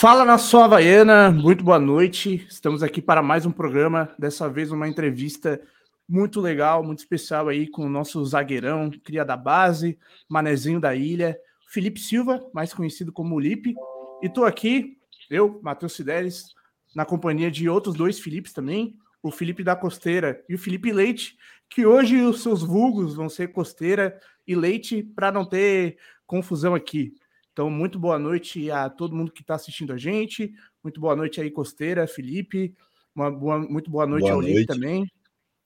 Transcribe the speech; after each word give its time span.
Fala 0.00 0.24
na 0.24 0.38
sua 0.38 0.64
Havaiana, 0.64 1.30
muito 1.30 1.62
boa 1.62 1.78
noite. 1.78 2.46
Estamos 2.48 2.82
aqui 2.82 3.02
para 3.02 3.22
mais 3.22 3.44
um 3.44 3.52
programa, 3.52 4.08
dessa 4.18 4.48
vez 4.48 4.72
uma 4.72 4.88
entrevista 4.88 5.60
muito 6.08 6.40
legal, 6.40 6.82
muito 6.82 7.00
especial 7.00 7.48
aí 7.48 7.68
com 7.68 7.84
o 7.84 7.88
nosso 7.90 8.24
zagueirão, 8.24 8.90
cria 9.04 9.26
da 9.26 9.36
base, 9.36 9.98
manezinho 10.26 10.80
da 10.80 10.94
ilha, 10.96 11.38
Felipe 11.68 12.00
Silva, 12.00 12.42
mais 12.54 12.72
conhecido 12.72 13.12
como 13.12 13.38
Lipe. 13.38 13.74
E 14.22 14.26
estou 14.26 14.46
aqui, 14.46 14.96
eu, 15.28 15.60
Matheus 15.62 15.92
Sideres, 15.92 16.54
na 16.96 17.04
companhia 17.04 17.50
de 17.50 17.68
outros 17.68 17.94
dois 17.94 18.18
Filipes 18.18 18.54
também, 18.54 18.96
o 19.22 19.30
Felipe 19.30 19.62
da 19.62 19.76
Costeira 19.76 20.42
e 20.48 20.54
o 20.54 20.58
Felipe 20.58 20.90
Leite, 20.90 21.36
que 21.68 21.84
hoje 21.84 22.22
os 22.22 22.42
seus 22.42 22.62
vulgos 22.62 23.14
vão 23.14 23.28
ser 23.28 23.48
Costeira 23.48 24.18
e 24.46 24.54
Leite 24.56 25.02
para 25.02 25.30
não 25.30 25.44
ter 25.44 25.98
confusão 26.26 26.74
aqui. 26.74 27.12
Então, 27.52 27.68
muito 27.68 27.98
boa 27.98 28.18
noite 28.18 28.70
a 28.70 28.88
todo 28.88 29.14
mundo 29.14 29.32
que 29.32 29.42
está 29.42 29.54
assistindo 29.54 29.92
a 29.92 29.96
gente. 29.96 30.52
Muito 30.82 31.00
boa 31.00 31.16
noite 31.16 31.40
aí, 31.40 31.50
Costeira, 31.50 32.06
Felipe. 32.06 32.74
Uma 33.14 33.30
boa, 33.30 33.58
muito 33.58 33.90
boa 33.90 34.06
noite 34.06 34.22
boa 34.22 34.34
ao 34.34 34.40
Link 34.40 34.66
também. 34.66 35.10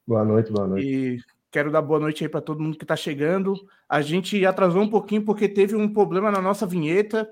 Boa 0.06 0.24
noite, 0.24 0.50
boa 0.50 0.66
noite. 0.66 0.86
E 0.86 1.20
quero 1.50 1.70
dar 1.70 1.82
boa 1.82 2.00
noite 2.00 2.24
aí 2.24 2.28
para 2.28 2.40
todo 2.40 2.62
mundo 2.62 2.76
que 2.76 2.84
está 2.84 2.96
chegando. 2.96 3.54
A 3.88 4.02
gente 4.02 4.44
atrasou 4.44 4.82
um 4.82 4.88
pouquinho 4.88 5.24
porque 5.24 5.48
teve 5.48 5.76
um 5.76 5.92
problema 5.92 6.30
na 6.30 6.42
nossa 6.42 6.66
vinheta. 6.66 7.30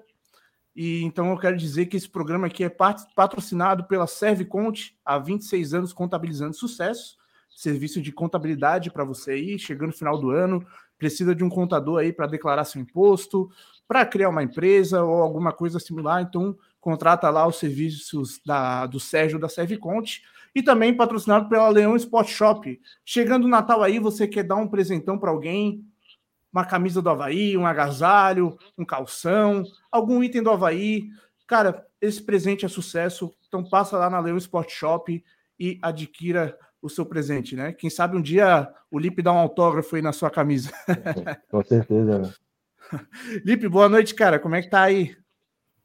E 0.77 1.03
então 1.03 1.31
eu 1.31 1.39
quero 1.39 1.57
dizer 1.57 1.87
que 1.87 1.97
esse 1.97 2.09
programa 2.09 2.47
aqui 2.47 2.65
é 2.65 2.69
patrocinado 2.69 3.85
pela 3.85 4.07
Serviconte, 4.07 4.97
há 5.05 5.19
26 5.19 5.75
anos 5.75 5.93
contabilizando 5.93 6.55
sucesso. 6.55 7.17
Serviço 7.51 8.01
de 8.01 8.13
contabilidade 8.13 8.91
para 8.91 9.05
você 9.05 9.33
aí, 9.33 9.59
chegando 9.59 9.89
no 9.89 9.97
final 9.97 10.19
do 10.19 10.31
ano, 10.31 10.65
precisa 10.99 11.35
de 11.35 11.45
um 11.45 11.51
contador 11.51 11.99
aí 11.99 12.13
para 12.13 12.27
declarar 12.27 12.65
seu 12.65 12.81
imposto, 12.81 13.51
para 13.93 14.07
criar 14.07 14.31
uma 14.31 14.43
empresa 14.43 15.05
ou 15.05 15.21
alguma 15.21 15.53
coisa 15.53 15.79
similar, 15.79 16.23
então 16.23 16.57
contrata 16.81 17.29
lá 17.29 17.47
os 17.47 17.57
serviços 17.57 18.41
da, 18.43 18.87
do 18.87 18.99
Sérgio 18.99 19.39
da 19.39 19.51
Serviconte 19.51 20.23
e 20.55 20.63
também 20.63 20.97
patrocinado 20.97 21.47
pela 21.47 21.69
Leão 21.69 21.95
Sport 21.95 22.29
Shop. 22.31 22.81
Chegando 23.05 23.45
o 23.45 23.49
Natal 23.49 23.83
aí, 23.83 23.99
você 23.99 24.27
quer 24.27 24.45
dar 24.45 24.57
um 24.57 24.67
presentão 24.67 25.19
para 25.19 25.31
alguém, 25.31 25.85
uma 26.51 26.65
camisa 26.65 27.03
do 27.03 27.11
Havaí, 27.11 27.55
um 27.55 27.67
agasalho, 27.67 28.57
um 28.79 28.85
calção, 28.85 29.63
algum 29.91 30.25
item 30.25 30.43
do 30.43 30.51
Havaí. 30.51 31.11
Cara, 31.47 31.87
esse 32.01 32.23
presente 32.23 32.65
é 32.65 32.69
sucesso, 32.69 33.31
então 33.47 33.63
passa 33.63 33.99
lá 33.99 34.09
na 34.09 34.21
Leão 34.21 34.39
Sport 34.39 34.71
Shop 34.71 35.23
e 35.61 35.79
adquira 35.83 36.59
o 36.81 36.89
seu 36.89 37.05
presente, 37.05 37.55
né? 37.55 37.75
Quem 37.75 37.91
sabe 37.91 38.17
um 38.17 38.23
dia 38.23 38.73
o 38.91 38.99
Lipe 38.99 39.21
dá 39.21 39.35
um 39.35 39.39
autógrafo 39.39 39.97
aí 39.97 40.01
na 40.01 40.15
sua 40.15 40.31
camisa. 40.31 40.71
Com 41.51 41.63
certeza, 41.63 42.21
né? 42.21 42.33
Lipe, 43.45 43.69
boa 43.69 43.89
noite, 43.89 44.15
cara. 44.15 44.39
Como 44.39 44.55
é 44.55 44.63
que 44.63 44.71
tá 44.71 44.83
aí? 44.83 45.17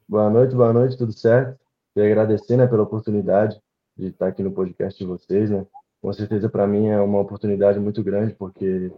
Boa 0.08 0.30
noite, 0.30 0.54
boa 0.54 0.72
noite, 0.72 0.96
tudo 0.96 1.12
certo? 1.12 1.58
Queria 1.94 2.10
agradecer, 2.10 2.56
né, 2.56 2.66
pela 2.66 2.82
oportunidade 2.82 3.60
de 3.96 4.08
estar 4.08 4.28
aqui 4.28 4.42
no 4.42 4.52
podcast 4.52 4.98
de 4.98 5.06
vocês, 5.06 5.50
né? 5.50 5.66
Com 6.00 6.12
certeza 6.12 6.48
para 6.48 6.66
mim 6.66 6.88
é 6.88 7.00
uma 7.00 7.20
oportunidade 7.20 7.78
muito 7.80 8.02
grande, 8.02 8.34
porque 8.34 8.92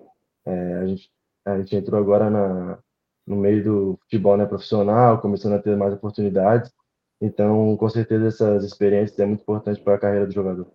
é, 0.44 0.75
a, 0.75 0.86
gente, 0.86 1.11
a 1.44 1.58
gente 1.58 1.77
entrou 1.77 1.98
agora 1.98 2.28
na, 2.28 2.78
no 3.27 3.36
meio 3.36 3.64
do 3.64 3.98
futebol 4.03 4.36
né, 4.36 4.44
profissional, 4.44 5.20
começando 5.20 5.55
a 5.55 5.62
ter 5.62 5.77
mais 5.77 5.94
oportunidades. 5.94 6.70
Então, 7.20 7.77
com 7.77 7.88
certeza, 7.88 8.28
essas 8.28 8.64
experiências 8.64 9.19
é 9.19 9.27
muito 9.27 9.42
importante 9.42 9.81
para 9.81 9.94
a 9.94 9.98
carreira 9.98 10.27
do 10.27 10.33
jogador. 10.33 10.70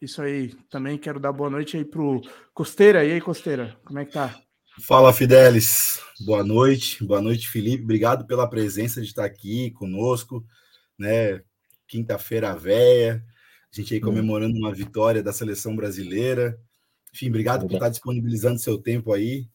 Isso 0.00 0.20
aí. 0.20 0.54
Também 0.70 0.98
quero 0.98 1.18
dar 1.18 1.32
boa 1.32 1.48
noite 1.48 1.76
aí 1.76 1.84
pro 1.84 2.20
Costeira. 2.52 3.04
E 3.04 3.12
aí, 3.12 3.20
Costeira, 3.20 3.76
como 3.84 3.98
é 3.98 4.04
que 4.04 4.12
tá? 4.12 4.34
Fala, 4.82 5.10
Fidelis. 5.10 6.02
Boa 6.20 6.44
noite. 6.44 7.02
Boa 7.02 7.20
noite, 7.20 7.48
Felipe. 7.48 7.82
Obrigado 7.82 8.26
pela 8.26 8.48
presença 8.48 9.00
de 9.00 9.06
estar 9.06 9.24
aqui 9.24 9.70
conosco, 9.70 10.46
né? 10.98 11.42
Quinta-feira 11.88 12.54
véia. 12.54 13.24
A 13.72 13.76
gente 13.80 13.94
aí 13.94 14.00
comemorando 14.00 14.54
uma 14.54 14.74
vitória 14.74 15.22
da 15.22 15.32
seleção 15.32 15.74
brasileira. 15.74 16.60
Enfim, 17.12 17.30
obrigado 17.30 17.66
por 17.66 17.74
estar 17.74 17.88
disponibilizando 17.88 18.58
seu 18.58 18.76
tempo 18.76 19.14
aí. 19.14 19.48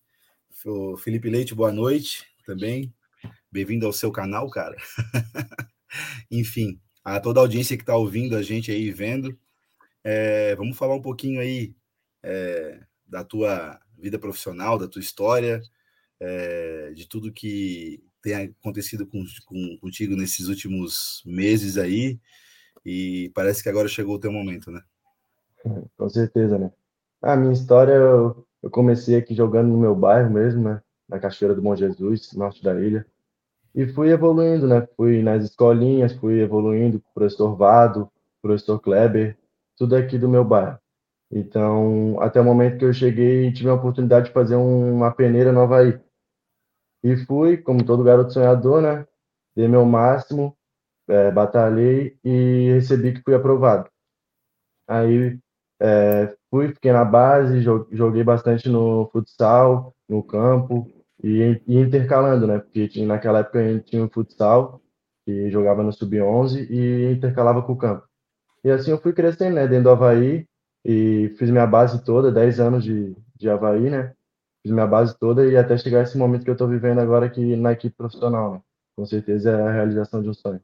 O 0.66 0.98
Felipe 0.98 1.30
Leite, 1.30 1.54
boa 1.54 1.72
noite 1.72 2.26
também. 2.44 2.92
Bem-vindo 3.52 3.86
ao 3.86 3.94
seu 3.94 4.12
canal, 4.12 4.50
cara. 4.50 4.76
Enfim, 6.32 6.82
a 7.04 7.20
toda 7.20 7.40
a 7.40 7.44
audiência 7.44 7.78
que 7.78 7.84
está 7.84 7.96
ouvindo 7.96 8.36
a 8.36 8.42
gente 8.42 8.72
aí 8.72 8.90
vendo. 8.90 9.38
É, 10.04 10.56
vamos 10.56 10.76
falar 10.76 10.96
um 10.96 11.02
pouquinho 11.02 11.40
aí 11.40 11.76
é, 12.24 12.80
da 13.08 13.24
tua 13.24 13.80
vida 14.02 14.20
profissional, 14.20 14.78
da 14.78 14.88
tua 14.88 15.00
história, 15.00 15.62
é, 16.20 16.92
de 16.94 17.08
tudo 17.08 17.32
que 17.32 18.04
tem 18.22 18.36
acontecido 18.36 19.06
com, 19.06 19.24
com, 19.46 19.78
contigo 19.80 20.16
nesses 20.16 20.48
últimos 20.48 21.24
meses 21.26 21.78
aí. 21.78 22.20
E 22.86 23.32
parece 23.34 23.62
que 23.62 23.70
agora 23.70 23.88
chegou 23.88 24.16
o 24.16 24.20
teu 24.20 24.32
momento, 24.32 24.72
né? 24.72 24.82
Com 25.98 26.10
certeza, 26.10 26.58
né? 26.58 26.72
A 27.22 27.36
minha 27.36 27.54
história, 27.54 27.94
eu, 27.94 28.46
eu 28.64 28.70
comecei 28.70 29.16
aqui 29.16 29.36
jogando 29.36 29.70
no 29.70 29.78
meu 29.78 29.96
bairro 29.96 30.32
mesmo, 30.32 30.64
né? 30.64 30.82
Na 31.08 31.20
Cachoeira 31.20 31.54
do 31.54 31.62
Bom 31.62 31.76
Jesus, 31.76 32.34
norte 32.34 32.64
da 32.64 32.80
ilha. 32.80 33.06
E 33.74 33.86
fui 33.88 34.10
evoluindo, 34.10 34.68
né? 34.68 34.88
Fui 34.98 35.22
nas 35.22 35.44
escolinhas, 35.44 36.14
fui 36.14 36.40
evoluindo 36.40 37.00
com 37.00 37.10
o 37.10 37.14
professor 37.14 37.56
Vado, 37.56 38.12
professor 38.42 38.80
Kleber, 38.80 39.38
tudo 39.78 39.96
aqui 39.96 40.18
do 40.18 40.28
meu 40.28 40.44
bairro. 40.44 40.80
Então, 41.32 42.20
até 42.22 42.42
o 42.42 42.44
momento 42.44 42.78
que 42.78 42.86
eu 42.86 42.94
cheguei, 42.94 43.52
tive 43.54 43.70
a 43.70 43.74
oportunidade 43.74 44.28
de 44.28 44.34
fazer 44.34 44.56
uma 44.56 45.12
peneira 45.12 45.52
no 45.52 45.62
Havaí. 45.62 46.00
E 47.04 47.16
fui, 47.26 47.58
como 47.58 47.86
todo 47.86 48.04
garoto 48.04 48.34
sonhador, 48.34 48.82
né? 48.82 49.08
Dei 49.56 49.68
meu 49.68 49.86
máximo, 49.86 50.56
é, 51.08 51.32
batalhei 51.32 52.18
e 52.24 52.72
recebi 52.74 53.14
que 53.14 53.22
fui 53.24 53.34
aprovado. 53.34 53.90
Aí 54.88 55.40
é, 55.80 56.36
fui, 56.50 56.70
fiquei 56.74 56.92
na 56.92 57.06
base, 57.06 57.62
joguei 57.62 58.24
bastante 58.24 58.70
no 58.70 59.10
futsal, 59.12 59.96
no 60.08 60.22
campo 60.22 60.88
e, 61.24 61.62
e 61.68 61.78
intercalando, 61.78 62.46
né? 62.46 62.60
Porque 62.60 62.88
tinha, 62.88 63.08
naquela 63.08 63.40
época 63.40 63.60
a 63.60 63.74
gente 63.74 63.86
tinha 63.86 64.06
o 64.06 64.10
futsal, 64.10 64.82
que 65.26 65.50
jogava 65.50 65.82
no 65.84 65.94
sub-11 65.94 66.68
e 66.70 67.14
intercalava 67.14 67.62
com 67.62 67.74
o 67.74 67.78
campo. 67.78 68.08
E 68.64 68.70
assim 68.70 68.92
eu 68.92 69.02
fui 69.02 69.14
crescendo, 69.14 69.56
né? 69.56 69.68
Dentro 69.68 69.86
do 69.86 69.90
Havaí, 69.92 70.48
e 70.84 71.34
fiz 71.38 71.50
minha 71.50 71.68
base 71.68 72.04
toda, 72.04 72.32
10 72.32 72.60
anos 72.60 72.84
de, 72.84 73.16
de 73.36 73.50
Havaí, 73.50 73.90
né? 73.90 74.14
Fiz 74.62 74.72
minha 74.72 74.88
base 74.88 75.18
toda 75.18 75.46
e 75.46 75.56
até 75.58 75.78
chegar 75.78 76.04
esse 76.04 76.18
momento 76.18 76.44
que 76.44 76.50
eu 76.50 76.54
estou 76.54 76.68
vivendo 76.68 77.00
agora 77.00 77.26
aqui 77.26 77.56
na 77.56 77.72
equipe 77.72 77.96
profissional, 77.96 78.54
né? 78.54 78.62
Com 78.96 79.06
certeza 79.06 79.52
é 79.52 79.62
a 79.62 79.72
realização 79.72 80.22
de 80.22 80.30
um 80.30 80.34
sonho. 80.34 80.62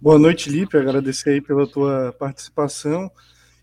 Boa 0.00 0.18
noite, 0.18 0.48
Lipe. 0.48 0.76
Agradecer 0.78 1.30
aí 1.30 1.40
pela 1.42 1.66
tua 1.66 2.14
participação. 2.18 3.10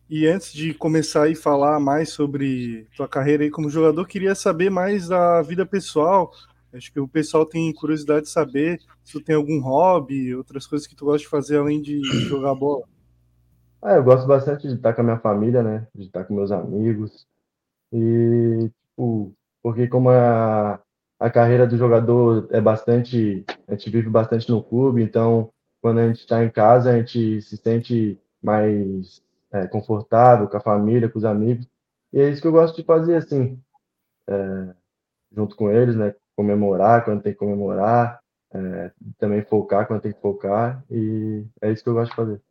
E 0.09 0.27
antes 0.27 0.53
de 0.53 0.73
começar 0.73 1.27
a 1.27 1.35
falar 1.35 1.79
mais 1.79 2.09
sobre 2.09 2.87
tua 2.95 3.07
carreira 3.07 3.43
aí 3.43 3.49
como 3.49 3.69
jogador, 3.69 4.05
queria 4.07 4.35
saber 4.35 4.69
mais 4.69 5.07
da 5.07 5.41
vida 5.41 5.65
pessoal. 5.65 6.31
Acho 6.71 6.91
que 6.93 6.99
o 6.99 7.07
pessoal 7.07 7.45
tem 7.45 7.73
curiosidade 7.73 8.25
de 8.25 8.31
saber 8.31 8.79
se 9.03 9.13
tu 9.13 9.21
tem 9.21 9.35
algum 9.35 9.59
hobby, 9.59 10.35
outras 10.35 10.67
coisas 10.67 10.87
que 10.87 10.95
tu 10.95 11.05
gosta 11.05 11.19
de 11.19 11.27
fazer 11.27 11.57
além 11.57 11.81
de 11.81 12.01
jogar 12.29 12.53
bola. 12.53 12.85
Ah, 13.81 13.93
eu 13.95 14.03
gosto 14.03 14.27
bastante 14.27 14.67
de 14.67 14.73
estar 14.75 14.93
com 14.93 15.01
a 15.01 15.03
minha 15.03 15.19
família, 15.19 15.61
né? 15.63 15.87
De 15.93 16.05
estar 16.05 16.23
com 16.25 16.33
meus 16.33 16.51
amigos. 16.51 17.27
E, 17.91 18.71
tipo, 18.89 19.33
porque 19.63 19.87
como 19.87 20.09
a, 20.09 20.81
a 21.19 21.29
carreira 21.29 21.67
do 21.67 21.77
jogador 21.77 22.47
é 22.51 22.61
bastante, 22.61 23.45
a 23.67 23.73
gente 23.73 23.89
vive 23.89 24.09
bastante 24.09 24.49
no 24.49 24.63
clube, 24.63 25.03
então 25.03 25.51
quando 25.81 25.99
a 25.99 26.07
gente 26.07 26.19
está 26.19 26.43
em 26.43 26.49
casa, 26.49 26.91
a 26.91 26.97
gente 26.97 27.41
se 27.41 27.57
sente 27.57 28.19
mais 28.41 29.21
é, 29.51 29.67
confortável 29.67 30.47
com 30.47 30.57
a 30.57 30.61
família, 30.61 31.09
com 31.09 31.19
os 31.19 31.25
amigos. 31.25 31.67
E 32.13 32.19
é 32.19 32.29
isso 32.29 32.41
que 32.41 32.47
eu 32.47 32.51
gosto 32.51 32.75
de 32.75 32.83
fazer, 32.83 33.15
assim, 33.15 33.61
é, 34.27 34.75
junto 35.31 35.55
com 35.55 35.71
eles, 35.71 35.95
né? 35.95 36.15
Comemorar 36.35 37.05
quando 37.05 37.21
tem 37.23 37.33
que 37.33 37.39
comemorar, 37.39 38.19
é, 38.53 38.91
também 39.19 39.43
focar 39.43 39.87
quando 39.87 40.01
tem 40.01 40.13
que 40.13 40.21
focar, 40.21 40.83
e 40.89 41.45
é 41.61 41.71
isso 41.71 41.83
que 41.83 41.89
eu 41.89 41.93
gosto 41.93 42.11
de 42.11 42.15
fazer. 42.15 42.41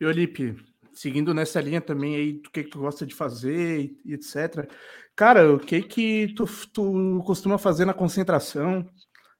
E 0.00 0.06
Olipe, 0.06 0.56
seguindo 0.92 1.34
nessa 1.34 1.60
linha 1.60 1.80
também 1.80 2.16
aí 2.16 2.32
do 2.34 2.50
que, 2.50 2.64
que 2.64 2.70
tu 2.70 2.80
gosta 2.80 3.06
de 3.06 3.14
fazer 3.14 3.96
e, 4.04 4.14
etc. 4.14 4.68
Cara, 5.16 5.52
o 5.52 5.58
que 5.58 5.82
que 5.82 6.34
tu, 6.34 6.46
tu 6.72 7.22
costuma 7.24 7.58
fazer 7.58 7.84
na 7.84 7.94
concentração? 7.94 8.88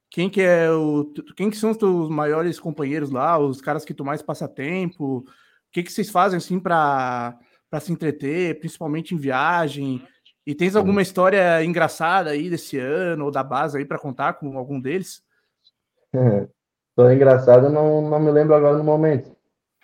Quem 0.09 0.29
que 0.29 0.41
é 0.41 0.71
o 0.71 1.11
quem 1.35 1.49
que 1.49 1.57
são 1.57 1.71
os 1.71 1.77
teus 1.77 2.09
maiores 2.09 2.59
companheiros 2.59 3.09
lá, 3.09 3.37
os 3.37 3.59
caras 3.59 3.83
que 3.83 3.93
tu 3.93 4.05
mais 4.05 4.21
passa 4.21 4.47
tempo? 4.47 5.17
O 5.17 5.25
que 5.71 5.83
que 5.83 5.91
vocês 5.91 6.09
fazem 6.09 6.37
assim 6.37 6.59
para 6.59 7.37
para 7.69 7.79
se 7.79 7.91
entreter, 7.91 8.59
principalmente 8.59 9.13
em 9.13 9.17
viagem? 9.17 10.01
E 10.45 10.53
tens 10.53 10.75
alguma 10.75 11.01
história 11.01 11.63
engraçada 11.63 12.29
aí 12.29 12.49
desse 12.49 12.77
ano 12.77 13.25
ou 13.25 13.31
da 13.31 13.43
base 13.43 13.77
aí 13.77 13.83
para 13.83 13.99
contar 13.99 14.33
com 14.33 14.57
algum 14.57 14.79
deles? 14.79 15.23
História 16.89 17.13
engraçada 17.13 17.67
não, 17.67 18.09
não 18.09 18.19
me 18.21 18.31
lembro 18.31 18.55
agora 18.55 18.77
no 18.77 18.83
momento. 18.83 19.34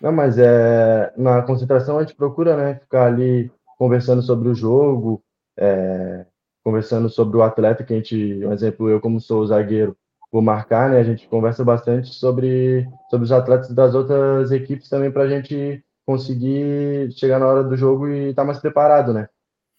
Não, 0.02 0.10
mas 0.10 0.36
é, 0.36 1.12
na 1.16 1.42
concentração 1.42 1.96
a 1.96 2.02
gente 2.02 2.16
procura, 2.16 2.56
né, 2.56 2.74
ficar 2.74 3.06
ali 3.06 3.50
conversando 3.78 4.20
sobre 4.20 4.48
o 4.48 4.54
jogo, 4.54 5.22
é, 5.56 6.26
conversando 6.64 7.08
sobre 7.08 7.36
o 7.36 7.42
atleta 7.42 7.84
que 7.84 7.92
a 7.92 7.96
gente, 7.96 8.44
um 8.44 8.52
exemplo, 8.52 8.90
eu 8.90 9.00
como 9.00 9.20
sou 9.20 9.46
zagueiro, 9.46 9.96
por 10.30 10.42
marcar, 10.42 10.90
né? 10.90 10.98
A 10.98 11.04
gente 11.04 11.28
conversa 11.28 11.62
bastante 11.62 12.12
sobre, 12.14 12.88
sobre 13.10 13.24
os 13.24 13.32
atletas 13.32 13.70
das 13.74 13.94
outras 13.94 14.50
equipes 14.50 14.88
também 14.88 15.10
para 15.10 15.24
a 15.24 15.28
gente 15.28 15.84
conseguir 16.06 17.12
chegar 17.12 17.38
na 17.38 17.46
hora 17.46 17.62
do 17.62 17.76
jogo 17.76 18.08
e 18.08 18.30
estar 18.30 18.42
tá 18.42 18.46
mais 18.46 18.58
preparado, 18.58 19.12
né? 19.12 19.28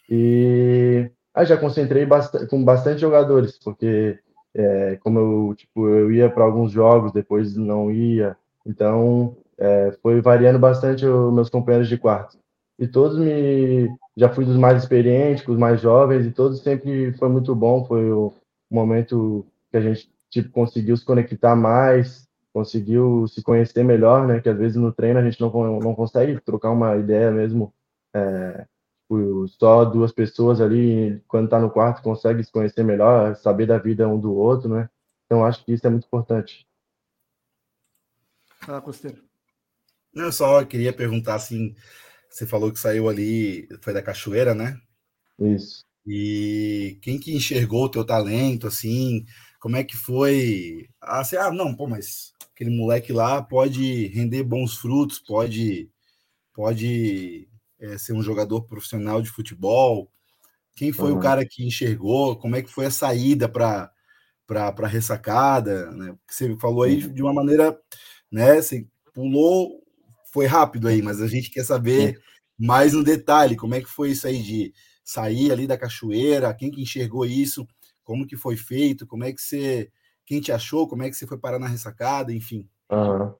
E 0.09 1.09
aí 1.33 1.45
já 1.45 1.57
concentrei 1.57 2.05
bastante, 2.05 2.45
com 2.47 2.63
bastante 2.63 3.01
jogadores, 3.01 3.57
porque 3.57 4.19
é, 4.53 4.97
como 4.97 5.19
eu, 5.19 5.55
tipo, 5.55 5.89
eu 5.89 6.11
ia 6.11 6.29
para 6.29 6.43
alguns 6.43 6.71
jogos, 6.71 7.11
depois 7.11 7.55
não 7.57 7.91
ia, 7.91 8.37
então 8.65 9.35
é, 9.63 9.93
foi 10.01 10.19
variando 10.19 10.59
bastante 10.59 11.05
os 11.05 11.33
meus 11.33 11.49
companheiros 11.49 11.87
de 11.87 11.97
quarto. 11.97 12.37
E 12.77 12.85
todos 12.85 13.17
me. 13.17 13.89
Já 14.15 14.29
fui 14.29 14.43
dos 14.45 14.57
mais 14.57 14.83
experientes, 14.83 15.47
os 15.47 15.57
mais 15.57 15.79
jovens, 15.79 16.25
e 16.25 16.31
todos 16.31 16.59
sempre 16.59 17.13
foi 17.13 17.29
muito 17.29 17.55
bom. 17.55 17.85
Foi 17.85 18.11
o 18.11 18.33
momento 18.69 19.45
que 19.71 19.77
a 19.77 19.81
gente 19.81 20.11
tipo, 20.29 20.51
conseguiu 20.51 20.97
se 20.97 21.05
conectar 21.05 21.55
mais, 21.55 22.27
conseguiu 22.51 23.25
se 23.27 23.41
conhecer 23.41 23.83
melhor, 23.83 24.27
né? 24.27 24.41
Que 24.41 24.49
às 24.49 24.57
vezes 24.57 24.75
no 24.75 24.91
treino 24.91 25.19
a 25.19 25.23
gente 25.23 25.39
não, 25.39 25.49
não 25.79 25.95
consegue 25.95 26.39
trocar 26.41 26.71
uma 26.71 26.97
ideia 26.97 27.31
mesmo. 27.31 27.73
É, 28.13 28.65
só 29.59 29.85
duas 29.85 30.11
pessoas 30.11 30.59
ali, 30.59 31.21
quando 31.27 31.45
está 31.45 31.59
no 31.59 31.69
quarto, 31.69 32.01
consegue 32.01 32.43
se 32.43 32.51
conhecer 32.51 32.83
melhor, 32.83 33.35
saber 33.35 33.67
da 33.67 33.77
vida 33.77 34.07
um 34.07 34.19
do 34.19 34.33
outro, 34.33 34.67
né? 34.67 34.89
Então 35.25 35.45
acho 35.45 35.63
que 35.63 35.73
isso 35.73 35.85
é 35.87 35.89
muito 35.89 36.05
importante. 36.05 36.67
Fala, 38.59 38.81
Costeiro. 38.81 39.32
Eu 40.15 40.31
só 40.31 40.63
queria 40.63 40.93
perguntar 40.93 41.35
assim, 41.35 41.75
você 42.29 42.45
falou 42.45 42.71
que 42.71 42.79
saiu 42.79 43.09
ali, 43.09 43.67
foi 43.81 43.93
da 43.93 44.01
Cachoeira, 44.01 44.53
né? 44.53 44.79
Isso. 45.39 45.83
E 46.05 46.99
quem 47.01 47.19
que 47.19 47.33
enxergou 47.33 47.85
o 47.85 47.89
teu 47.89 48.05
talento, 48.05 48.67
assim, 48.67 49.25
como 49.59 49.77
é 49.77 49.83
que 49.83 49.95
foi? 49.95 50.89
Ah, 51.01 51.21
assim, 51.21 51.35
ah, 51.37 51.51
não, 51.51 51.75
pô, 51.75 51.87
mas 51.87 52.33
aquele 52.53 52.69
moleque 52.69 53.13
lá 53.13 53.41
pode 53.41 54.07
render 54.07 54.43
bons 54.43 54.77
frutos, 54.77 55.19
pode, 55.19 55.89
pode 56.53 57.47
é, 57.79 57.97
ser 57.97 58.13
um 58.13 58.21
jogador 58.21 58.63
profissional 58.63 59.21
de 59.21 59.29
futebol. 59.29 60.11
Quem 60.75 60.91
foi 60.91 61.11
uhum. 61.11 61.17
o 61.17 61.21
cara 61.21 61.45
que 61.45 61.65
enxergou? 61.65 62.35
Como 62.37 62.55
é 62.55 62.61
que 62.61 62.71
foi 62.71 62.85
a 62.85 62.91
saída 62.91 63.47
para 63.47 63.91
para 64.45 64.87
ressacada? 64.87 65.91
Né? 65.91 66.15
Você 66.29 66.55
falou 66.57 66.83
aí 66.83 67.07
de 67.07 67.21
uma 67.21 67.33
maneira, 67.33 67.79
né? 68.31 68.61
Você 68.61 68.87
pulou 69.13 69.82
foi 70.33 70.47
rápido 70.47 70.87
aí, 70.87 70.99
mas 71.01 71.21
a 71.21 71.27
gente 71.27 71.51
quer 71.51 71.63
saber 71.63 72.19
mais 72.59 72.93
no 72.93 73.03
detalhe, 73.03 73.55
como 73.55 73.75
é 73.75 73.81
que 73.81 73.87
foi 73.87 74.09
isso 74.09 74.25
aí 74.25 74.41
de 74.41 74.73
sair 75.05 75.51
ali 75.51 75.67
da 75.67 75.77
cachoeira, 75.77 76.53
quem 76.55 76.71
que 76.71 76.81
enxergou 76.81 77.23
isso, 77.23 77.67
como 78.03 78.25
que 78.25 78.35
foi 78.35 78.57
feito, 78.57 79.05
como 79.05 79.23
é 79.23 79.31
que 79.31 79.39
você, 79.39 79.89
quem 80.25 80.41
te 80.41 80.51
achou, 80.51 80.87
como 80.87 81.03
é 81.03 81.09
que 81.09 81.15
você 81.15 81.27
foi 81.27 81.37
parar 81.37 81.59
na 81.59 81.67
ressacada, 81.67 82.33
enfim. 82.33 82.67
Uhum. 82.91 83.31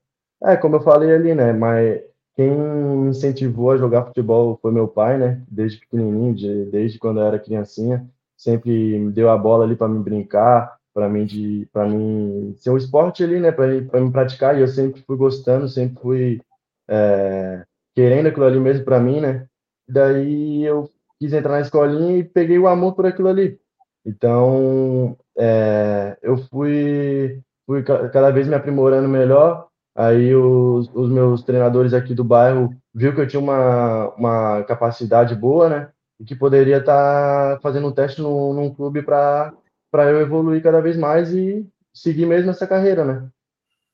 É, 0.44 0.56
como 0.56 0.76
eu 0.76 0.82
falei 0.82 1.12
ali, 1.12 1.34
né, 1.34 1.52
mas 1.52 2.00
quem 2.36 2.52
me 2.52 3.10
incentivou 3.10 3.72
a 3.72 3.78
jogar 3.78 4.06
futebol 4.06 4.60
foi 4.62 4.72
meu 4.72 4.88
pai, 4.88 5.18
né, 5.18 5.42
desde 5.50 5.80
pequenininho, 5.80 6.36
de, 6.36 6.66
desde 6.66 7.00
quando 7.00 7.20
eu 7.20 7.26
era 7.26 7.40
criancinha, 7.40 8.08
sempre 8.38 9.00
me 9.00 9.12
deu 9.12 9.32
a 9.32 9.38
bola 9.38 9.64
ali 9.64 9.76
para 9.76 9.88
me 9.88 10.04
brincar, 10.04 10.78
para 10.94 11.10
mim 11.10 11.26
de 11.26 11.68
para 11.74 11.88
mim 11.88 12.54
ser 12.60 12.70
um 12.70 12.78
esporte 12.78 13.24
ali, 13.24 13.40
né, 13.40 13.52
para 13.52 14.00
me 14.00 14.12
praticar, 14.12 14.56
e 14.56 14.62
eu 14.62 14.68
sempre 14.68 15.02
fui 15.02 15.18
gostando, 15.18 15.68
sempre 15.68 16.00
fui 16.00 16.42
é, 16.90 17.64
querendo 17.96 18.28
aquilo 18.28 18.46
ali 18.46 18.60
mesmo 18.60 18.86
para 18.86 19.00
mim, 19.00 19.22
né? 19.22 19.48
Daí 19.88 20.64
eu 20.64 20.90
quis 21.20 21.34
entrar 21.34 21.54
na 21.54 21.62
escolinha 21.62 22.18
e 22.18 22.24
peguei 22.24 22.58
o 22.60 22.68
amor 22.68 22.94
por 22.94 23.06
aquilo 23.06 23.30
ali. 23.30 23.60
Então, 24.06 25.18
é, 25.38 26.18
eu 26.22 26.38
fui, 26.38 27.42
fui 27.66 27.84
cada 27.84 28.32
vez 28.32 28.48
me 28.48 28.56
aprimorando 28.56 29.08
melhor. 29.08 29.68
Aí 29.96 30.36
os, 30.36 30.90
os 30.94 31.10
meus 31.10 31.44
treinadores 31.44 31.94
aqui 31.94 32.16
do 32.16 32.24
bairro 32.24 32.76
viu 32.94 33.14
que 33.14 33.22
eu 33.22 33.28
tinha 33.28 33.40
uma, 33.40 34.10
uma 34.16 34.64
capacidade 34.64 35.36
boa, 35.36 35.70
né? 35.70 35.90
E 36.20 36.26
que 36.26 36.36
poderia 36.36 36.78
estar 36.78 37.56
tá 37.56 37.60
fazendo 37.62 37.88
um 37.88 37.92
teste 37.92 38.22
no, 38.22 38.54
num 38.54 38.74
clube 38.74 39.02
para 39.04 39.54
eu 39.94 40.20
evoluir 40.22 40.62
cada 40.64 40.82
vez 40.82 40.98
mais 40.98 41.34
e 41.34 41.68
seguir 41.94 42.26
mesmo 42.26 42.50
essa 42.50 42.68
carreira, 42.68 43.06
né? 43.06 43.30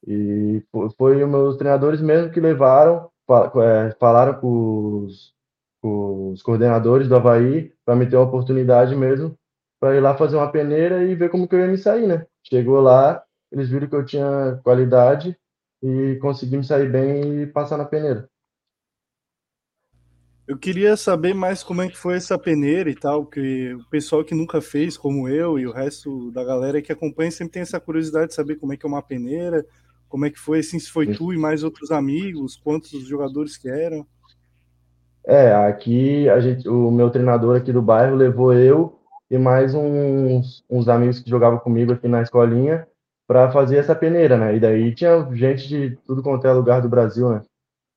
E 0.07 0.63
foi 0.97 1.23
os 1.23 1.29
meus 1.29 1.57
treinadores 1.57 2.01
mesmo 2.01 2.31
que 2.31 2.39
levaram, 2.39 3.09
é, 3.63 3.95
falaram 3.99 4.39
com 4.39 5.05
os, 5.05 5.33
com 5.81 6.31
os 6.31 6.41
coordenadores 6.41 7.07
do 7.07 7.15
Havaí 7.15 7.73
para 7.85 7.95
me 7.95 8.09
ter 8.09 8.15
uma 8.15 8.25
oportunidade 8.25 8.95
mesmo 8.95 9.37
para 9.79 9.95
ir 9.95 10.01
lá 10.01 10.15
fazer 10.15 10.35
uma 10.35 10.51
peneira 10.51 11.03
e 11.03 11.15
ver 11.15 11.29
como 11.29 11.47
que 11.47 11.55
eu 11.55 11.59
ia 11.59 11.67
me 11.67 11.77
sair, 11.77 12.05
né? 12.05 12.25
Chegou 12.43 12.81
lá, 12.81 13.23
eles 13.51 13.69
viram 13.69 13.87
que 13.87 13.95
eu 13.95 14.05
tinha 14.05 14.59
qualidade 14.63 15.37
e 15.81 16.17
consegui 16.21 16.57
me 16.57 16.63
sair 16.63 16.91
bem 16.91 17.43
e 17.43 17.47
passar 17.47 17.77
na 17.77 17.85
peneira. 17.85 18.29
Eu 20.45 20.57
queria 20.57 20.97
saber 20.97 21.33
mais 21.35 21.61
como 21.61 21.83
é 21.83 21.87
que 21.87 21.95
foi 21.95 22.15
essa 22.15 22.37
peneira 22.37 22.89
e 22.89 22.95
tal, 22.95 23.25
que 23.25 23.73
o 23.75 23.87
pessoal 23.87 24.25
que 24.25 24.33
nunca 24.33 24.59
fez, 24.59 24.97
como 24.97 25.29
eu 25.29 25.59
e 25.59 25.67
o 25.67 25.71
resto 25.71 26.31
da 26.31 26.43
galera 26.43 26.81
que 26.81 26.91
acompanha, 26.91 27.29
sempre 27.29 27.53
tem 27.53 27.61
essa 27.61 27.79
curiosidade 27.79 28.29
de 28.29 28.33
saber 28.33 28.55
como 28.55 28.73
é 28.73 28.77
que 28.77 28.83
é 28.83 28.89
uma 28.89 29.01
peneira, 29.01 29.63
como 30.09 30.25
é 30.25 30.29
que 30.29 30.39
foi, 30.39 30.59
assim, 30.59 30.79
se 30.79 30.91
foi 30.91 31.07
tu 31.13 31.31
e 31.31 31.37
mais 31.37 31.63
outros 31.63 31.91
amigos, 31.91 32.57
quantos 32.57 32.91
jogadores 33.07 33.55
que 33.55 33.69
eram? 33.69 34.05
É, 35.25 35.53
aqui 35.53 36.27
a 36.27 36.39
gente, 36.39 36.67
o 36.67 36.89
meu 36.89 37.09
treinador 37.09 37.57
aqui 37.57 37.71
do 37.71 37.81
bairro 37.81 38.15
levou 38.15 38.53
eu 38.53 38.99
e 39.29 39.37
mais 39.37 39.75
uns, 39.75 40.63
uns 40.69 40.89
amigos 40.89 41.19
que 41.19 41.29
jogavam 41.29 41.59
comigo 41.59 41.93
aqui 41.93 42.07
na 42.07 42.23
escolinha 42.23 42.87
para 43.27 43.51
fazer 43.51 43.77
essa 43.77 43.93
peneira, 43.93 44.35
né? 44.35 44.55
E 44.55 44.59
daí 44.59 44.95
tinha 44.95 45.29
gente 45.35 45.67
de 45.67 45.95
tudo 46.07 46.23
quanto 46.23 46.47
é 46.47 46.51
lugar 46.51 46.81
do 46.81 46.89
Brasil, 46.89 47.29
né? 47.29 47.41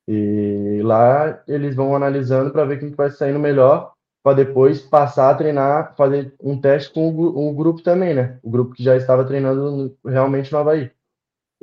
E 0.06 0.82
lá 0.82 1.43
eles 1.49 1.75
vão 1.75 1.97
analisando 1.97 2.50
para 2.50 2.67
ver 2.67 2.79
quem 2.79 2.91
vai 2.91 3.11
saindo 3.11 3.38
melhor, 3.38 3.93
para 4.23 4.37
depois 4.37 4.82
passar 4.82 5.31
a 5.31 5.35
treinar, 5.35 5.94
fazer 5.97 6.35
um 6.38 6.61
teste 6.61 6.93
com 6.93 7.09
o, 7.09 7.49
o, 7.49 7.55
grupo 7.55 7.82
também, 7.82 8.14
né? 8.14 8.38
O 8.43 8.50
grupo 8.50 8.75
que 8.75 8.82
já 8.82 8.94
estava 8.94 9.25
treinando 9.25 9.97
realmente 10.05 10.53
no 10.53 10.59
Havaí. 10.59 10.91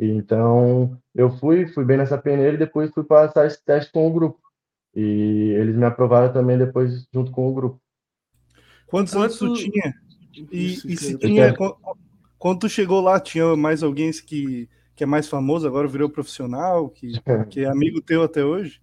Então, 0.02 0.98
eu 1.14 1.30
fui, 1.30 1.68
fui 1.68 1.84
bem 1.84 1.98
nessa 1.98 2.18
peneira 2.18 2.56
e 2.56 2.60
depois 2.60 2.90
fui 2.92 3.04
passar 3.04 3.46
esse 3.46 3.62
teste 3.64 3.92
com 3.92 4.08
o 4.08 4.14
grupo. 4.14 4.40
E 4.96 5.54
eles 5.58 5.76
me 5.76 5.86
aprovaram 5.86 6.32
também 6.32 6.58
depois 6.58 7.06
junto 7.14 7.32
com 7.32 7.50
o 7.50 7.54
grupo. 7.54 7.82
Quantos 8.88 9.14
anos 9.14 9.38
tu 9.38 9.54
tinha? 9.54 9.94
E, 10.52 10.74
e 10.74 10.98
se 10.98 11.18
tinha, 11.18 11.54
quando 12.38 12.60
tu 12.60 12.70
chegou 12.70 13.02
lá, 13.02 13.20
tinha 13.20 13.56
mais 13.58 13.84
alguém 13.84 14.10
que, 14.12 14.70
que 14.96 15.04
é 15.04 15.08
mais 15.08 15.28
famoso, 15.28 15.68
agora 15.68 15.88
virou 15.88 16.10
profissional, 16.10 16.90
que, 16.90 17.12
que 17.52 17.66
é 17.66 17.66
amigo 17.66 18.02
teu 18.02 18.24
até 18.24 18.44
hoje? 18.44 18.82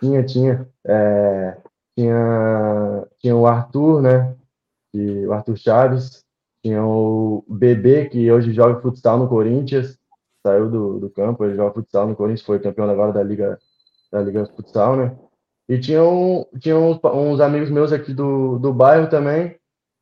Tinha, 0.00 0.22
tinha. 0.22 0.68
É, 0.84 1.56
tinha, 1.96 3.06
tinha 3.18 3.34
o 3.34 3.46
Arthur, 3.46 4.02
né? 4.02 4.36
E 4.92 5.26
o 5.26 5.32
Arthur 5.32 5.56
Chaves, 5.56 6.23
tinha 6.64 6.82
o 6.82 7.44
Bebê, 7.46 8.06
que 8.06 8.32
hoje 8.32 8.50
joga 8.50 8.80
futsal 8.80 9.18
no 9.18 9.28
Corinthians, 9.28 9.98
saiu 10.42 10.70
do, 10.70 10.98
do 10.98 11.10
campo, 11.10 11.44
ele 11.44 11.56
joga 11.56 11.74
futsal 11.74 12.08
no 12.08 12.16
Corinthians, 12.16 12.46
foi 12.46 12.58
campeão 12.58 12.88
agora 12.88 13.12
da 13.12 13.22
Liga, 13.22 13.58
da 14.10 14.22
Liga 14.22 14.46
Futsal, 14.46 14.96
né? 14.96 15.14
E 15.68 15.78
tinha, 15.78 16.02
um, 16.02 16.46
tinha 16.58 16.74
uns, 16.74 16.98
uns 17.04 17.40
amigos 17.40 17.68
meus 17.68 17.92
aqui 17.92 18.14
do, 18.14 18.58
do 18.58 18.72
bairro 18.72 19.10
também, 19.10 19.58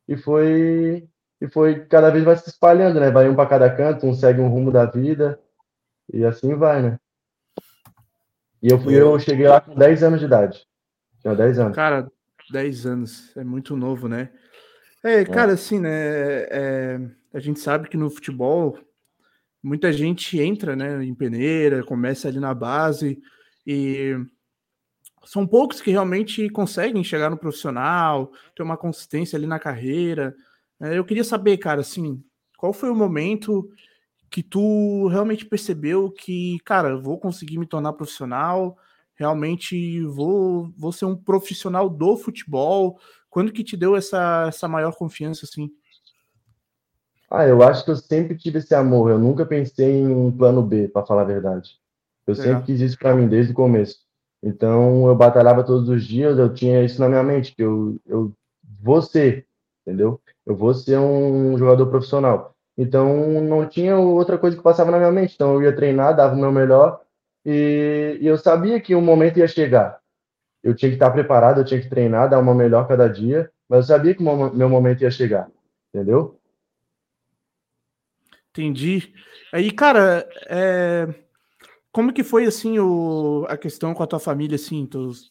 e 0.07 0.15
foi, 0.15 1.05
e 1.41 1.47
foi 1.49 1.83
cada 1.85 2.09
vez 2.09 2.23
vai 2.23 2.37
se 2.37 2.47
espalhando, 2.47 2.97
né? 2.97 3.11
Vai 3.11 3.27
um 3.27 3.35
para 3.35 3.49
cada 3.49 3.69
canto, 3.69 4.07
um 4.07 4.13
segue 4.13 4.39
um 4.39 4.47
rumo 4.47 4.71
da 4.71 4.85
vida, 4.85 5.37
e 6.13 6.23
assim 6.23 6.55
vai, 6.55 6.81
né? 6.81 6.99
E 8.61 8.71
eu, 8.71 8.79
fui, 8.79 8.95
eu 8.95 9.19
cheguei 9.19 9.49
lá 9.49 9.59
com 9.59 9.75
10 9.75 10.01
anos 10.01 10.21
de 10.21 10.27
idade. 10.27 10.65
Tinha 11.19 11.35
10 11.35 11.59
anos. 11.59 11.75
Cara, 11.75 12.09
10 12.49 12.85
anos, 12.85 13.35
é 13.35 13.43
muito 13.43 13.75
novo, 13.75 14.07
né? 14.07 14.29
É, 15.03 15.21
é, 15.21 15.25
cara, 15.25 15.53
assim, 15.53 15.79
né? 15.79 15.89
É, 16.49 16.99
a 17.33 17.39
gente 17.39 17.59
sabe 17.59 17.89
que 17.89 17.97
no 17.97 18.09
futebol 18.09 18.77
muita 19.61 19.91
gente 19.93 20.39
entra, 20.39 20.75
né, 20.75 21.03
em 21.03 21.15
peneira, 21.15 21.83
começa 21.83 22.27
ali 22.27 22.39
na 22.39 22.53
base 22.53 23.21
e 23.65 24.15
são 25.25 25.47
poucos 25.47 25.81
que 25.81 25.89
realmente 25.91 26.49
conseguem 26.49 27.03
chegar 27.03 27.29
no 27.29 27.37
profissional, 27.37 28.31
ter 28.55 28.63
uma 28.63 28.75
consistência 28.75 29.37
ali 29.37 29.47
na 29.47 29.59
carreira. 29.59 30.35
É, 30.81 30.97
eu 30.97 31.05
queria 31.05 31.23
saber, 31.23 31.57
cara, 31.57 31.81
assim, 31.81 32.21
qual 32.57 32.73
foi 32.73 32.89
o 32.89 32.95
momento 32.95 33.69
que 34.29 34.43
tu 34.43 35.07
realmente 35.07 35.45
percebeu 35.45 36.11
que, 36.11 36.59
cara, 36.65 36.97
vou 36.97 37.19
conseguir 37.19 37.57
me 37.57 37.67
tornar 37.67 37.93
profissional, 37.93 38.77
realmente 39.15 40.01
vou, 40.05 40.73
vou 40.75 40.91
ser 40.91 41.05
um 41.05 41.15
profissional 41.15 41.89
do 41.89 42.17
futebol, 42.17 42.99
quando 43.33 43.51
que 43.51 43.63
te 43.63 43.75
deu 43.75 43.95
essa, 43.95 44.45
essa 44.47 44.67
maior 44.67 44.95
confiança, 44.95 45.43
assim? 45.43 45.71
Ah, 47.27 47.47
eu 47.47 47.63
acho 47.63 47.83
que 47.83 47.89
eu 47.89 47.95
sempre 47.95 48.37
tive 48.37 48.59
esse 48.59 48.75
amor. 48.75 49.09
Eu 49.09 49.17
nunca 49.17 49.43
pensei 49.43 50.01
em 50.01 50.07
um 50.07 50.31
plano 50.31 50.61
B, 50.61 50.87
para 50.87 51.03
falar 51.03 51.23
a 51.23 51.25
verdade. 51.25 51.71
Eu 52.27 52.35
sempre 52.35 52.67
quis 52.67 52.79
isso 52.79 52.95
para 52.97 53.15
mim 53.15 53.27
desde 53.27 53.51
o 53.51 53.55
começo. 53.55 53.97
Então 54.43 55.07
eu 55.07 55.15
batalhava 55.15 55.63
todos 55.63 55.89
os 55.89 56.05
dias. 56.05 56.37
Eu 56.37 56.53
tinha 56.53 56.83
isso 56.83 57.01
na 57.01 57.09
minha 57.09 57.23
mente 57.23 57.55
que 57.55 57.63
eu, 57.63 57.99
eu 58.05 58.31
vou 58.79 59.01
ser, 59.01 59.47
entendeu? 59.81 60.21
Eu 60.45 60.55
vou 60.55 60.71
ser 60.75 60.99
um 60.99 61.57
jogador 61.57 61.87
profissional. 61.87 62.55
Então 62.77 63.41
não 63.41 63.67
tinha 63.67 63.97
outra 63.97 64.37
coisa 64.37 64.55
que 64.55 64.61
passava 64.61 64.91
na 64.91 64.99
minha 64.99 65.11
mente. 65.11 65.33
Então 65.33 65.55
eu 65.55 65.63
ia 65.63 65.75
treinar, 65.75 66.15
dava 66.15 66.35
o 66.35 66.39
meu 66.39 66.51
melhor 66.51 67.01
e, 67.43 68.19
e 68.21 68.27
eu 68.27 68.37
sabia 68.37 68.79
que 68.79 68.93
o 68.93 69.01
momento 69.01 69.39
ia 69.39 69.47
chegar. 69.47 70.02
Eu 70.63 70.75
tinha 70.75 70.89
que 70.89 70.95
estar 70.95 71.11
preparado, 71.11 71.59
eu 71.59 71.65
tinha 71.65 71.81
que 71.81 71.89
treinar, 71.89 72.29
dar 72.29 72.39
uma 72.39 72.55
melhor 72.55 72.87
cada 72.87 73.07
dia, 73.07 73.51
mas 73.67 73.79
eu 73.79 73.95
sabia 73.95 74.15
que 74.15 74.23
o 74.23 74.53
meu 74.53 74.69
momento 74.69 75.01
ia 75.01 75.11
chegar, 75.11 75.49
entendeu? 75.93 76.39
Entendi. 78.49 79.13
Aí, 79.51 79.71
cara, 79.71 80.27
é... 80.47 81.07
como 81.91 82.13
que 82.13 82.23
foi 82.23 82.45
assim 82.45 82.79
o... 82.79 83.45
a 83.49 83.57
questão 83.57 83.93
com 83.93 84.03
a 84.03 84.07
tua 84.07 84.19
família, 84.19 84.55
assim, 84.55 84.85
teus, 84.85 85.29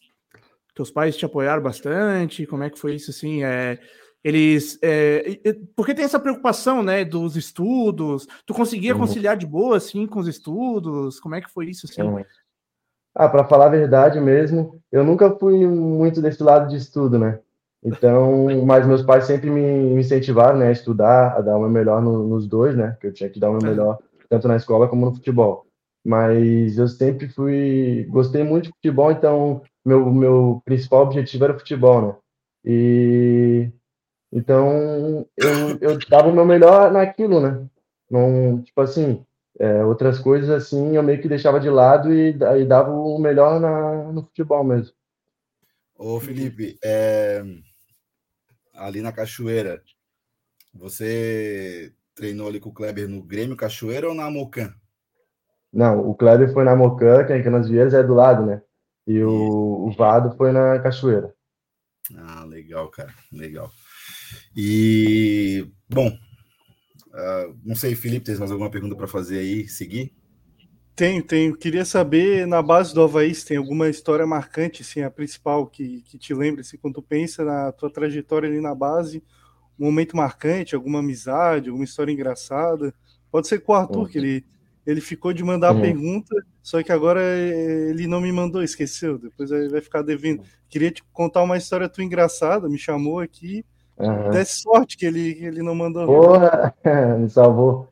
teus 0.75 0.91
pais 0.91 1.17
te 1.17 1.25
apoiaram 1.25 1.63
bastante? 1.63 2.45
Como 2.45 2.63
é 2.63 2.69
que 2.69 2.77
foi 2.77 2.95
isso, 2.95 3.09
assim? 3.09 3.43
É 3.43 3.79
eles 4.23 4.79
é, 4.81 5.37
porque 5.75 5.93
tem 5.93 6.05
essa 6.05 6.19
preocupação 6.19 6.81
né 6.81 7.03
dos 7.03 7.35
estudos 7.35 8.25
tu 8.45 8.53
conseguia 8.53 8.95
conciliar 8.95 9.35
de 9.35 9.45
boa 9.45 9.75
assim 9.75 10.07
com 10.07 10.19
os 10.19 10.27
estudos 10.27 11.19
como 11.19 11.35
é 11.35 11.41
que 11.41 11.51
foi 11.51 11.69
isso 11.69 11.85
assim. 11.85 12.01
Ah 13.15 13.29
para 13.29 13.45
falar 13.45 13.65
a 13.67 13.69
verdade 13.69 14.19
mesmo 14.19 14.79
eu 14.91 15.03
nunca 15.03 15.31
fui 15.31 15.65
muito 15.67 16.21
desse 16.21 16.41
lado 16.43 16.69
de 16.69 16.77
estudo 16.77 17.17
né? 17.17 17.39
Então 17.83 18.65
mas 18.65 18.85
meus 18.85 19.01
pais 19.01 19.25
sempre 19.25 19.49
me 19.49 19.99
incentivaram 19.99 20.57
né 20.57 20.67
a 20.67 20.71
estudar 20.71 21.37
a 21.37 21.41
dar 21.41 21.57
o 21.57 21.61
meu 21.61 21.69
melhor 21.69 22.01
no, 22.01 22.27
nos 22.27 22.47
dois 22.47 22.75
né? 22.75 22.97
Que 22.99 23.07
eu 23.07 23.13
tinha 23.13 23.29
que 23.29 23.39
dar 23.39 23.49
o 23.49 23.53
meu 23.53 23.69
melhor 23.69 23.99
tanto 24.29 24.47
na 24.47 24.55
escola 24.55 24.87
como 24.87 25.05
no 25.05 25.13
futebol. 25.13 25.67
Mas 26.05 26.77
eu 26.77 26.87
sempre 26.87 27.29
fui 27.29 28.07
gostei 28.09 28.43
muito 28.43 28.65
de 28.65 28.71
futebol 28.71 29.11
então 29.11 29.61
meu 29.85 30.11
meu 30.11 30.61
principal 30.65 31.03
objetivo 31.03 31.43
era 31.43 31.53
o 31.53 31.59
futebol 31.59 32.01
né? 32.01 32.15
E 32.65 33.71
então, 34.35 35.27
eu, 35.37 35.77
eu 35.79 35.99
dava 36.09 36.27
o 36.29 36.33
meu 36.33 36.43
melhor 36.43 36.91
naquilo, 36.91 37.39
né? 37.39 37.67
Não, 38.09 38.63
tipo 38.63 38.81
assim, 38.81 39.23
é, 39.59 39.83
outras 39.83 40.19
coisas 40.19 40.49
assim, 40.49 40.95
eu 40.95 41.03
meio 41.03 41.21
que 41.21 41.27
deixava 41.27 41.59
de 41.59 41.69
lado 41.69 42.13
e, 42.13 42.29
e 42.29 42.65
dava 42.65 42.91
o 42.91 43.19
melhor 43.19 43.59
na, 43.59 44.11
no 44.11 44.23
futebol 44.23 44.63
mesmo. 44.63 44.93
Ô, 45.95 46.19
Felipe, 46.19 46.77
é, 46.83 47.43
ali 48.73 49.01
na 49.01 49.11
Cachoeira, 49.11 49.81
você 50.73 51.93
treinou 52.15 52.47
ali 52.47 52.59
com 52.59 52.69
o 52.69 52.73
Kleber 52.73 53.07
no 53.07 53.21
Grêmio 53.21 53.55
Cachoeira 53.55 54.07
ou 54.09 54.15
na 54.15 54.29
Mocan? 54.29 54.73
Não, 55.71 56.07
o 56.07 56.15
Kleber 56.15 56.51
foi 56.51 56.63
na 56.63 56.75
Mocan, 56.75 57.25
que 57.25 57.33
é 57.33 57.37
em 57.37 57.43
Canas 57.43 57.69
Vieiras 57.69 57.93
é 57.93 58.03
do 58.03 58.13
lado, 58.13 58.45
né? 58.45 58.61
E 59.07 59.21
o, 59.23 59.87
o 59.87 59.91
Vado 59.91 60.35
foi 60.37 60.51
na 60.51 60.79
Cachoeira. 60.79 61.33
Ah, 62.15 62.43
legal, 62.43 62.89
cara, 62.89 63.13
legal. 63.31 63.71
E, 64.55 65.71
bom, 65.89 66.11
uh, 67.13 67.55
não 67.63 67.75
sei, 67.75 67.95
Felipe, 67.95 68.25
tem 68.25 68.35
mais 68.37 68.51
alguma 68.51 68.69
pergunta 68.69 68.95
para 68.95 69.07
fazer 69.07 69.39
aí, 69.39 69.67
seguir? 69.67 70.13
Tenho, 70.95 71.23
tenho. 71.23 71.57
Queria 71.57 71.85
saber, 71.85 72.45
na 72.45 72.61
base 72.61 72.93
do 72.93 73.01
Havaí, 73.01 73.33
se 73.33 73.45
tem 73.45 73.57
alguma 73.57 73.89
história 73.89 74.27
marcante, 74.27 74.83
assim, 74.83 75.01
a 75.01 75.09
principal, 75.09 75.65
que, 75.65 76.01
que 76.03 76.19
te 76.19 76.33
lembra, 76.33 76.61
assim, 76.61 76.77
quando 76.77 76.95
tu 76.95 77.01
pensa 77.01 77.43
na 77.43 77.71
tua 77.71 77.89
trajetória 77.89 78.47
ali 78.47 78.61
na 78.61 78.75
base, 78.75 79.23
um 79.79 79.85
momento 79.85 80.15
marcante, 80.15 80.75
alguma 80.75 80.99
amizade, 80.99 81.69
alguma 81.69 81.85
história 81.85 82.11
engraçada. 82.11 82.93
Pode 83.31 83.47
ser 83.47 83.59
com 83.59 83.71
o 83.71 83.75
Arthur, 83.75 84.01
uhum. 84.01 84.05
que 84.05 84.17
ele, 84.19 84.45
ele 84.85 85.01
ficou 85.01 85.33
de 85.33 85.43
mandar 85.43 85.71
uhum. 85.71 85.79
a 85.79 85.81
pergunta, 85.81 86.35
só 86.61 86.83
que 86.83 86.91
agora 86.91 87.21
eh, 87.21 87.89
ele 87.89 88.05
não 88.05 88.21
me 88.21 88.31
mandou, 88.31 88.61
esqueceu, 88.61 89.17
depois 89.17 89.49
vai 89.49 89.81
ficar 89.81 90.03
devendo. 90.03 90.43
Queria 90.69 90.91
te 90.91 91.03
contar 91.11 91.41
uma 91.41 91.57
história 91.57 91.89
tua 91.89 92.03
engraçada, 92.03 92.69
me 92.69 92.77
chamou 92.77 93.19
aqui, 93.19 93.65
Uhum. 93.97 94.31
Desse 94.31 94.61
sorte 94.61 94.97
que 94.97 95.05
ele, 95.05 95.37
ele 95.41 95.61
não 95.61 95.75
mandou. 95.75 96.05
Porra, 96.05 96.73
me 97.17 97.29
salvou. 97.29 97.87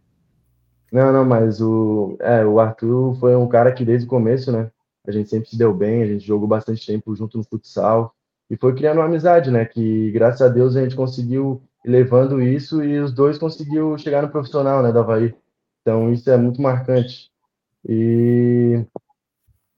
Não, 0.92 1.12
não, 1.14 1.24
mas 1.24 1.62
o, 1.62 2.18
é, 2.20 2.46
o 2.46 2.60
Arthur 2.60 3.16
foi 3.16 3.36
um 3.36 3.48
cara 3.48 3.72
que 3.72 3.86
desde 3.86 4.06
o 4.06 4.10
começo, 4.10 4.52
né? 4.52 4.70
A 5.08 5.12
gente 5.12 5.30
sempre 5.30 5.50
se 5.50 5.58
deu 5.58 5.74
bem, 5.74 6.04
a 6.04 6.06
gente 6.06 6.26
jogou 6.26 6.48
bastante 6.48 6.86
tempo 6.86 7.16
junto 7.16 7.38
no 7.38 7.44
futsal 7.44 8.14
e 8.50 8.58
foi 8.58 8.76
criando 8.76 8.98
uma 8.98 9.06
amizade, 9.06 9.50
né? 9.50 9.66
Que 9.66 10.12
graças 10.12 10.42
a 10.42 10.50
Deus 10.50 10.76
a 10.76 10.84
gente 10.84 10.96
conseguiu 10.96 11.64
levando 11.86 12.42
isso 12.42 12.84
e 12.84 13.00
os 13.00 13.14
dois 13.14 13.38
conseguiu 13.38 13.98
chegar 13.98 14.22
no 14.22 14.30
profissional, 14.30 14.84
né, 14.84 14.92
da 14.92 15.00
Havaí. 15.00 15.34
Então 15.82 16.12
isso 16.12 16.30
é 16.30 16.38
muito 16.38 16.62
marcante. 16.62 17.32
E 17.88 18.86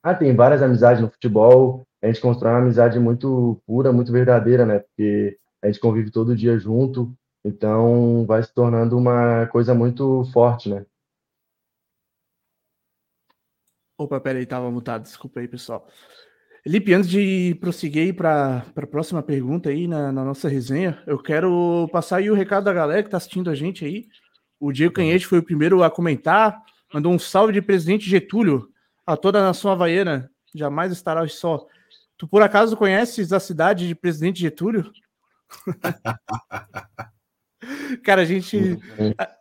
ah, 0.01 0.13
tem 0.15 0.35
várias 0.35 0.61
amizades 0.61 1.01
no 1.01 1.09
futebol. 1.09 1.85
A 2.01 2.07
gente 2.07 2.19
constrói 2.19 2.53
uma 2.53 2.59
amizade 2.59 2.99
muito 2.99 3.61
pura, 3.65 3.93
muito 3.93 4.11
verdadeira, 4.11 4.65
né? 4.65 4.79
Porque 4.79 5.37
a 5.63 5.67
gente 5.67 5.79
convive 5.79 6.11
todo 6.11 6.35
dia 6.35 6.59
junto, 6.59 7.15
então 7.43 8.25
vai 8.25 8.43
se 8.43 8.53
tornando 8.53 8.97
uma 8.97 9.47
coisa 9.47 9.73
muito 9.73 10.25
forte, 10.33 10.69
né? 10.69 10.85
Opa, 13.97 14.19
peraí, 14.19 14.45
tava 14.45 14.69
mutado, 14.69 15.03
desculpa 15.03 15.39
aí, 15.39 15.47
pessoal. 15.47 15.87
Lipe, 16.65 16.93
antes 16.93 17.09
de 17.09 17.55
prosseguir 17.61 18.15
para 18.15 18.65
a 18.75 18.87
próxima 18.87 19.23
pergunta 19.23 19.69
aí 19.69 19.87
na, 19.87 20.11
na, 20.11 20.25
nossa 20.25 20.49
resenha, 20.49 21.01
eu 21.07 21.17
quero 21.17 21.87
passar 21.91 22.17
aí 22.17 22.29
o 22.29 22.35
recado 22.35 22.65
da 22.65 22.73
galera 22.73 23.01
que 23.01 23.07
está 23.07 23.17
assistindo 23.17 23.49
a 23.49 23.55
gente 23.55 23.85
aí. 23.85 24.07
O 24.59 24.71
Diego 24.71 24.93
Canhete 24.93 25.27
foi 25.27 25.39
o 25.39 25.43
primeiro 25.43 25.83
a 25.83 25.89
comentar, 25.89 26.61
mandou 26.93 27.13
um 27.13 27.19
salve 27.19 27.53
de 27.53 27.61
presidente 27.61 28.09
Getúlio 28.09 28.69
a 29.05 29.15
toda 29.15 29.39
a 29.39 29.43
nação 29.43 29.71
havaiana, 29.71 30.29
jamais 30.53 30.91
estará 30.91 31.25
só. 31.27 31.65
Tu 32.17 32.27
por 32.27 32.41
acaso 32.41 32.77
conheces 32.77 33.33
a 33.33 33.39
cidade 33.39 33.87
de 33.87 33.95
Presidente 33.95 34.39
Getúlio? 34.39 34.91
Cara, 38.03 38.21
a 38.21 38.25
gente. 38.25 38.57
Uhum. 38.57 39.13
A, 39.17 39.37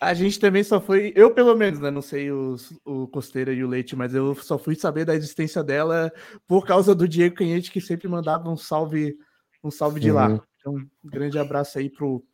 a, 0.00 0.14
gente 0.14 0.40
também 0.40 0.64
só 0.64 0.80
foi. 0.80 1.12
Eu, 1.14 1.32
pelo 1.32 1.54
menos, 1.56 1.80
né? 1.80 1.90
Não 1.90 2.02
sei 2.02 2.30
os, 2.30 2.72
o 2.84 3.06
Costeira 3.08 3.52
e 3.52 3.62
o 3.62 3.68
Leite, 3.68 3.94
mas 3.94 4.14
eu 4.14 4.34
só 4.34 4.58
fui 4.58 4.74
saber 4.74 5.04
da 5.04 5.14
existência 5.14 5.62
dela 5.62 6.12
por 6.46 6.66
causa 6.66 6.94
do 6.94 7.08
Diego 7.08 7.36
Canhete, 7.36 7.70
que 7.70 7.80
sempre 7.80 8.08
mandava 8.08 8.50
um 8.50 8.56
salve, 8.56 9.16
um 9.62 9.70
salve 9.70 10.00
de 10.00 10.10
lá. 10.10 10.40
Então, 10.58 10.74
um 10.74 10.88
grande 11.04 11.38
abraço 11.38 11.78
aí 11.78 11.90
pro, 11.90 12.24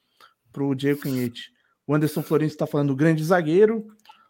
pro 0.52 0.74
Diego 0.74 1.00
Canhete. 1.00 1.52
O 1.86 1.94
Anderson 1.94 2.22
Florencio 2.22 2.54
está 2.54 2.66
falando 2.66 2.94
grande 2.94 3.24
zagueiro. 3.24 3.86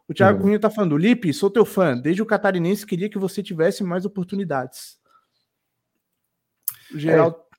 O 0.09 0.15
Thiago 0.15 0.39
uhum. 0.39 0.45
Cunha 0.45 0.57
está 0.57 0.69
falando, 0.69 0.97
Lipe, 0.97 1.33
sou 1.33 1.51
teu 1.51 1.65
fã. 1.65 1.97
Desde 1.97 2.21
o 2.21 2.27
Catarinense 2.27 2.85
queria 2.85 3.09
que 3.09 3.19
você 3.19 3.43
tivesse 3.43 3.85
mais 3.85 4.05
oportunidades. 4.05 4.99
O 6.93 6.99
Geraldo. 6.99 7.37
É. 7.37 7.50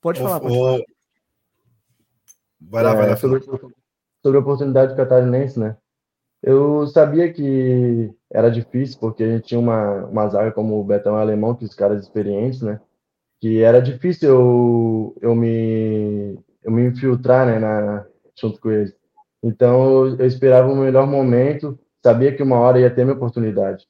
Pode 0.00 0.20
falar, 0.20 0.40
pode 0.40 0.54
o... 0.54 0.58
falar. 0.58 0.82
Vai 2.60 2.82
lá, 2.82 2.92
é, 2.92 2.96
vai 2.96 3.08
lá. 3.10 3.16
Sobre, 3.16 3.42
sobre 3.42 4.38
a 4.38 4.40
oportunidade 4.40 4.96
catarinense, 4.96 5.58
né? 5.58 5.76
Eu 6.42 6.86
sabia 6.86 7.32
que 7.32 8.14
era 8.30 8.50
difícil, 8.50 8.98
porque 9.00 9.24
a 9.24 9.26
gente 9.26 9.48
tinha 9.48 9.60
uma, 9.60 10.06
uma 10.06 10.28
zaga 10.28 10.52
como 10.52 10.78
o 10.78 10.84
Betão 10.84 11.16
Alemão, 11.16 11.54
que 11.54 11.64
os 11.64 11.74
caras 11.74 12.02
experientes, 12.02 12.62
né? 12.62 12.80
Que 13.40 13.62
era 13.62 13.80
difícil 13.80 14.28
eu, 14.28 15.16
eu, 15.20 15.34
me, 15.34 16.38
eu 16.62 16.70
me 16.70 16.86
infiltrar, 16.86 17.46
né, 17.46 17.58
na, 17.58 18.06
junto 18.40 18.60
com 18.60 18.70
eles. 18.70 18.94
Então, 19.42 20.06
eu, 20.18 20.26
esperava 20.26 20.70
o 20.70 20.76
melhor 20.76 21.06
momento, 21.06 21.78
sabia 22.02 22.34
que 22.34 22.42
uma 22.42 22.58
hora 22.58 22.80
ia 22.80 22.90
ter 22.90 23.04
minha 23.04 23.16
oportunidade. 23.16 23.86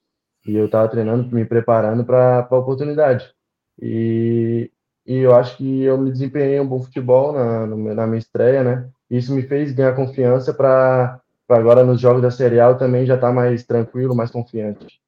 E 0.46 0.54
eu 0.56 0.66
estava 0.66 0.88
treinando, 0.88 1.34
me 1.34 1.44
preparando 1.44 2.04
para 2.04 2.46
a 2.50 2.56
oportunidade. 2.56 3.34
E 3.80 4.70
e 5.08 5.20
eu 5.20 5.34
acho 5.34 5.56
que 5.56 5.84
eu 5.84 5.96
me 5.96 6.12
desempenhei 6.12 6.60
um 6.60 6.66
bom 6.66 6.82
futebol 6.82 7.32
na, 7.32 7.66
na 7.66 8.06
minha 8.06 8.18
estreia, 8.18 8.62
né? 8.62 8.90
Isso 9.10 9.34
me 9.34 9.40
fez 9.40 9.72
ganhar 9.72 9.96
confiança 9.96 10.52
para 10.52 11.18
agora 11.48 11.82
nos 11.82 11.98
jogos 11.98 12.20
da 12.20 12.30
Série 12.30 12.60
A 12.60 12.74
também 12.74 13.06
já 13.06 13.14
estar 13.14 13.28
tá 13.28 13.32
mais 13.32 13.64
tranquilo, 13.64 14.14
mais 14.14 14.30
confiante. 14.30 15.00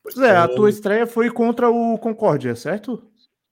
Pois 0.00 0.16
é, 0.18 0.36
a 0.36 0.46
tua 0.46 0.70
estreia 0.70 1.08
foi 1.08 1.28
contra 1.28 1.68
o 1.68 1.98
Concórdia, 1.98 2.54
certo? 2.54 3.02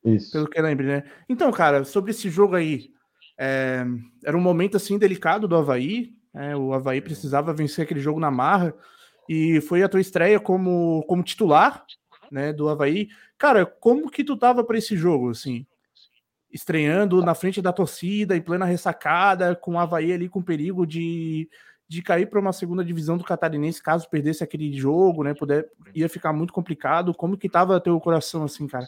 Isso. 0.04 0.30
Pelo 0.30 0.48
que 0.48 0.60
eu 0.60 0.62
lembro, 0.62 0.86
né? 0.86 1.02
Então, 1.28 1.50
cara, 1.50 1.84
sobre 1.84 2.12
esse 2.12 2.30
jogo 2.30 2.54
aí, 2.54 2.92
é, 3.36 3.84
era 4.24 4.36
um 4.36 4.40
momento 4.40 4.76
assim 4.76 4.96
delicado 4.96 5.48
do 5.48 5.56
Havaí. 5.56 6.12
É, 6.32 6.54
o 6.54 6.72
Havaí 6.72 7.00
precisava 7.00 7.52
vencer 7.52 7.84
aquele 7.84 7.98
jogo 7.98 8.20
na 8.20 8.30
marra. 8.30 8.72
E 9.28 9.60
foi 9.62 9.82
a 9.82 9.88
tua 9.88 10.00
estreia 10.00 10.38
como, 10.38 11.04
como 11.08 11.24
titular 11.24 11.84
né, 12.30 12.52
do 12.52 12.68
Havaí. 12.68 13.08
Cara, 13.36 13.64
como 13.66 14.10
que 14.10 14.24
tu 14.24 14.36
tava 14.36 14.64
para 14.64 14.78
esse 14.78 14.96
jogo, 14.96 15.30
assim? 15.30 15.66
Estreando 16.50 17.22
na 17.22 17.34
frente 17.34 17.60
da 17.60 17.72
torcida, 17.72 18.36
em 18.36 18.40
plena 18.40 18.64
ressacada, 18.64 19.54
com 19.54 19.74
o 19.74 19.78
Havaí 19.78 20.12
ali 20.12 20.28
com 20.28 20.42
perigo 20.42 20.86
de, 20.86 21.48
de 21.86 22.02
cair 22.02 22.26
para 22.26 22.40
uma 22.40 22.52
segunda 22.52 22.84
divisão 22.84 23.16
do 23.16 23.24
Catarinense, 23.24 23.82
caso 23.82 24.08
perdesse 24.08 24.44
aquele 24.44 24.72
jogo, 24.72 25.24
né? 25.24 25.34
Puder, 25.34 25.68
ia 25.94 26.08
ficar 26.08 26.32
muito 26.32 26.52
complicado. 26.52 27.14
Como 27.14 27.36
que 27.36 27.48
tava 27.48 27.80
teu 27.80 27.98
coração, 28.00 28.44
assim, 28.44 28.66
cara? 28.66 28.86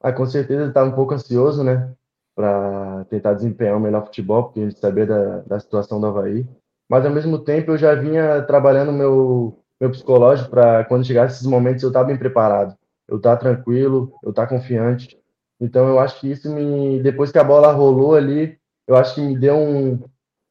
Ah, 0.00 0.12
com 0.12 0.26
certeza 0.26 0.66
estava 0.66 0.88
um 0.88 0.94
pouco 0.94 1.14
ansioso, 1.14 1.62
né? 1.62 1.92
Para 2.34 3.04
tentar 3.04 3.34
desempenhar 3.34 3.76
o 3.76 3.80
melhor 3.80 4.04
futebol, 4.04 4.44
porque 4.44 4.60
gente 4.60 4.78
sabia 4.78 5.06
da, 5.06 5.40
da 5.40 5.60
situação 5.60 6.00
do 6.00 6.06
Havaí. 6.06 6.48
Mas 6.88 7.06
ao 7.06 7.12
mesmo 7.12 7.38
tempo 7.38 7.70
eu 7.70 7.78
já 7.78 7.94
vinha 7.94 8.42
trabalhando 8.42 8.92
meu, 8.92 9.61
meu 9.82 9.90
psicológico 9.90 10.48
para 10.48 10.84
quando 10.84 11.04
chegasse 11.04 11.34
esses 11.34 11.46
momentos 11.46 11.82
eu 11.82 11.90
estar 11.90 12.04
bem 12.04 12.16
preparado 12.16 12.76
eu 13.12 13.18
estar 13.18 13.36
tá 13.36 13.36
tranquilo, 13.36 14.18
eu 14.22 14.30
estar 14.30 14.46
tá 14.46 14.48
confiante. 14.48 15.18
Então 15.60 15.86
eu 15.86 15.98
acho 15.98 16.18
que 16.18 16.30
isso 16.30 16.52
me, 16.52 17.00
depois 17.02 17.30
que 17.30 17.38
a 17.38 17.44
bola 17.44 17.72
rolou 17.72 18.14
ali, 18.14 18.58
eu 18.86 18.96
acho 18.96 19.14
que 19.14 19.20
me 19.20 19.38
deu 19.38 19.56
um, 19.56 20.02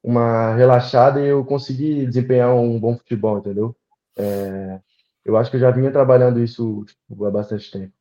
uma 0.03 0.53
relaxada 0.55 1.19
e 1.19 1.27
eu 1.27 1.43
consegui 1.43 2.05
desempenhar 2.05 2.53
um 2.55 2.79
bom 2.79 2.95
futebol, 2.95 3.39
entendeu? 3.39 3.75
É, 4.15 4.79
eu 5.25 5.35
acho 5.38 5.50
que 5.50 5.57
eu 5.57 5.61
já 5.61 5.71
vinha 5.71 5.91
trabalhando 5.91 6.41
isso 6.41 6.85
tipo, 6.85 7.25
há 7.25 7.31
bastante 7.31 7.71
tempo. 7.71 7.93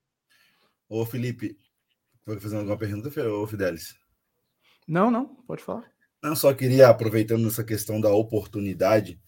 Ô, 0.89 1.07
Felipe, 1.07 1.57
foi 2.25 2.39
fazer 2.39 2.57
alguma 2.57 2.77
pergunta, 2.77 3.09
ô 3.29 3.47
Fidelis? 3.47 3.97
Não, 4.87 5.11
não, 5.11 5.25
pode 5.47 5.63
falar. 5.63 5.85
Não, 6.23 6.37
só 6.37 6.53
queria, 6.53 6.89
aproveitando 6.89 7.47
essa 7.49 7.65
questão 7.65 8.01
da 8.01 8.13
oportunidade, 8.13 9.19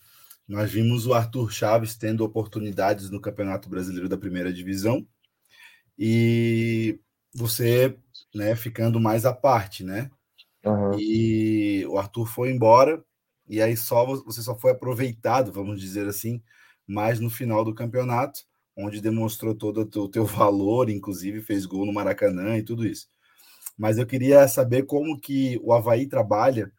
nós 0.48 0.70
vimos 0.70 1.06
o 1.06 1.14
Arthur 1.14 1.50
Chaves 1.52 1.96
tendo 1.96 2.24
oportunidades 2.24 3.10
no 3.10 3.20
Campeonato 3.20 3.68
Brasileiro 3.68 4.08
da 4.08 4.18
Primeira 4.18 4.52
Divisão 4.52 5.06
e 5.98 6.98
você, 7.34 7.96
né, 8.34 8.54
ficando 8.56 9.00
mais 9.00 9.24
à 9.24 9.32
parte, 9.32 9.84
né? 9.84 10.10
Uhum. 10.64 10.98
E 10.98 11.84
o 11.86 11.98
Arthur 11.98 12.26
foi 12.26 12.50
embora 12.50 13.02
e 13.48 13.60
aí 13.60 13.76
só 13.76 14.04
você 14.04 14.42
só 14.42 14.56
foi 14.56 14.72
aproveitado, 14.72 15.52
vamos 15.52 15.80
dizer 15.80 16.06
assim, 16.06 16.42
mais 16.86 17.20
no 17.20 17.30
final 17.30 17.64
do 17.64 17.74
campeonato, 17.74 18.40
onde 18.76 19.00
demonstrou 19.00 19.54
todo 19.54 19.80
o 19.80 20.08
teu 20.08 20.24
valor, 20.24 20.88
inclusive 20.88 21.40
fez 21.40 21.66
gol 21.66 21.86
no 21.86 21.92
Maracanã 21.92 22.56
e 22.56 22.62
tudo 22.62 22.86
isso. 22.86 23.08
Mas 23.76 23.98
eu 23.98 24.06
queria 24.06 24.46
saber 24.48 24.84
como 24.84 25.18
que 25.18 25.58
o 25.62 25.72
Havaí 25.72 26.06
trabalha 26.06 26.72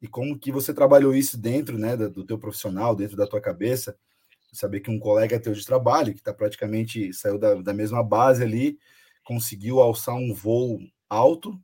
e 0.00 0.06
como 0.06 0.38
que 0.38 0.52
você 0.52 0.72
trabalhou 0.72 1.14
isso 1.14 1.36
dentro 1.36 1.76
né, 1.76 1.96
do 1.96 2.24
teu 2.24 2.38
profissional, 2.38 2.94
dentro 2.94 3.16
da 3.16 3.26
tua 3.26 3.40
cabeça, 3.40 3.96
saber 4.52 4.80
que 4.80 4.90
um 4.90 4.98
colega 4.98 5.40
teu 5.40 5.52
de 5.52 5.64
trabalho, 5.64 6.12
que 6.14 6.20
está 6.20 6.32
praticamente, 6.32 7.12
saiu 7.12 7.38
da, 7.38 7.54
da 7.54 7.74
mesma 7.74 8.02
base 8.02 8.42
ali, 8.42 8.78
conseguiu 9.24 9.80
alçar 9.80 10.14
um 10.14 10.32
voo 10.32 10.78
alto 11.08 11.60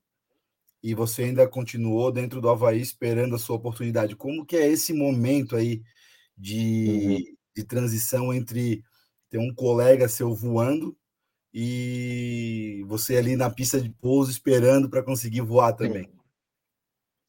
e 0.83 0.95
você 0.95 1.25
ainda 1.25 1.49
continuou 1.49 2.13
dentro 2.13 2.41
do 2.41 2.49
Havaí 2.49 2.81
esperando 2.81 3.35
a 3.35 3.39
sua 3.39 3.57
oportunidade. 3.57 4.17
Como 4.17 4.45
que 4.45 4.57
é 4.57 4.69
esse 4.69 4.93
momento 4.93 5.57
aí 5.57 5.83
de, 6.37 7.25
uhum. 7.27 7.37
de 7.57 7.65
transição 7.65 8.35
entre 8.35 8.85
ter 9.31 9.39
um 9.39 9.55
colega 9.55 10.09
seu 10.09 10.35
voando 10.35 10.95
e 11.53 12.85
você 12.87 13.17
ali 13.17 13.37
na 13.37 13.49
pista 13.49 13.81
de 13.81 13.89
pouso 13.89 14.31
esperando 14.31 14.91
para 14.91 15.03
conseguir 15.03 15.41
voar 15.41 15.73
também? 15.73 16.11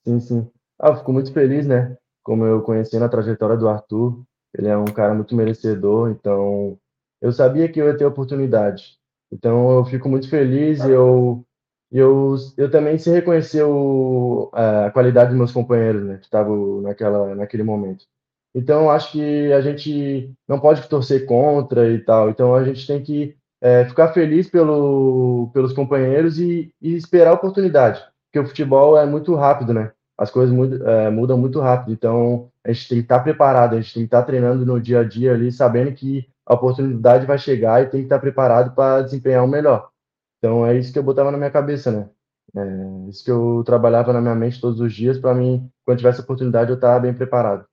Sim, 0.04 0.20
sim. 0.20 0.52
Ah, 0.80 0.96
fico 0.96 1.14
muito 1.14 1.32
feliz, 1.34 1.66
né? 1.68 1.98
Como 2.24 2.46
eu 2.46 2.62
conheci 2.62 2.98
na 3.00 3.10
trajetória 3.10 3.58
do 3.58 3.68
Arthur, 3.68 4.24
ele 4.58 4.68
é 4.68 4.78
um 4.78 4.86
cara 4.86 5.14
muito 5.14 5.36
merecedor, 5.36 6.10
então 6.12 6.78
eu 7.22 7.32
sabia 7.32 7.70
que 7.70 7.80
eu 7.80 7.88
ia 7.88 7.98
ter 7.98 8.06
oportunidade. 8.06 8.98
Então 9.32 9.72
eu 9.72 9.86
fico 9.86 10.10
muito 10.10 10.30
feliz 10.30 10.84
e 10.84 10.92
eu 10.92 11.46
eu, 11.92 12.36
eu 12.58 12.70
também 12.70 12.98
se 12.98 13.10
reconheceu 13.10 14.50
a 14.54 14.92
qualidade 14.92 15.30
dos 15.30 15.38
meus 15.38 15.52
companheiros, 15.52 16.04
né, 16.04 16.18
que 16.18 16.26
estavam 16.26 16.82
naquela, 16.82 17.34
naquele 17.36 17.64
momento. 17.64 18.06
Então, 18.54 18.90
acho 18.90 19.12
que 19.12 19.52
a 19.54 19.62
gente 19.62 20.34
não 20.48 20.60
pode 20.60 20.88
torcer 20.88 21.26
contra 21.26 21.90
e 21.90 22.00
tal. 22.00 22.30
Então, 22.30 22.56
a 22.56 22.64
gente 22.64 22.88
tem 22.88 23.04
que 23.04 23.36
é, 23.62 23.86
ficar 23.86 24.14
feliz 24.14 24.50
pelo, 24.50 25.50
pelos 25.54 25.74
companheiros 25.74 26.40
e, 26.40 26.72
e, 26.82 26.96
esperar 26.96 27.32
a 27.32 27.34
oportunidade. 27.34 28.02
Porque 28.28 28.40
o 28.40 28.48
futebol 28.48 28.98
é 28.98 29.06
muito 29.06 29.36
rápido, 29.36 29.74
né? 29.74 29.92
As 30.18 30.32
coisas 30.32 30.54
mudam, 30.56 30.88
é, 30.88 31.10
mudam 31.10 31.38
muito 31.38 31.60
rápido. 31.60 31.94
Então, 31.94 32.50
a 32.64 32.72
gente 32.72 32.88
tem 32.88 32.98
que 33.00 33.06
estar 33.06 33.20
preparado, 33.20 33.74
a 33.74 33.82
gente 33.82 33.94
tem 33.94 34.04
que 34.04 34.08
estar 34.08 34.24
treinando 34.24 34.66
no 34.66 34.80
dia 34.80 35.02
a 35.02 35.04
dia 35.04 35.34
ali, 35.34 35.52
sabendo 35.52 35.92
que 35.94 36.28
a 36.46 36.54
oportunidade 36.54 37.26
vai 37.26 37.38
chegar 37.38 37.82
e 37.82 37.88
tem 37.88 38.02
que 38.02 38.06
estar 38.06 38.20
preparado 38.20 38.74
para 38.76 39.02
desempenhar 39.02 39.44
o 39.44 39.48
melhor. 39.48 39.90
Então 40.38 40.66
é 40.66 40.78
isso 40.78 40.94
que 40.94 41.00
eu 41.00 41.04
botava 41.04 41.32
na 41.32 41.38
minha 41.38 41.50
cabeça, 41.50 41.92
né? 41.92 42.10
É 42.56 43.10
isso 43.10 43.24
que 43.24 43.32
eu 43.32 43.64
trabalhava 43.66 44.14
na 44.14 44.22
minha 44.22 44.36
mente 44.36 44.62
todos 44.62 44.80
os 44.80 44.94
dias 44.94 45.18
para 45.18 45.34
mim, 45.34 45.70
quando 45.84 45.98
tivesse 45.98 46.22
oportunidade, 46.22 46.70
eu 46.70 46.76
estar 46.76 47.00
bem 47.00 47.14
preparado. 47.14 47.66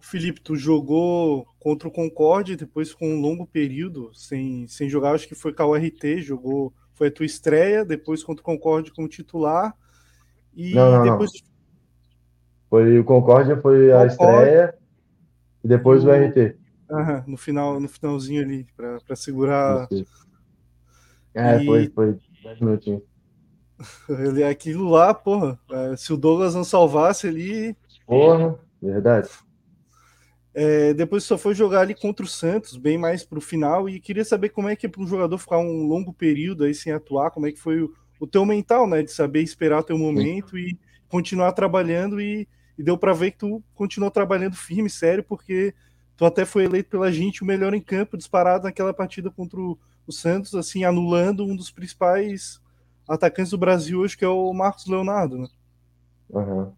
Felipe, 0.00 0.40
tu 0.40 0.56
jogou 0.56 1.46
contra 1.60 1.86
o 1.86 1.92
Concorde, 1.92 2.56
depois 2.56 2.94
com 2.94 3.06
um 3.06 3.20
longo 3.20 3.46
período 3.46 4.10
sem, 4.14 4.66
sem 4.66 4.88
jogar, 4.88 5.12
acho 5.12 5.28
que 5.28 5.34
foi 5.34 5.52
com 5.52 5.62
a 5.62 5.66
URT, 5.66 6.22
jogou, 6.22 6.72
foi 6.94 7.08
a 7.08 7.12
tua 7.12 7.26
estreia, 7.26 7.84
depois 7.84 8.24
contra 8.24 8.40
o 8.40 8.44
Concorde 8.44 8.90
como 8.90 9.06
titular, 9.06 9.76
e 10.58 10.74
não, 10.74 10.90
não, 10.90 11.12
depois... 11.12 11.30
Não. 11.32 11.48
Foi 12.68 12.98
o 12.98 13.04
Concórdia, 13.04 13.56
foi 13.56 13.92
a 13.92 14.04
estreia, 14.04 14.74
e 15.64 15.68
depois 15.68 16.04
o, 16.04 16.08
o 16.08 16.10
RT. 16.10 16.56
Aham, 16.90 17.24
no, 17.26 17.36
final, 17.36 17.80
no 17.80 17.88
finalzinho 17.88 18.42
ali, 18.42 18.66
para 18.76 19.16
segurar... 19.16 19.88
É, 21.34 21.62
e... 21.62 21.64
foi, 21.64 21.88
foi 21.88 22.18
10 22.42 22.60
minutinhos. 22.60 23.02
Ele, 24.10 24.42
aquilo 24.42 24.90
lá, 24.90 25.14
porra, 25.14 25.58
é, 25.70 25.96
se 25.96 26.12
o 26.12 26.16
Douglas 26.16 26.54
não 26.54 26.64
salvasse 26.64 27.28
ali. 27.28 27.76
Porra, 28.04 28.58
verdade. 28.82 29.28
É, 30.52 30.92
depois 30.92 31.22
só 31.22 31.38
foi 31.38 31.54
jogar 31.54 31.82
ali 31.82 31.94
contra 31.94 32.26
o 32.26 32.28
Santos, 32.28 32.76
bem 32.76 32.98
mais 32.98 33.24
pro 33.24 33.40
final, 33.40 33.88
e 33.88 34.00
queria 34.00 34.24
saber 34.24 34.48
como 34.48 34.68
é 34.68 34.74
que 34.74 34.86
é 34.86 34.88
para 34.88 35.00
um 35.00 35.06
jogador 35.06 35.38
ficar 35.38 35.58
um 35.58 35.86
longo 35.86 36.12
período 36.12 36.64
aí 36.64 36.74
sem 36.74 36.92
atuar, 36.92 37.30
como 37.30 37.46
é 37.46 37.52
que 37.52 37.60
foi 37.60 37.80
o, 37.80 37.94
o 38.18 38.26
teu 38.26 38.44
mental, 38.44 38.86
né? 38.86 39.02
De 39.02 39.12
saber 39.12 39.42
esperar 39.42 39.82
teu 39.82 39.98
momento 39.98 40.50
Sim. 40.50 40.58
e 40.58 40.78
continuar 41.08 41.52
trabalhando, 41.52 42.20
e, 42.20 42.46
e 42.78 42.82
deu 42.82 42.98
para 42.98 43.12
ver 43.12 43.32
que 43.32 43.38
tu 43.38 43.62
continuou 43.74 44.10
trabalhando 44.10 44.56
firme, 44.56 44.90
sério, 44.90 45.24
porque 45.24 45.74
tu 46.16 46.24
até 46.24 46.44
foi 46.44 46.64
eleito 46.64 46.90
pela 46.90 47.10
gente 47.10 47.42
o 47.42 47.46
melhor 47.46 47.74
em 47.74 47.80
campo, 47.80 48.16
disparado 48.16 48.64
naquela 48.64 48.92
partida 48.92 49.30
contra 49.30 49.58
o, 49.58 49.78
o 50.06 50.12
Santos, 50.12 50.54
assim, 50.54 50.84
anulando 50.84 51.44
um 51.44 51.56
dos 51.56 51.70
principais 51.70 52.60
atacantes 53.08 53.50
do 53.50 53.58
Brasil 53.58 54.00
hoje, 54.00 54.16
que 54.16 54.24
é 54.24 54.28
o 54.28 54.52
Marcos 54.52 54.86
Leonardo, 54.86 55.38
né? 55.38 55.48
Uhum. 56.30 56.72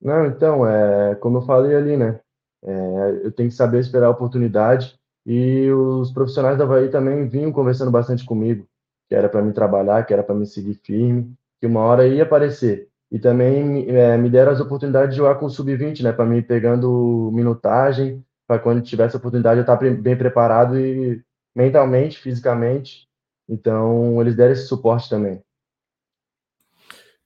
Não, 0.00 0.26
então, 0.26 0.66
é, 0.66 1.14
como 1.16 1.38
eu 1.38 1.42
falei 1.42 1.74
ali, 1.74 1.96
né? 1.96 2.20
É, 2.64 3.20
eu 3.24 3.32
tenho 3.32 3.48
que 3.48 3.54
saber 3.54 3.80
esperar 3.80 4.06
a 4.06 4.10
oportunidade 4.10 4.94
e 5.24 5.70
os 5.70 6.12
profissionais 6.12 6.56
da 6.56 6.64
Havaí 6.64 6.88
também 6.88 7.28
vinham 7.28 7.50
conversando 7.52 7.90
bastante 7.90 8.24
comigo, 8.24 8.66
que 9.08 9.14
era 9.14 9.28
para 9.28 9.42
me 9.42 9.52
trabalhar, 9.52 10.04
que 10.04 10.12
era 10.12 10.22
para 10.22 10.34
me 10.34 10.46
seguir 10.46 10.74
firme, 10.74 11.32
que 11.60 11.66
uma 11.66 11.80
hora 11.80 12.06
ia 12.06 12.22
aparecer. 12.22 12.88
E 13.10 13.18
também 13.18 13.88
é, 13.88 14.16
me 14.16 14.28
deram 14.28 14.52
as 14.52 14.60
oportunidades 14.60 15.10
de 15.10 15.16
jogar 15.16 15.36
com 15.36 15.46
o 15.46 15.50
Sub-20, 15.50 16.02
né? 16.02 16.12
Para 16.12 16.26
mim 16.26 16.42
pegando 16.42 17.30
minutagem, 17.32 18.24
para 18.46 18.58
quando 18.58 18.82
tivesse 18.82 19.16
a 19.16 19.18
oportunidade 19.18 19.58
eu 19.58 19.62
estar 19.62 19.76
bem 19.76 20.16
preparado 20.16 20.78
e 20.78 21.22
mentalmente, 21.54 22.18
fisicamente. 22.18 23.08
Então, 23.48 24.20
eles 24.20 24.36
deram 24.36 24.52
esse 24.52 24.66
suporte 24.66 25.08
também. 25.08 25.40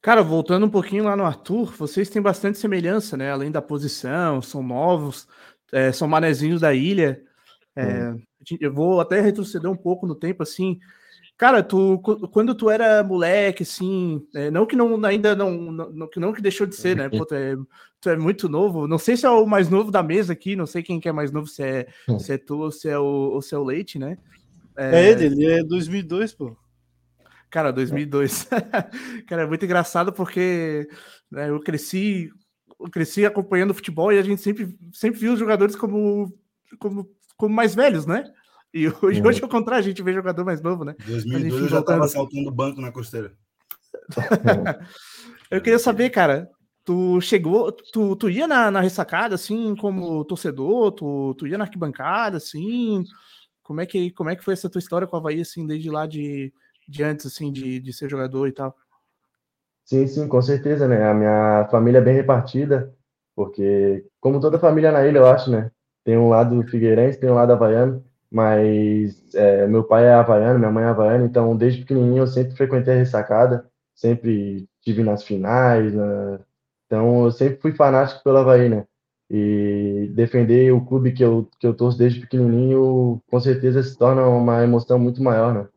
Cara, 0.03 0.23
voltando 0.23 0.65
um 0.65 0.71
pouquinho 0.71 1.05
lá 1.05 1.15
no 1.15 1.25
Arthur, 1.25 1.75
vocês 1.77 2.09
têm 2.09 2.23
bastante 2.23 2.59
semelhança, 2.59 3.17
né? 3.17 3.31
Além 3.31 3.51
da 3.51 3.61
posição, 3.61 4.41
são 4.41 4.63
novos, 4.63 5.29
é, 5.73 5.93
são 5.93 6.09
manezinhos 6.09 6.61
da 6.61 6.73
ilha. 6.73 7.23
É, 7.77 8.15
eu 8.61 8.73
vou 8.73 9.01
até 9.01 9.21
retroceder 9.21 9.71
um 9.71 9.77
pouco 9.77 10.07
no 10.07 10.15
tempo, 10.15 10.43
assim. 10.43 10.79
Cara, 11.41 11.63
tu, 11.63 11.99
quando 12.31 12.55
tu 12.55 12.69
era 12.69 13.03
moleque, 13.03 13.63
assim, 13.63 14.23
é, 14.35 14.51
não 14.51 14.67
que 14.67 14.77
não 14.77 15.03
ainda 15.07 15.35
não, 15.35 15.73
não, 15.73 16.07
que 16.07 16.21
não 16.21 16.35
que 16.35 16.43
deixou 16.43 16.67
de 16.67 16.77
ser, 16.77 16.95
né? 16.95 17.09
Pô, 17.09 17.25
tu, 17.25 17.35
é, 17.35 17.57
tu 17.99 18.11
é 18.11 18.17
muito 18.19 18.47
novo. 18.47 18.87
Não 18.87 18.99
sei 18.99 19.17
se 19.17 19.25
é 19.25 19.31
o 19.31 19.47
mais 19.47 19.71
novo 19.71 19.91
da 19.91 20.03
mesa 20.03 20.35
aqui, 20.35 20.55
não 20.55 20.67
sei 20.67 20.83
quem 20.83 21.01
que 21.01 21.09
é 21.09 21.13
mais 21.13 21.33
novo, 21.33 21.47
se 21.47 21.63
é, 21.63 21.89
hum. 22.07 22.19
se 22.19 22.35
é 22.35 22.37
tu 22.37 22.59
ou 22.59 22.71
se 22.71 22.91
é 22.91 22.99
o, 22.99 23.31
ou 23.33 23.41
se 23.41 23.55
é 23.55 23.59
o 23.59 23.65
Leite, 23.65 23.99
né? 23.99 24.19
É, 24.77 25.01
é 25.01 25.11
ele, 25.13 25.25
ele 25.25 25.47
é 25.47 25.65
2002, 25.65 26.35
pô. 26.35 26.55
Cara, 27.49 27.73
2002. 27.73 28.47
Cara, 29.27 29.45
é 29.45 29.47
muito 29.47 29.65
engraçado 29.65 30.13
porque 30.13 30.87
né, 31.31 31.49
eu 31.49 31.59
cresci, 31.61 32.31
eu 32.79 32.91
cresci 32.91 33.25
acompanhando 33.25 33.73
futebol 33.73 34.13
e 34.13 34.19
a 34.19 34.23
gente 34.23 34.43
sempre, 34.43 34.77
sempre 34.93 35.19
viu 35.19 35.33
os 35.33 35.39
jogadores 35.39 35.75
como, 35.75 36.39
como, 36.79 37.09
como 37.35 37.55
mais 37.55 37.75
velhos, 37.75 38.05
né? 38.05 38.31
E 38.73 38.89
hoje, 38.89 39.23
hoje, 39.23 39.43
ao 39.43 39.49
contrário, 39.49 39.85
a 39.85 39.89
gente 39.89 40.03
vê 40.03 40.13
jogador 40.13 40.45
mais 40.45 40.61
novo, 40.61 40.85
né? 40.85 40.95
2002 41.07 41.63
eu 41.63 41.69
já 41.69 41.81
estava 41.81 42.07
saltando 42.07 42.51
banco 42.51 42.81
na 42.81 42.93
costeira. 42.93 43.33
eu 45.51 45.61
queria 45.61 45.79
saber, 45.79 46.11
cara, 46.11 46.49
tu 46.85 47.21
chegou, 47.21 47.73
tu, 47.73 48.15
tu 48.15 48.31
ia 48.31 48.47
na, 48.47 48.71
na 48.71 48.81
ressacada, 48.81 49.35
assim, 49.35 49.75
como 49.75 50.25
torcedor, 50.25 50.93
tu, 50.93 51.35
tu 51.35 51.47
ia 51.47 51.59
na 51.59 51.65
arquibancada, 51.65 52.37
assim, 52.37 53.05
como 53.63 53.81
é 53.81 53.87
que, 53.87 54.11
como 54.13 54.31
é 54.31 54.37
que 54.37 54.45
foi 54.45 54.55
essa 54.55 54.71
tua 54.71 54.79
história 54.79 55.07
com 55.07 55.17
o 55.17 55.19
Havaí, 55.19 55.41
assim, 55.41 55.67
desde 55.67 55.91
lá 55.91 56.07
de, 56.07 56.53
de 56.89 57.03
antes, 57.03 57.27
assim, 57.27 57.53
de, 57.53 57.81
de 57.81 57.93
ser 57.93 58.09
jogador 58.09 58.47
e 58.47 58.53
tal? 58.53 58.77
Sim, 59.85 60.07
sim, 60.07 60.29
com 60.29 60.41
certeza, 60.41 60.87
né? 60.87 61.11
A 61.11 61.15
minha 61.15 61.69
família 61.71 61.99
é 61.99 62.03
bem 62.03 62.15
repartida, 62.15 62.95
porque, 63.35 64.07
como 64.21 64.41
toda 64.41 64.59
família 64.59 64.93
na 64.93 65.05
ilha, 65.05 65.19
eu 65.19 65.27
acho, 65.27 65.51
né? 65.51 65.73
Tem 66.05 66.17
um 66.17 66.29
lado 66.29 66.63
figueirense, 66.69 67.19
tem 67.19 67.29
um 67.29 67.35
lado 67.35 67.53
havaiano, 67.53 68.05
mas 68.31 69.35
é, 69.35 69.67
meu 69.67 69.83
pai 69.83 70.05
é 70.05 70.15
havaiano, 70.15 70.59
minha 70.59 70.71
mãe 70.71 70.85
é 70.85 70.89
havaiana, 70.89 71.25
então 71.25 71.57
desde 71.57 71.81
pequenininho 71.81 72.23
eu 72.23 72.27
sempre 72.27 72.57
frequentei 72.57 72.95
a 72.95 72.99
ressacada, 72.99 73.69
sempre 73.95 74.69
tive 74.83 75.03
nas 75.03 75.25
finais, 75.25 75.93
na... 75.93 76.41
então 76.87 77.25
eu 77.25 77.33
sempre 77.33 77.61
fui 77.61 77.73
fanático 77.73 78.23
pelo 78.23 78.39
Havaí, 78.39 78.69
né? 78.69 78.87
E 79.29 80.11
defender 80.15 80.73
o 80.73 80.85
clube 80.85 81.13
que 81.13 81.25
eu, 81.25 81.49
que 81.59 81.67
eu 81.67 81.75
torço 81.75 81.99
desde 81.99 82.21
pequenininho, 82.21 83.23
com 83.31 83.41
certeza 83.41 83.83
se 83.83 83.97
torna 83.97 84.27
uma 84.27 84.63
emoção 84.63 84.99
muito 84.99 85.23
maior, 85.23 85.55
né? 85.55 85.69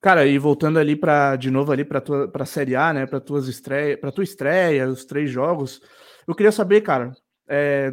Cara, 0.00 0.24
e 0.26 0.38
voltando 0.38 0.78
ali 0.78 0.94
para 0.94 1.34
de 1.36 1.50
novo 1.50 1.72
ali 1.72 1.84
para 1.84 2.00
tua 2.00 2.44
Série 2.44 2.76
A, 2.76 2.92
né, 2.92 3.06
para 3.06 3.18
tuas 3.18 3.48
estreias, 3.48 3.98
para 3.98 4.12
tua 4.12 4.22
estreia, 4.22 4.88
os 4.88 5.04
três 5.04 5.30
jogos, 5.30 5.80
eu 6.28 6.34
queria 6.34 6.52
saber, 6.52 6.80
cara, 6.82 7.12
é, 7.48 7.92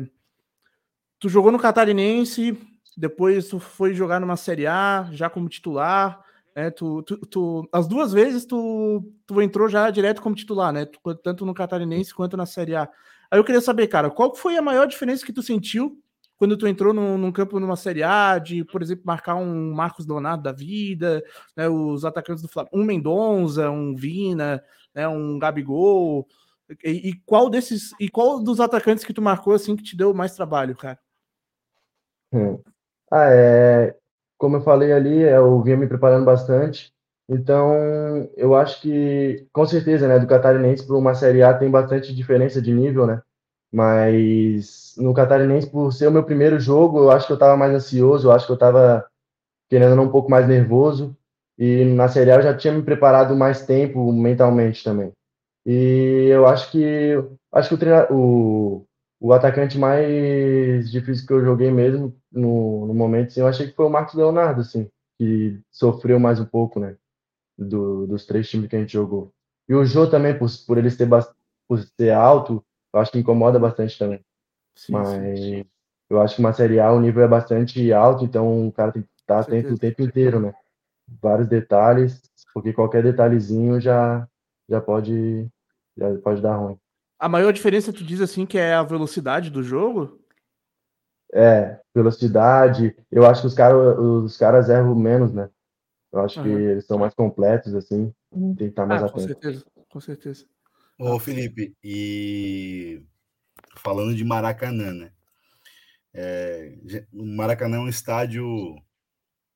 tu 1.20 1.28
jogou 1.28 1.52
no 1.52 1.58
Catarinense, 1.58 2.56
depois 2.98 3.48
tu 3.48 3.60
foi 3.60 3.94
jogar 3.94 4.20
numa 4.20 4.38
Série 4.38 4.68
A, 4.68 5.08
já 5.12 5.30
como 5.30 5.50
titular, 5.50 6.24
né? 6.56 6.70
Tu, 6.70 7.02
tu, 7.04 7.18
tu, 7.26 7.70
as 7.72 7.88
duas 7.88 8.12
vezes 8.12 8.46
tu, 8.46 9.04
tu 9.26 9.42
entrou 9.42 9.68
já 9.68 9.90
direto 9.90 10.22
como 10.22 10.36
titular, 10.36 10.72
né? 10.72 10.88
Tanto 11.24 11.46
no 11.46 11.54
Catarinense 11.54 12.14
quanto 12.14 12.38
na 12.38 12.46
Série 12.46 12.76
A. 12.76 12.90
Aí 13.32 13.40
eu 13.40 13.44
queria 13.44 13.62
saber, 13.62 13.88
cara, 13.88 14.12
qual 14.12 14.36
foi 14.36 14.56
a 14.58 14.62
maior 14.62 14.86
diferença 14.86 15.26
que 15.26 15.34
tu 15.34 15.42
sentiu 15.42 16.00
quando 16.38 16.58
tu 16.58 16.68
entrou 16.68 16.94
num, 16.94 17.18
num 17.18 17.32
campo 17.32 17.60
numa 17.60 17.76
Série 17.76 18.04
A, 18.04 18.38
de, 18.38 18.64
por 18.66 18.82
exemplo, 18.82 19.04
marcar 19.06 19.36
um 19.36 19.74
Marcos 19.74 20.06
Leonardo 20.06 20.44
da 20.44 20.52
vida, 20.52 21.24
né? 21.56 21.68
Os 21.70 22.06
atacantes 22.06 22.44
do 22.44 22.50
Flamengo, 22.50 22.78
um 22.78 22.84
Mendonça, 22.84 23.70
um 23.70 23.96
Vina, 23.96 24.64
né? 24.94 25.08
Um 25.08 25.40
Gabigol. 25.40 26.28
E, 26.84 27.10
e, 27.10 27.14
qual 27.26 27.50
desses 27.50 27.92
e 28.00 28.10
qual 28.10 28.42
dos 28.42 28.60
atacantes 28.60 29.04
que 29.04 29.14
tu 29.14 29.22
marcou 29.22 29.54
assim 29.54 29.76
que 29.76 29.84
te 29.84 29.96
deu 29.96 30.14
mais 30.14 30.36
trabalho, 30.36 30.76
cara? 30.76 31.00
Hum. 32.32 32.60
Ah, 33.16 33.30
é, 33.30 33.96
como 34.40 34.58
eu 34.58 34.62
falei 34.62 34.92
ali, 34.92 35.22
eu 35.22 35.62
vinha 35.62 35.78
me 35.78 35.88
preparando 35.88 36.26
bastante. 36.26 36.92
Então, 37.30 38.28
eu 38.36 38.56
acho 38.56 38.82
que, 38.82 39.48
com 39.54 39.68
certeza, 39.68 40.08
né, 40.08 40.18
do 40.18 40.26
Catarinense 40.26 40.88
para 40.88 40.96
uma 40.96 41.14
Série 41.14 41.44
A 41.44 41.54
tem 41.54 41.70
bastante 41.70 42.14
diferença 42.14 42.60
de 42.60 42.74
nível, 42.74 43.06
né? 43.06 43.22
Mas 43.72 44.96
no 44.98 45.14
Catarinense, 45.14 45.70
por 45.70 45.94
ser 45.94 46.08
o 46.08 46.12
meu 46.12 46.24
primeiro 46.24 46.60
jogo, 46.60 47.00
eu 47.00 47.12
acho 47.12 47.28
que 47.28 47.34
eu 47.34 47.36
estava 47.36 47.56
mais 47.56 47.74
ansioso, 47.74 48.28
eu 48.28 48.32
acho 48.32 48.48
que 48.48 48.52
eu 48.52 48.56
estava 48.56 49.06
querendo 49.70 50.02
um 50.02 50.10
pouco 50.10 50.32
mais 50.32 50.48
nervoso. 50.48 51.16
E 51.58 51.86
na 51.86 52.08
Série 52.10 52.32
A 52.32 52.38
eu 52.38 52.42
já 52.44 52.58
tinha 52.58 52.74
me 52.74 52.84
preparado 52.84 53.36
mais 53.36 53.66
tempo 53.66 54.12
mentalmente 54.12 54.84
também. 54.84 55.12
E 55.66 56.30
eu 56.32 56.48
acho 56.48 56.72
que 56.72 57.14
acho 57.54 57.70
que 57.78 57.86
o, 58.12 58.16
o, 58.16 58.86
o 59.24 59.32
atacante 59.32 59.78
mais 59.78 60.92
difícil 60.92 61.26
que 61.26 61.32
eu 61.32 61.46
joguei 61.46 61.72
mesmo 61.72 62.14
no, 62.30 62.86
no 62.88 62.94
momento, 62.94 63.28
assim, 63.30 63.40
eu 63.40 63.48
achei 63.48 63.68
que 63.70 63.74
foi 63.74 63.86
o 63.86 63.90
Marcos 63.90 64.16
Leonardo, 64.16 64.60
assim, 64.60 64.90
que 65.18 65.62
sofreu 65.72 66.20
mais 66.20 66.42
um 66.42 66.46
pouco, 66.46 66.78
né, 66.78 66.98
do, 67.58 68.06
dos 68.06 68.26
três 68.26 68.50
times 68.50 68.70
que 68.70 68.76
a 68.76 68.80
gente 68.80 68.92
jogou. 68.92 69.32
E 69.70 69.74
o 69.74 69.86
Jô 69.86 70.10
também, 70.10 70.38
por, 70.38 70.50
por 70.68 70.78
ele 70.78 70.92
ser, 70.92 71.08
por 71.70 71.80
ser 71.80 72.12
alto, 72.12 72.62
eu 72.94 73.00
acho 73.00 73.14
que 73.14 73.18
incomoda 73.18 73.58
bastante 73.58 73.98
também. 73.98 74.20
Sim, 74.76 74.92
Mas 74.92 75.40
sim. 75.40 75.66
eu 76.10 76.22
acho 76.22 76.36
que 76.36 76.42
uma 76.42 76.52
Série 76.52 76.82
A 76.82 76.92
o 76.92 77.00
nível 77.00 77.24
é 77.24 77.28
bastante 77.28 77.94
alto, 77.94 78.26
então 78.26 78.68
o 78.68 78.74
cara 78.74 78.92
tem 78.92 79.04
que 79.04 79.10
estar 79.22 79.40
atento 79.40 79.74
o 79.74 79.80
tempo 79.80 80.02
inteiro, 80.02 80.42
né? 80.42 80.54
Vários 81.22 81.48
detalhes, 81.48 82.22
porque 82.54 82.74
qualquer 82.74 83.02
detalhezinho 83.02 83.80
já, 83.80 84.28
já, 84.68 84.82
pode, 84.82 85.48
já 85.96 86.14
pode 86.20 86.42
dar 86.42 86.58
ruim. 86.58 86.78
A 87.20 87.30
maior 87.30 87.54
diferença, 87.54 87.94
tu 87.94 88.04
diz 88.04 88.22
assim, 88.22 88.46
que 88.46 88.58
é 88.58 88.74
a 88.74 88.84
velocidade 88.84 89.50
do 89.50 89.64
jogo? 89.64 90.20
É, 91.34 91.80
velocidade. 91.94 92.96
Eu 93.12 93.26
acho 93.26 93.42
que 93.42 93.48
os, 93.48 93.54
cara, 93.54 93.76
os 93.76 94.38
caras 94.38 94.70
erram 94.70 94.96
menos, 94.96 95.34
né? 95.34 95.50
Eu 96.12 96.20
acho 96.20 96.40
uhum. 96.40 96.46
que 96.46 96.52
eles 96.52 96.86
são 96.86 97.00
mais 97.00 97.14
completos, 97.14 97.74
assim. 97.74 98.14
Tem 98.32 98.56
que 98.56 98.64
estar 98.66 98.86
mais 98.86 99.02
ah, 99.02 99.06
atento. 99.06 99.22
Com 99.22 99.28
certeza, 99.28 99.66
com 99.90 100.00
certeza. 100.00 100.46
Ô, 101.00 101.18
Felipe, 101.18 101.76
e 101.84 103.04
falando 103.78 104.16
de 104.16 104.24
Maracanã, 104.24 104.94
né? 104.94 105.12
É, 106.14 106.78
o 107.12 107.26
Maracanã 107.26 107.78
é 107.78 107.80
um 107.80 107.90
estádio 107.90 108.46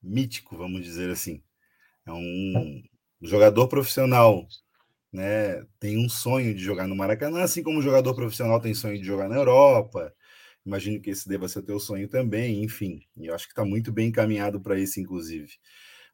mítico, 0.02 0.58
vamos 0.58 0.82
dizer 0.82 1.12
assim. 1.12 1.44
É 2.06 2.12
um 2.12 2.82
jogador 3.22 3.68
profissional 3.68 4.48
né, 5.12 5.64
tem 5.80 5.98
um 5.98 6.10
sonho 6.10 6.54
de 6.54 6.64
jogar 6.64 6.88
no 6.88 6.96
Maracanã, 6.96 7.42
assim 7.44 7.64
como 7.64 7.80
o 7.80 7.82
jogador 7.82 8.14
profissional 8.16 8.60
tem 8.60 8.74
sonho 8.74 8.98
de 9.00 9.06
jogar 9.06 9.30
na 9.30 9.36
Europa. 9.36 10.14
Imagino 10.66 11.02
que 11.02 11.10
esse 11.12 11.30
deva 11.30 11.48
ser 11.48 11.60
o 11.60 11.64
teu 11.64 11.80
sonho 11.80 12.10
também, 12.10 12.64
enfim. 12.64 13.02
Eu 13.18 13.34
acho 13.34 13.46
que 13.48 13.54
está 13.54 13.64
muito 13.66 13.92
bem 13.92 14.10
encaminhado 14.10 14.60
para 14.62 14.80
isso, 14.80 15.00
inclusive. 15.00 15.54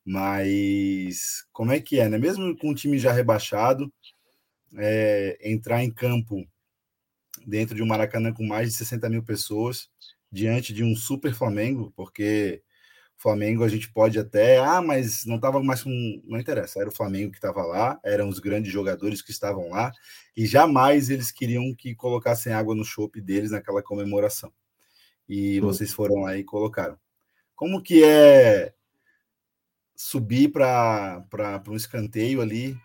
Mas 0.06 1.46
como 1.52 1.72
é 1.72 1.80
que 1.80 2.00
é, 2.00 2.10
né? 2.10 2.18
Mesmo 2.18 2.56
com 2.58 2.70
o 2.72 2.76
time 2.76 3.00
já 3.00 3.12
rebaixado, 3.12 3.92
é, 4.78 5.38
entrar 5.44 5.84
em 5.84 5.92
campo 5.92 6.46
dentro 7.46 7.76
de 7.76 7.84
um 7.84 7.86
Maracanã 7.88 8.34
com 8.34 8.46
mais 8.46 8.70
de 8.70 8.76
60 8.76 9.10
mil 9.10 9.24
pessoas, 9.24 9.90
diante 10.32 10.74
de 10.74 10.84
um 10.84 10.96
super 10.96 11.34
Flamengo, 11.34 11.94
porque 11.96 12.62
Flamengo 13.24 13.64
a 13.64 13.70
gente 13.70 13.90
pode 13.90 14.20
até, 14.20 14.58
ah, 14.60 14.82
mas 14.82 15.26
não 15.26 15.38
estava 15.38 15.64
mais 15.64 15.82
com. 15.82 15.90
Não 16.26 16.38
interessa, 16.38 16.82
era 16.82 16.90
o 16.90 16.94
Flamengo 16.94 17.32
que 17.32 17.38
estava 17.38 17.64
lá, 17.64 17.98
eram 18.04 18.28
os 18.28 18.38
grandes 18.38 18.72
jogadores 18.72 19.22
que 19.22 19.32
estavam 19.32 19.70
lá, 19.70 19.94
e 20.36 20.46
jamais 20.46 21.10
eles 21.10 21.32
queriam 21.32 21.74
que 21.74 21.96
colocassem 21.96 22.52
água 22.52 22.76
no 22.76 22.84
chope 22.84 23.22
deles 23.22 23.52
naquela 23.52 23.82
comemoração. 23.82 24.52
E 25.28 25.60
vocês 25.62 25.94
foram 25.94 26.24
lá 26.24 26.38
e 26.38 26.44
colocaram. 26.44 26.98
Como 27.56 27.82
que 27.82 28.04
é 28.04 28.74
subir 29.96 30.50
para 30.52 31.24
um 31.70 31.76
escanteio 31.78 32.42
ali 32.42 32.76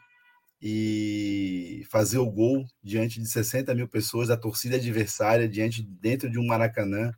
e 0.62 1.84
fazer 1.90 2.18
o 2.18 2.30
gol 2.30 2.64
diante 2.80 3.20
de 3.20 3.26
60 3.28 3.74
mil 3.74 3.88
pessoas, 3.88 4.30
a 4.30 4.36
torcida 4.36 4.76
adversária, 4.76 5.48
diante 5.48 5.82
dentro 5.82 6.30
de 6.30 6.38
um 6.38 6.46
Maracanã? 6.46 7.12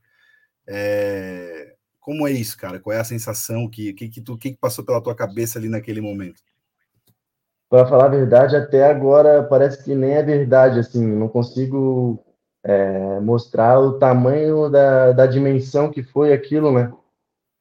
É, 0.67 1.70
como 2.11 2.27
é 2.27 2.33
isso, 2.33 2.59
cara? 2.59 2.81
Qual 2.81 2.93
é 2.93 2.99
a 2.99 3.05
sensação? 3.05 3.71
Que, 3.71 3.93
que, 3.93 4.09
que, 4.09 4.21
tu, 4.21 4.37
que 4.37 4.57
passou 4.57 4.85
pela 4.85 5.01
tua 5.01 5.15
cabeça 5.15 5.61
ali 5.61 5.69
naquele 5.69 6.01
momento? 6.01 6.43
Para 7.69 7.87
falar 7.87 8.07
a 8.07 8.09
verdade, 8.09 8.57
até 8.57 8.85
agora 8.85 9.45
parece 9.45 9.85
que 9.85 9.95
nem 9.95 10.15
é 10.15 10.23
verdade, 10.25 10.81
assim, 10.81 11.07
não 11.07 11.29
consigo 11.29 12.19
é, 12.65 13.21
mostrar 13.21 13.79
o 13.79 13.97
tamanho 13.97 14.69
da, 14.69 15.13
da 15.13 15.25
dimensão 15.25 15.89
que 15.89 16.03
foi 16.03 16.33
aquilo, 16.33 16.73
né? 16.73 16.93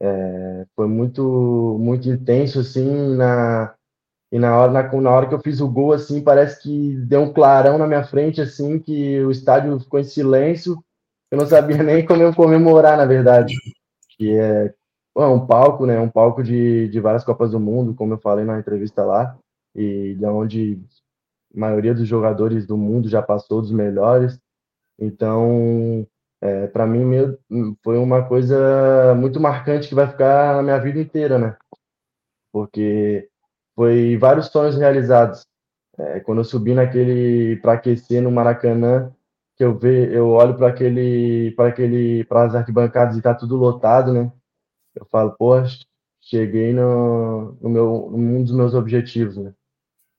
É, 0.01 0.65
foi 0.75 0.87
muito 0.87 1.77
muito 1.79 2.09
intenso, 2.09 2.61
assim, 2.61 3.15
na, 3.15 3.75
e 4.31 4.39
na 4.39 4.57
hora, 4.57 4.71
na, 4.71 4.91
na 4.99 5.11
hora 5.11 5.27
que 5.27 5.35
eu 5.35 5.41
fiz 5.41 5.61
o 5.61 5.69
gol, 5.69 5.93
assim, 5.93 6.23
parece 6.23 6.59
que 6.59 6.95
deu 7.05 7.21
um 7.21 7.31
clarão 7.31 7.77
na 7.77 7.85
minha 7.85 8.03
frente, 8.03 8.41
assim, 8.41 8.79
que 8.79 9.23
o 9.23 9.29
estádio 9.29 9.79
ficou 9.79 9.99
em 9.99 10.03
silêncio, 10.03 10.83
eu 11.29 11.37
não 11.37 11.45
sabia 11.45 11.77
nem 11.83 12.03
como 12.03 12.23
eu 12.23 12.33
comemorar, 12.33 12.97
na 12.97 13.05
verdade 13.05 13.53
que 14.19 14.37
é, 14.37 14.73
é 15.17 15.25
um 15.25 15.47
palco, 15.47 15.85
né? 15.85 15.97
Um 15.99 16.09
palco 16.09 16.43
de, 16.43 16.89
de 16.89 16.99
várias 16.99 17.23
Copas 17.23 17.51
do 17.51 17.59
Mundo, 17.59 17.95
como 17.95 18.13
eu 18.13 18.19
falei 18.19 18.43
na 18.43 18.59
entrevista 18.59 19.03
lá, 19.05 19.39
e 19.73 20.13
de 20.13 20.25
onde 20.25 20.79
a 21.55 21.59
maioria 21.59 21.93
dos 21.95 22.07
jogadores 22.07 22.67
do 22.67 22.77
mundo 22.77 23.07
já 23.07 23.21
passou 23.21 23.61
dos 23.61 23.71
melhores. 23.71 24.37
Então, 24.99 26.05
é, 26.41 26.67
para 26.67 26.85
mim, 26.85 27.05
meu, 27.05 27.39
foi 27.81 27.97
uma 27.97 28.27
coisa 28.27 29.15
muito 29.15 29.39
marcante 29.39 29.87
que 29.87 29.95
vai 29.95 30.07
ficar 30.07 30.55
na 30.57 30.61
minha 30.61 30.77
vida 30.77 30.99
inteira, 30.99 31.39
né? 31.39 31.57
Porque 32.51 33.29
foi 33.75 34.17
vários 34.17 34.47
sonhos 34.47 34.75
realizados. 34.75 35.47
É, 35.97 36.19
quando 36.19 36.39
eu 36.39 36.45
subi 36.45 36.73
naquele 36.73 37.57
para 37.57 37.73
aquecer 37.73 38.21
no 38.21 38.31
Maracanã, 38.31 39.13
que 39.59 39.65
eu 39.65 39.77
ve, 39.77 40.15
eu 40.15 40.29
olho 40.29 40.55
para 40.55 40.69
aquele, 40.69 41.51
para 41.51 41.67
aquele, 41.67 42.23
para 42.23 42.45
as 42.45 42.55
arquibancadas 42.55 43.17
e 43.17 43.21
tá 43.21 43.35
tudo 43.35 43.57
lotado, 43.57 44.13
né? 44.13 44.31
Eu 44.95 45.05
falo, 45.07 45.35
pô, 45.37 45.55
cheguei 46.21 46.73
no, 46.73 47.51
no 47.61 47.69
meu, 47.69 48.09
num 48.09 48.41
dos 48.41 48.53
meus 48.53 48.73
objetivos, 48.73 49.35
né? 49.35 49.53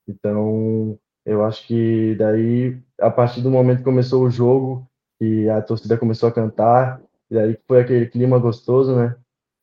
Então, 0.06 0.98
eu 1.24 1.42
acho 1.42 1.66
que 1.66 2.14
daí, 2.16 2.78
a 3.00 3.10
partir 3.10 3.40
do 3.40 3.50
momento 3.50 3.78
que 3.78 3.84
começou 3.84 4.24
o 4.24 4.30
jogo 4.30 4.86
e 5.18 5.48
a 5.48 5.62
torcida 5.62 5.96
começou 5.96 6.28
a 6.28 6.32
cantar, 6.32 7.02
e 7.30 7.34
daí 7.34 7.58
foi 7.66 7.80
aquele 7.80 8.06
clima 8.08 8.38
gostoso, 8.38 8.94
né? 8.94 9.16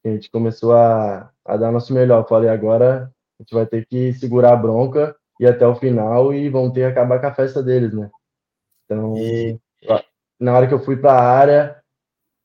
a 0.03 0.09
gente 0.09 0.31
começou 0.31 0.73
a, 0.73 1.31
a 1.45 1.57
dar 1.57 1.71
nosso 1.71 1.93
melhor. 1.93 2.23
Eu 2.23 2.27
falei, 2.27 2.49
agora 2.49 3.13
a 3.39 3.43
gente 3.43 3.53
vai 3.53 3.67
ter 3.67 3.85
que 3.85 4.11
segurar 4.13 4.53
a 4.53 4.57
bronca 4.57 5.15
e 5.39 5.45
até 5.45 5.67
o 5.67 5.75
final 5.75 6.33
e 6.33 6.49
vão 6.49 6.71
ter 6.71 6.79
que 6.79 6.85
acabar 6.85 7.19
com 7.19 7.27
a 7.27 7.33
festa 7.33 7.61
deles, 7.61 7.93
né? 7.93 8.09
Então, 8.85 9.17
e 9.17 9.59
na 10.39 10.53
hora 10.53 10.67
que 10.67 10.73
eu 10.73 10.79
fui 10.79 10.97
para 10.97 11.13
a 11.13 11.37
área, 11.37 11.81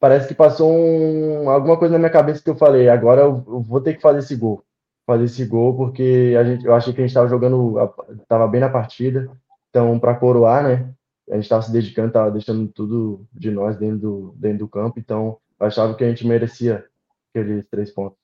parece 0.01 0.29
que 0.29 0.35
passou 0.35 0.71
um, 0.73 1.49
alguma 1.49 1.79
coisa 1.79 1.93
na 1.93 1.99
minha 1.99 2.11
cabeça 2.11 2.43
que 2.43 2.51
eu 2.51 2.57
falei, 2.57 2.89
agora 2.89 3.23
eu, 3.23 3.45
eu 3.47 3.61
vou 3.61 3.81
ter 3.81 3.95
que 3.95 4.03
fazer 4.03 4.21
esse 4.21 4.35
gol. 4.35 4.65
Fazer 5.07 5.25
esse 5.25 5.45
gol, 5.45 5.77
porque 5.77 6.35
a 6.39 6.45
gente, 6.45 6.65
eu 6.65 6.75
achei 6.75 6.93
que 6.93 7.01
a 7.01 7.03
gente 7.03 7.11
estava 7.11 7.29
jogando, 7.29 7.77
estava 8.21 8.47
bem 8.49 8.61
na 8.61 8.69
partida. 8.69 9.31
Então, 9.71 9.99
para 9.99 10.15
coroar, 10.15 10.63
né? 10.63 10.95
A 11.31 11.35
gente 11.35 11.45
estava 11.45 11.63
se 11.63 11.73
dedicando, 11.73 12.09
estava 12.09 12.31
deixando 12.31 12.69
tudo 12.69 13.27
de 13.33 13.51
nós 13.51 13.77
dentro 13.77 13.99
do, 13.99 14.35
dentro 14.37 14.59
do 14.59 14.69
campo. 14.69 14.99
Então, 14.99 15.39
eu 15.59 15.67
achava 15.67 15.95
que 15.95 16.05
a 16.05 16.09
gente 16.09 16.27
merecia 16.27 16.85
aqueles 17.31 17.67
três 17.67 17.91
pontos. 17.91 18.19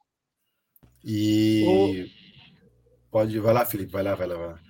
E. 1.04 2.10
Pode, 3.10 3.38
vai 3.40 3.54
lá, 3.54 3.64
Felipe, 3.64 3.90
vai 3.90 4.02
lá, 4.02 4.14
vai 4.14 4.26
lá, 4.26 4.36
vai 4.36 4.48
lá. 4.48 4.67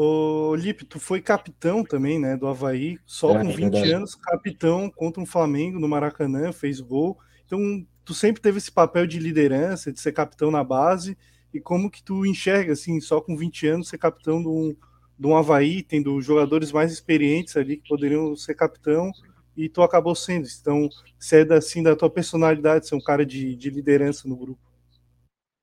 Ô, 0.00 0.54
Lipe, 0.54 0.84
tu 0.84 1.00
foi 1.00 1.20
capitão 1.20 1.82
também, 1.82 2.20
né, 2.20 2.36
do 2.36 2.46
Havaí, 2.46 3.00
só 3.04 3.36
é, 3.36 3.42
com 3.42 3.48
20 3.48 3.58
verdade. 3.58 3.92
anos, 3.94 4.14
capitão 4.14 4.88
contra 4.88 5.20
um 5.20 5.26
Flamengo 5.26 5.80
no 5.80 5.88
Maracanã, 5.88 6.52
fez 6.52 6.78
gol. 6.78 7.18
Então, 7.44 7.84
tu 8.04 8.14
sempre 8.14 8.40
teve 8.40 8.58
esse 8.58 8.70
papel 8.70 9.08
de 9.08 9.18
liderança, 9.18 9.92
de 9.92 9.98
ser 9.98 10.12
capitão 10.12 10.52
na 10.52 10.62
base. 10.62 11.18
e 11.52 11.58
como 11.58 11.90
que 11.90 12.00
tu 12.00 12.24
enxerga, 12.24 12.74
assim, 12.74 13.00
só 13.00 13.20
com 13.20 13.36
20 13.36 13.66
anos, 13.66 13.88
ser 13.88 13.98
capitão 13.98 14.40
de 14.40 14.46
um, 14.46 14.76
de 15.18 15.26
um 15.26 15.36
Havaí, 15.36 15.82
tendo 15.82 16.20
jogadores 16.20 16.70
mais 16.70 16.92
experientes 16.92 17.56
ali 17.56 17.78
que 17.78 17.88
poderiam 17.88 18.36
ser 18.36 18.54
capitão, 18.54 19.10
e 19.56 19.68
tu 19.68 19.82
acabou 19.82 20.14
sendo. 20.14 20.46
Então, 20.60 20.88
se 21.18 21.42
é 21.42 21.54
assim 21.54 21.82
da 21.82 21.96
tua 21.96 22.08
personalidade, 22.08 22.86
ser 22.86 22.94
um 22.94 23.00
cara 23.00 23.26
de, 23.26 23.56
de 23.56 23.68
liderança 23.68 24.28
no 24.28 24.36
grupo. 24.36 24.60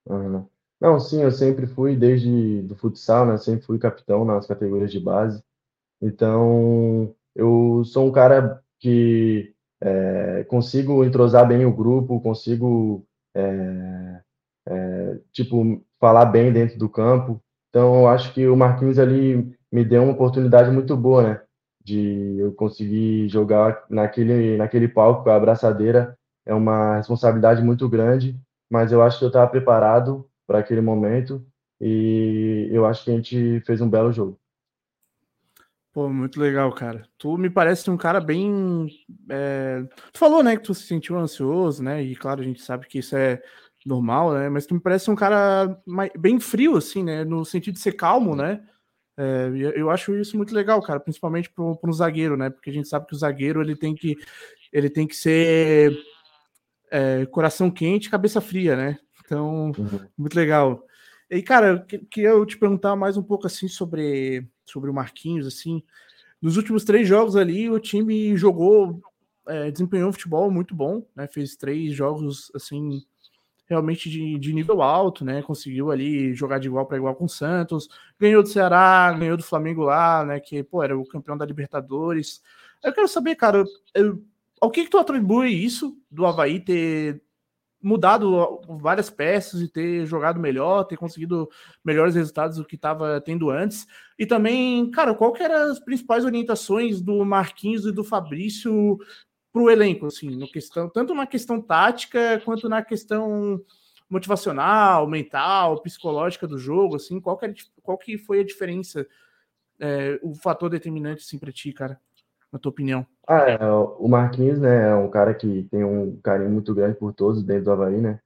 Uhum. 0.06 0.46
Não, 0.80 1.00
sim, 1.00 1.22
eu 1.22 1.32
sempre 1.32 1.66
fui, 1.68 1.96
desde 1.96 2.62
do 2.64 2.76
futsal, 2.76 3.26
né? 3.26 3.38
Sempre 3.38 3.66
fui 3.66 3.80
capitão 3.80 4.26
nas 4.26 4.46
categorias 4.46 4.92
de 4.92 5.00
base. 5.00 5.44
Então, 6.02 7.16
eu 7.36 7.84
sou 7.86 8.08
um 8.08 8.12
cara 8.12 8.64
que 8.80 9.54
é, 9.82 10.44
consigo 10.46 11.04
entrosar 11.06 11.48
bem 11.48 11.66
o 11.66 11.76
grupo, 11.76 12.22
consigo, 12.22 13.06
é, 13.36 14.22
é, 14.68 15.20
tipo, 15.32 15.84
falar 16.00 16.26
bem 16.26 16.52
dentro 16.54 16.78
do 16.80 16.90
campo. 16.90 17.42
Então, 17.70 18.02
eu 18.02 18.08
acho 18.08 18.34
que 18.34 18.48
o 18.48 18.56
Marquinhos 18.58 19.00
ali 19.00 19.56
me 19.72 19.86
deu 19.86 20.04
uma 20.04 20.14
oportunidade 20.14 20.72
muito 20.72 20.96
boa, 20.98 21.24
né? 21.24 21.42
De 21.84 22.38
eu 22.40 22.54
conseguir 22.54 23.30
jogar 23.30 23.86
naquele, 23.90 24.58
naquele 24.58 24.88
palco, 24.88 25.30
a 25.30 25.36
abraçadeira 25.36 26.18
é 26.46 26.54
uma 26.54 26.98
responsabilidade 26.98 27.62
muito 27.64 27.90
grande, 27.90 28.40
mas 28.70 28.92
eu 28.92 29.02
acho 29.02 29.20
que 29.20 29.26
eu 29.26 29.30
estava 29.30 29.50
preparado 29.50 30.28
para 30.46 30.60
aquele 30.60 30.82
momento 30.82 31.46
e 31.80 32.70
eu 32.72 32.86
acho 32.86 33.04
que 33.04 33.12
a 33.12 33.16
gente 33.16 33.60
fez 33.62 33.82
um 33.82 33.90
belo 33.90 34.12
jogo. 34.12 34.40
Pô, 35.92 36.10
muito 36.10 36.40
legal, 36.42 36.74
cara. 36.74 37.08
Tu 37.18 37.38
me 37.38 37.50
parece 37.50 37.90
um 37.90 37.98
cara 37.98 38.20
bem. 38.20 38.88
É... 39.30 39.84
Tu 40.12 40.20
falou, 40.20 40.44
né, 40.44 40.58
que 40.58 40.64
tu 40.64 40.74
se 40.74 40.86
sentiu 40.86 41.18
ansioso, 41.18 41.82
né? 41.82 42.04
E 42.04 42.16
claro, 42.16 42.42
a 42.42 42.44
gente 42.44 42.62
sabe 42.62 42.86
que 42.86 43.00
isso 43.00 43.16
é 43.16 43.42
normal, 43.86 44.34
né? 44.34 44.50
Mas 44.50 44.66
tu 44.66 44.74
me 44.74 44.80
parece 44.80 45.10
um 45.10 45.16
cara 45.16 45.80
bem 46.18 46.40
frio, 46.40 46.76
assim, 46.76 47.04
né? 47.04 47.24
No 47.24 47.46
sentido 47.46 47.76
de 47.76 47.80
ser 47.80 47.94
calmo, 47.94 48.36
né? 48.36 48.62
É, 49.18 49.50
eu 49.76 49.90
acho 49.90 50.14
isso 50.18 50.36
muito 50.36 50.54
legal, 50.54 50.82
cara, 50.82 51.00
principalmente 51.00 51.50
para 51.50 51.64
um 51.64 51.94
zagueiro, 51.94 52.36
né? 52.36 52.50
Porque 52.50 52.70
a 52.70 52.74
gente 52.74 52.90
sabe 52.90 53.08
que 53.08 53.14
o 53.14 53.18
zagueiro 53.18 53.62
ele 53.62 53.76
tem 53.76 53.96
que, 53.96 54.18
ele 54.74 54.90
tem 54.90 55.08
que 55.08 55.16
ser 55.16 55.98
é, 56.92 57.26
coração 57.28 57.72
quente, 57.72 58.10
cabeça 58.10 58.42
fria, 58.42 58.76
né? 58.76 59.00
Então, 59.26 59.72
uhum. 59.78 60.00
muito 60.18 60.36
legal. 60.36 60.86
E, 61.30 61.42
cara, 61.42 61.68
eu 61.68 62.08
queria 62.08 62.30
eu 62.30 62.46
te 62.46 62.58
perguntar 62.58 62.96
mais 62.96 63.18
um 63.18 63.24
pouco 63.24 63.48
assim 63.48 63.68
sobre, 63.68 64.48
sobre 64.64 64.90
o 64.90 64.94
Marquinhos, 64.94 65.48
assim. 65.48 65.84
Nos 66.42 66.58
últimos 66.58 66.84
três 66.84 67.08
jogos 67.08 67.36
ali, 67.36 67.70
o 67.70 67.80
time 67.80 68.38
jogou, 68.38 69.02
é, 69.48 69.72
desempenhou 69.72 70.10
um 70.10 70.14
futebol 70.14 70.52
muito 70.52 70.76
bom, 70.76 71.06
né? 71.16 71.28
Fez 71.28 71.56
três 71.56 71.94
jogos 71.94 72.52
assim 72.54 73.02
realmente 73.68 74.10
de, 74.10 74.38
de 74.38 74.54
nível 74.54 74.82
alto, 74.82 75.26
né? 75.26 75.42
Conseguiu 75.42 75.90
ali 75.90 76.34
jogar 76.36 76.60
de 76.60 76.68
igual 76.68 76.86
para 76.86 76.98
igual 76.98 77.16
com 77.16 77.26
o 77.26 77.30
Santos, 77.30 77.90
ganhou 78.20 78.44
do 78.44 78.50
Ceará, 78.50 79.12
ganhou 79.18 79.38
do 79.38 79.44
Flamengo 79.44 79.84
lá, 79.84 80.24
né? 80.24 80.40
Que 80.40 80.64
pô, 80.64 80.84
era 80.84 80.98
o 80.98 81.06
campeão 81.06 81.36
da 81.36 81.46
Libertadores. 81.46 82.44
Eu 82.84 82.94
quero 82.94 83.08
saber, 83.08 83.36
cara, 83.36 83.64
eu, 83.94 84.24
ao 84.62 84.70
que, 84.70 84.84
que 84.84 84.90
tu 84.90 85.00
atribui 85.00 85.52
isso 85.52 85.98
do 86.12 86.26
Havaí 86.26 86.60
ter 86.60 87.25
mudado 87.86 88.60
várias 88.68 89.12
peças 89.12 89.62
e 89.62 89.68
ter 89.68 90.08
jogado 90.08 90.40
melhor, 90.40 90.86
ter 90.86 90.98
conseguido 90.98 91.48
melhores 91.84 92.16
resultados 92.16 92.58
do 92.58 92.66
que 92.66 92.76
estava 92.76 93.22
tendo 93.22 93.52
antes. 93.52 93.86
E 94.18 94.26
também, 94.26 94.90
cara, 94.90 95.14
qual 95.14 95.32
que 95.32 95.44
eram 95.44 95.72
as 95.72 95.80
principais 95.80 96.26
orientações 96.26 97.00
do 97.00 97.24
Marquinhos 97.24 97.86
e 97.86 97.92
do 97.92 98.04
Fabrício 98.04 98.98
para 99.54 99.62
o 99.62 99.70
elenco, 99.70 100.08
assim, 100.08 100.36
no 100.36 100.52
questão, 100.52 100.90
tanto 100.90 101.14
na 101.14 101.28
questão 101.28 101.62
tática 101.62 102.42
quanto 102.44 102.68
na 102.68 102.84
questão 102.84 103.64
motivacional, 104.10 105.08
mental, 105.08 105.80
psicológica 105.82 106.48
do 106.48 106.58
jogo, 106.58 106.96
assim, 106.96 107.22
qual 107.22 107.38
que, 107.38 107.46
era, 107.46 107.54
qual 107.84 107.98
que 108.00 108.18
foi 108.18 108.40
a 108.40 108.44
diferença, 108.44 109.08
é, 109.80 110.20
o 110.24 110.34
fator 110.34 110.70
determinante, 110.70 111.24
assim, 111.24 111.38
para 111.38 111.52
ti, 111.52 111.72
cara, 111.72 112.02
na 112.56 112.60
tua 112.60 112.70
opinião? 112.70 113.06
Ah, 113.28 113.50
é, 113.50 113.58
o 113.66 114.08
Marquinhos, 114.08 114.60
né, 114.60 114.90
é 114.90 114.96
um 114.96 115.10
cara 115.10 115.34
que 115.34 115.68
tem 115.70 115.84
um 115.84 116.18
carinho 116.22 116.50
muito 116.50 116.74
grande 116.74 116.98
por 116.98 117.14
todos 117.14 117.44
dentro 117.44 117.66
do 117.66 117.72
Havaí, 117.72 118.00
né? 118.00 118.20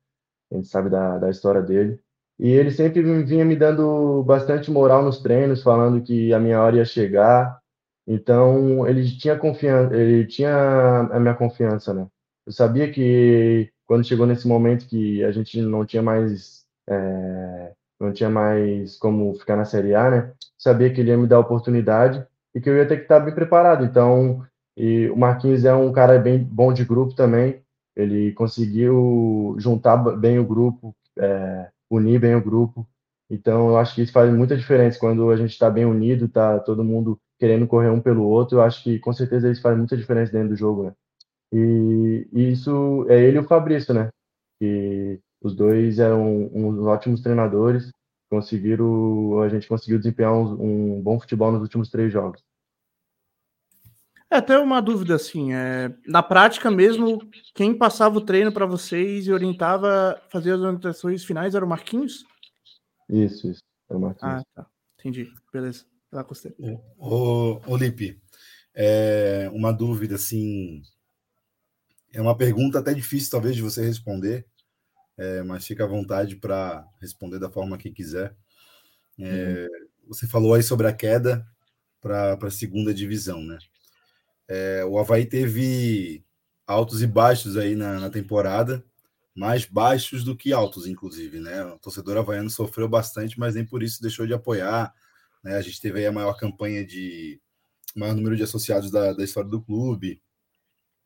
A 0.51 0.55
gente 0.55 0.67
sabe 0.67 0.89
da, 0.89 1.17
da 1.17 1.29
história 1.29 1.61
dele. 1.61 1.99
E 2.37 2.49
ele 2.49 2.71
sempre 2.71 3.01
vinha 3.23 3.43
me 3.43 3.55
dando 3.55 4.23
bastante 4.23 4.71
moral 4.71 5.03
nos 5.03 5.19
treinos, 5.19 5.63
falando 5.63 6.01
que 6.01 6.33
a 6.33 6.39
minha 6.39 6.61
hora 6.61 6.77
ia 6.77 6.85
chegar. 6.85 7.59
Então, 8.07 8.87
ele 8.87 9.03
tinha 9.17 9.37
confiança, 9.37 9.95
ele 9.95 10.25
tinha 10.25 10.51
a 11.11 11.19
minha 11.19 11.33
confiança, 11.35 11.93
né? 11.93 12.07
Eu 12.45 12.53
sabia 12.53 12.91
que 12.91 13.71
quando 13.85 14.05
chegou 14.05 14.25
nesse 14.25 14.47
momento 14.47 14.87
que 14.87 15.23
a 15.23 15.31
gente 15.31 15.61
não 15.61 15.85
tinha 15.85 16.01
mais 16.01 16.65
é, 16.89 17.73
não 17.99 18.13
tinha 18.13 18.29
mais 18.29 18.97
como 18.97 19.33
ficar 19.35 19.55
na 19.55 19.65
Série 19.65 19.93
A, 19.93 20.09
né? 20.09 20.33
Sabia 20.57 20.91
que 20.91 21.01
ele 21.01 21.09
ia 21.11 21.17
me 21.17 21.27
dar 21.27 21.39
oportunidade 21.39 22.25
e 22.55 22.61
que 22.61 22.69
eu 22.69 22.75
ia 22.75 22.87
ter 22.87 22.97
que 22.97 23.03
estar 23.03 23.19
bem 23.19 23.33
preparado. 23.33 23.85
Então, 23.85 24.45
e 24.77 25.09
o 25.09 25.17
Marquinhos 25.17 25.65
é 25.65 25.73
um 25.73 25.91
cara 25.91 26.17
bem 26.17 26.39
bom 26.39 26.71
de 26.71 26.85
grupo 26.85 27.13
também. 27.13 27.61
Ele 27.95 28.31
conseguiu 28.33 29.55
juntar 29.57 29.97
bem 29.97 30.39
o 30.39 30.45
grupo, 30.45 30.95
é, 31.17 31.69
unir 31.89 32.19
bem 32.19 32.35
o 32.35 32.43
grupo. 32.43 32.87
Então, 33.29 33.69
eu 33.69 33.77
acho 33.77 33.93
que 33.93 34.01
isso 34.01 34.11
faz 34.11 34.33
muita 34.33 34.57
diferença 34.57 34.97
quando 34.99 35.29
a 35.29 35.35
gente 35.35 35.51
está 35.51 35.69
bem 35.69 35.85
unido, 35.85 36.25
está 36.25 36.59
todo 36.59 36.83
mundo 36.83 37.19
querendo 37.37 37.67
correr 37.67 37.89
um 37.89 38.01
pelo 38.01 38.23
outro. 38.23 38.57
Eu 38.57 38.61
acho 38.63 38.83
que 38.83 38.99
com 38.99 39.13
certeza 39.13 39.51
isso 39.51 39.61
faz 39.61 39.77
muita 39.77 39.97
diferença 39.97 40.31
dentro 40.31 40.49
do 40.49 40.55
jogo, 40.55 40.83
né? 40.83 40.93
E, 41.51 42.27
e 42.31 42.51
isso 42.51 43.05
é 43.09 43.21
ele 43.21 43.37
e 43.37 43.39
o 43.41 43.47
Fabrício, 43.47 43.93
né? 43.93 44.09
Que 44.59 45.19
os 45.41 45.55
dois 45.55 45.99
eram 45.99 46.49
uns 46.53 46.79
ótimos 46.85 47.21
treinadores. 47.21 47.91
Conseguiram, 48.29 49.41
a 49.41 49.49
gente 49.49 49.67
conseguiu 49.67 49.97
desempenhar 49.97 50.33
um, 50.33 50.97
um 50.97 51.01
bom 51.01 51.19
futebol 51.19 51.51
nos 51.51 51.61
últimos 51.61 51.89
três 51.89 52.13
jogos. 52.13 52.43
É 54.31 54.37
até 54.37 54.59
uma 54.59 54.79
dúvida 54.79 55.15
assim, 55.15 55.53
é, 55.53 55.91
na 56.05 56.21
prática 56.21 56.69
mesmo, 56.69 57.19
quem 57.55 57.75
passava 57.75 58.19
o 58.19 58.21
treino 58.21 58.51
para 58.51 58.67
vocês 58.67 59.25
e 59.25 59.31
orientava 59.31 60.21
fazer 60.29 60.51
as 60.51 60.61
orientações 60.61 61.25
finais 61.25 61.55
era 61.55 61.65
o 61.65 61.67
Marquinhos? 61.67 62.23
Isso, 63.09 63.49
isso, 63.49 63.63
é 63.89 63.95
o 63.95 63.99
Marquinhos. 63.99 64.41
Ah, 64.41 64.43
tá. 64.53 64.67
Entendi. 64.99 65.33
Beleza. 65.51 65.85
Lá 66.11 66.21
gostei. 66.21 66.53
Ô, 66.97 67.59
ô 67.65 67.77
Lipe, 67.77 68.21
é 68.73 69.49
uma 69.51 69.71
dúvida 69.71 70.15
assim, 70.15 70.83
é 72.13 72.21
uma 72.21 72.35
pergunta 72.35 72.79
até 72.79 72.93
difícil 72.93 73.31
talvez 73.31 73.55
de 73.55 73.61
você 73.61 73.85
responder, 73.85 74.45
é, 75.19 75.43
mas 75.43 75.67
fica 75.67 75.83
à 75.83 75.87
vontade 75.87 76.37
para 76.37 76.87
responder 77.01 77.39
da 77.39 77.51
forma 77.51 77.77
que 77.77 77.91
quiser. 77.91 78.33
É, 79.19 79.67
uhum. 79.69 79.87
Você 80.07 80.25
falou 80.25 80.53
aí 80.53 80.63
sobre 80.63 80.87
a 80.87 80.93
queda 80.93 81.45
para 81.99 82.37
a 82.41 82.51
segunda 82.51 82.93
divisão, 82.93 83.41
né? 83.41 83.57
É, 84.47 84.85
o 84.85 84.97
Havaí 84.97 85.25
teve 85.25 86.23
altos 86.65 87.01
e 87.01 87.07
baixos 87.07 87.57
aí 87.57 87.75
na, 87.75 87.99
na, 87.99 88.09
temporada, 88.09 88.83
mais 89.35 89.65
baixos 89.65 90.23
do 90.23 90.37
que 90.37 90.53
altos, 90.53 90.87
inclusive, 90.87 91.41
né? 91.41 91.65
O 91.65 91.77
torcedor 91.77 92.17
havaiano 92.17 92.49
sofreu 92.49 92.87
bastante, 92.87 93.37
mas 93.37 93.55
nem 93.55 93.65
por 93.65 93.83
isso 93.83 94.01
deixou 94.01 94.25
de 94.25 94.33
apoiar. 94.33 94.93
Né? 95.43 95.57
A 95.57 95.61
gente 95.61 95.81
teve 95.81 95.99
aí 95.99 96.05
a 96.05 96.11
maior 96.13 96.37
campanha 96.37 96.85
de 96.85 97.41
maior 97.93 98.15
número 98.15 98.37
de 98.37 98.43
associados 98.43 98.89
da, 98.89 99.11
da 99.11 99.23
história 99.23 99.49
do 99.49 99.61
clube. 99.61 100.21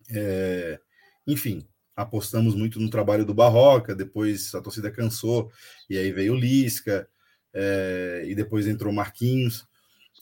É, 0.10 0.80
enfim, 1.26 1.68
apostamos 1.96 2.56
muito 2.56 2.80
no 2.80 2.90
trabalho 2.90 3.26
do 3.26 3.34
Barroca, 3.34 3.96
depois 3.96 4.54
a 4.56 4.62
torcida 4.62 4.92
cansou, 4.92 5.52
e 5.90 5.98
aí 5.98 6.12
veio 6.12 6.34
o 6.34 6.38
Lisca, 6.38 7.08
é, 7.54 8.24
e 8.28 8.36
depois 8.36 8.68
entrou 8.68 8.92
Marquinhos. 8.92 9.68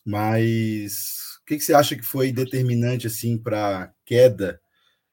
Mas 0.05 1.31
que, 1.51 1.57
que 1.57 1.63
você 1.63 1.73
acha 1.73 1.95
que 1.95 2.03
foi 2.03 2.31
determinante 2.31 3.07
assim 3.07 3.37
para 3.37 3.83
a 3.83 3.91
queda 4.05 4.61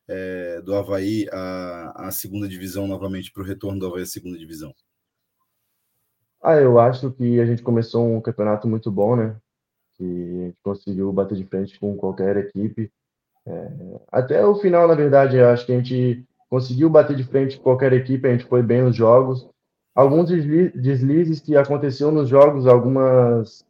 é, 0.07 0.61
do 0.62 0.75
Havaí 0.75 1.27
à, 1.33 2.07
à 2.07 2.11
segunda 2.11 2.49
divisão 2.49 2.87
novamente, 2.87 3.33
para 3.33 3.42
o 3.42 3.47
retorno 3.47 3.81
do 3.81 3.87
Havaí 3.87 4.03
à 4.03 4.07
segunda 4.07 4.38
divisão? 4.38 4.73
Ah, 6.40 6.55
eu 6.55 6.79
acho 6.79 7.11
que 7.11 7.40
a 7.40 7.47
gente 7.47 7.62
começou 7.62 8.07
um 8.07 8.21
campeonato 8.21 8.68
muito 8.68 8.90
bom, 8.90 9.16
né? 9.16 9.37
Que 9.97 10.05
a 10.05 10.47
gente 10.47 10.59
conseguiu 10.62 11.12
bater 11.12 11.37
de 11.37 11.44
frente 11.44 11.79
com 11.81 11.97
qualquer 11.97 12.37
equipe. 12.37 12.92
É, 13.44 13.71
até 14.12 14.44
o 14.44 14.55
final, 14.55 14.87
na 14.87 14.94
verdade, 14.94 15.37
eu 15.37 15.49
acho 15.49 15.66
que 15.66 15.73
a 15.73 15.81
gente 15.81 16.25
conseguiu 16.48 16.88
bater 16.88 17.16
de 17.16 17.24
frente 17.24 17.56
com 17.56 17.64
qualquer 17.64 17.92
equipe, 17.92 18.26
a 18.26 18.32
gente 18.32 18.46
foi 18.46 18.62
bem 18.62 18.82
nos 18.82 18.96
jogos. 18.96 19.48
Alguns 19.94 20.28
deslizes 20.28 21.40
que 21.40 21.56
aconteceu 21.56 22.11
nos 22.11 22.28
jogos, 22.28 22.66
algumas, 22.66 23.64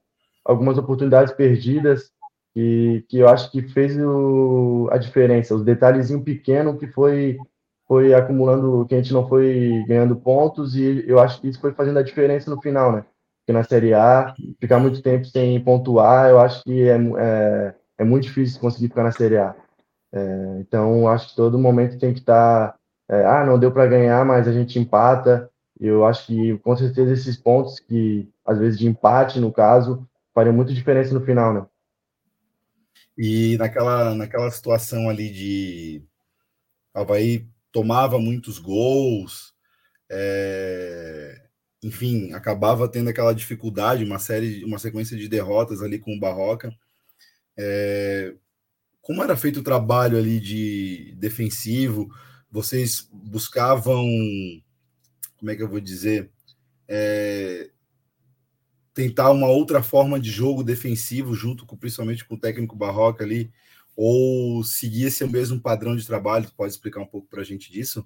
algumas 0.44 0.76
oportunidades 0.76 1.32
perdidas, 1.32 2.12
que, 2.54 3.04
que 3.08 3.18
eu 3.18 3.28
acho 3.28 3.50
que 3.50 3.62
fez 3.62 3.96
o, 3.98 4.88
a 4.90 4.98
diferença, 4.98 5.54
os 5.54 5.64
detalhezinhos 5.64 6.24
pequenos 6.24 6.78
que 6.78 6.86
foi 6.88 7.38
foi 7.86 8.12
acumulando, 8.12 8.84
que 8.86 8.94
a 8.94 8.98
gente 8.98 9.14
não 9.14 9.26
foi 9.26 9.82
ganhando 9.88 10.14
pontos 10.14 10.76
e 10.76 11.04
eu 11.08 11.18
acho 11.18 11.40
que 11.40 11.48
isso 11.48 11.58
foi 11.58 11.72
fazendo 11.72 11.98
a 11.98 12.02
diferença 12.02 12.50
no 12.50 12.60
final, 12.60 12.92
né? 12.92 13.04
Porque 13.40 13.52
na 13.54 13.64
Série 13.64 13.94
A, 13.94 14.34
ficar 14.60 14.78
muito 14.78 15.00
tempo 15.00 15.24
sem 15.24 15.58
pontuar, 15.64 16.28
eu 16.28 16.38
acho 16.38 16.62
que 16.64 16.82
é, 16.82 16.98
é, 17.18 17.74
é 17.96 18.04
muito 18.04 18.24
difícil 18.24 18.60
conseguir 18.60 18.88
ficar 18.88 19.04
na 19.04 19.10
Série 19.10 19.38
A. 19.38 19.56
É, 20.12 20.58
então, 20.60 21.06
acho 21.08 21.30
que 21.30 21.36
todo 21.36 21.58
momento 21.58 21.98
tem 21.98 22.12
que 22.12 22.20
estar, 22.20 22.72
tá, 22.72 22.78
é, 23.08 23.24
ah, 23.24 23.44
não 23.44 23.58
deu 23.58 23.70
para 23.72 23.86
ganhar, 23.86 24.24
mas 24.24 24.48
a 24.48 24.52
gente 24.52 24.78
empata 24.78 25.50
eu 25.80 26.04
acho 26.04 26.26
que, 26.26 26.58
com 26.58 26.76
certeza, 26.76 27.12
esses 27.12 27.36
pontos 27.36 27.78
que, 27.78 28.28
às 28.44 28.58
vezes, 28.58 28.78
de 28.78 28.86
empate, 28.86 29.38
no 29.38 29.52
caso, 29.52 30.08
fariam 30.34 30.54
muita 30.54 30.74
diferença 30.74 31.14
no 31.14 31.24
final, 31.24 31.54
né? 31.54 31.66
E 33.16 33.56
naquela, 33.58 34.14
naquela 34.14 34.50
situação 34.50 35.08
ali 35.08 35.30
de 35.30 36.02
Havaí 36.92 37.48
tomava 37.70 38.18
muitos 38.18 38.58
gols, 38.58 39.54
é... 40.10 41.40
enfim, 41.82 42.32
acabava 42.32 42.88
tendo 42.88 43.10
aquela 43.10 43.34
dificuldade, 43.34 44.04
uma 44.04 44.18
série, 44.18 44.64
uma 44.64 44.78
sequência 44.78 45.16
de 45.16 45.28
derrotas 45.28 45.80
ali 45.82 45.98
com 45.98 46.14
o 46.16 46.20
Barroca. 46.20 46.72
É... 47.56 48.34
Como 49.08 49.24
era 49.24 49.34
feito 49.34 49.60
o 49.60 49.64
trabalho 49.64 50.18
ali 50.18 50.38
de 50.38 51.14
defensivo? 51.16 52.08
Vocês 52.50 53.08
buscavam 53.10 54.06
como 55.38 55.50
é 55.50 55.56
que 55.56 55.62
eu 55.62 55.68
vou 55.68 55.80
dizer, 55.80 56.30
é, 56.86 57.70
tentar 58.92 59.30
uma 59.30 59.46
outra 59.46 59.82
forma 59.82 60.20
de 60.20 60.30
jogo 60.30 60.62
defensivo 60.62 61.32
junto 61.32 61.64
com 61.64 61.76
principalmente 61.76 62.24
com 62.26 62.34
o 62.34 62.38
técnico 62.38 62.76
Barroca 62.76 63.24
ali, 63.24 63.50
ou 63.96 64.62
seguir 64.62 65.04
esse 65.04 65.24
mesmo 65.26 65.60
padrão 65.60 65.96
de 65.96 66.06
trabalho? 66.06 66.50
Pode 66.56 66.72
explicar 66.72 67.00
um 67.00 67.06
pouco 67.06 67.28
para 67.28 67.40
a 67.40 67.44
gente 67.44 67.72
disso? 67.72 68.04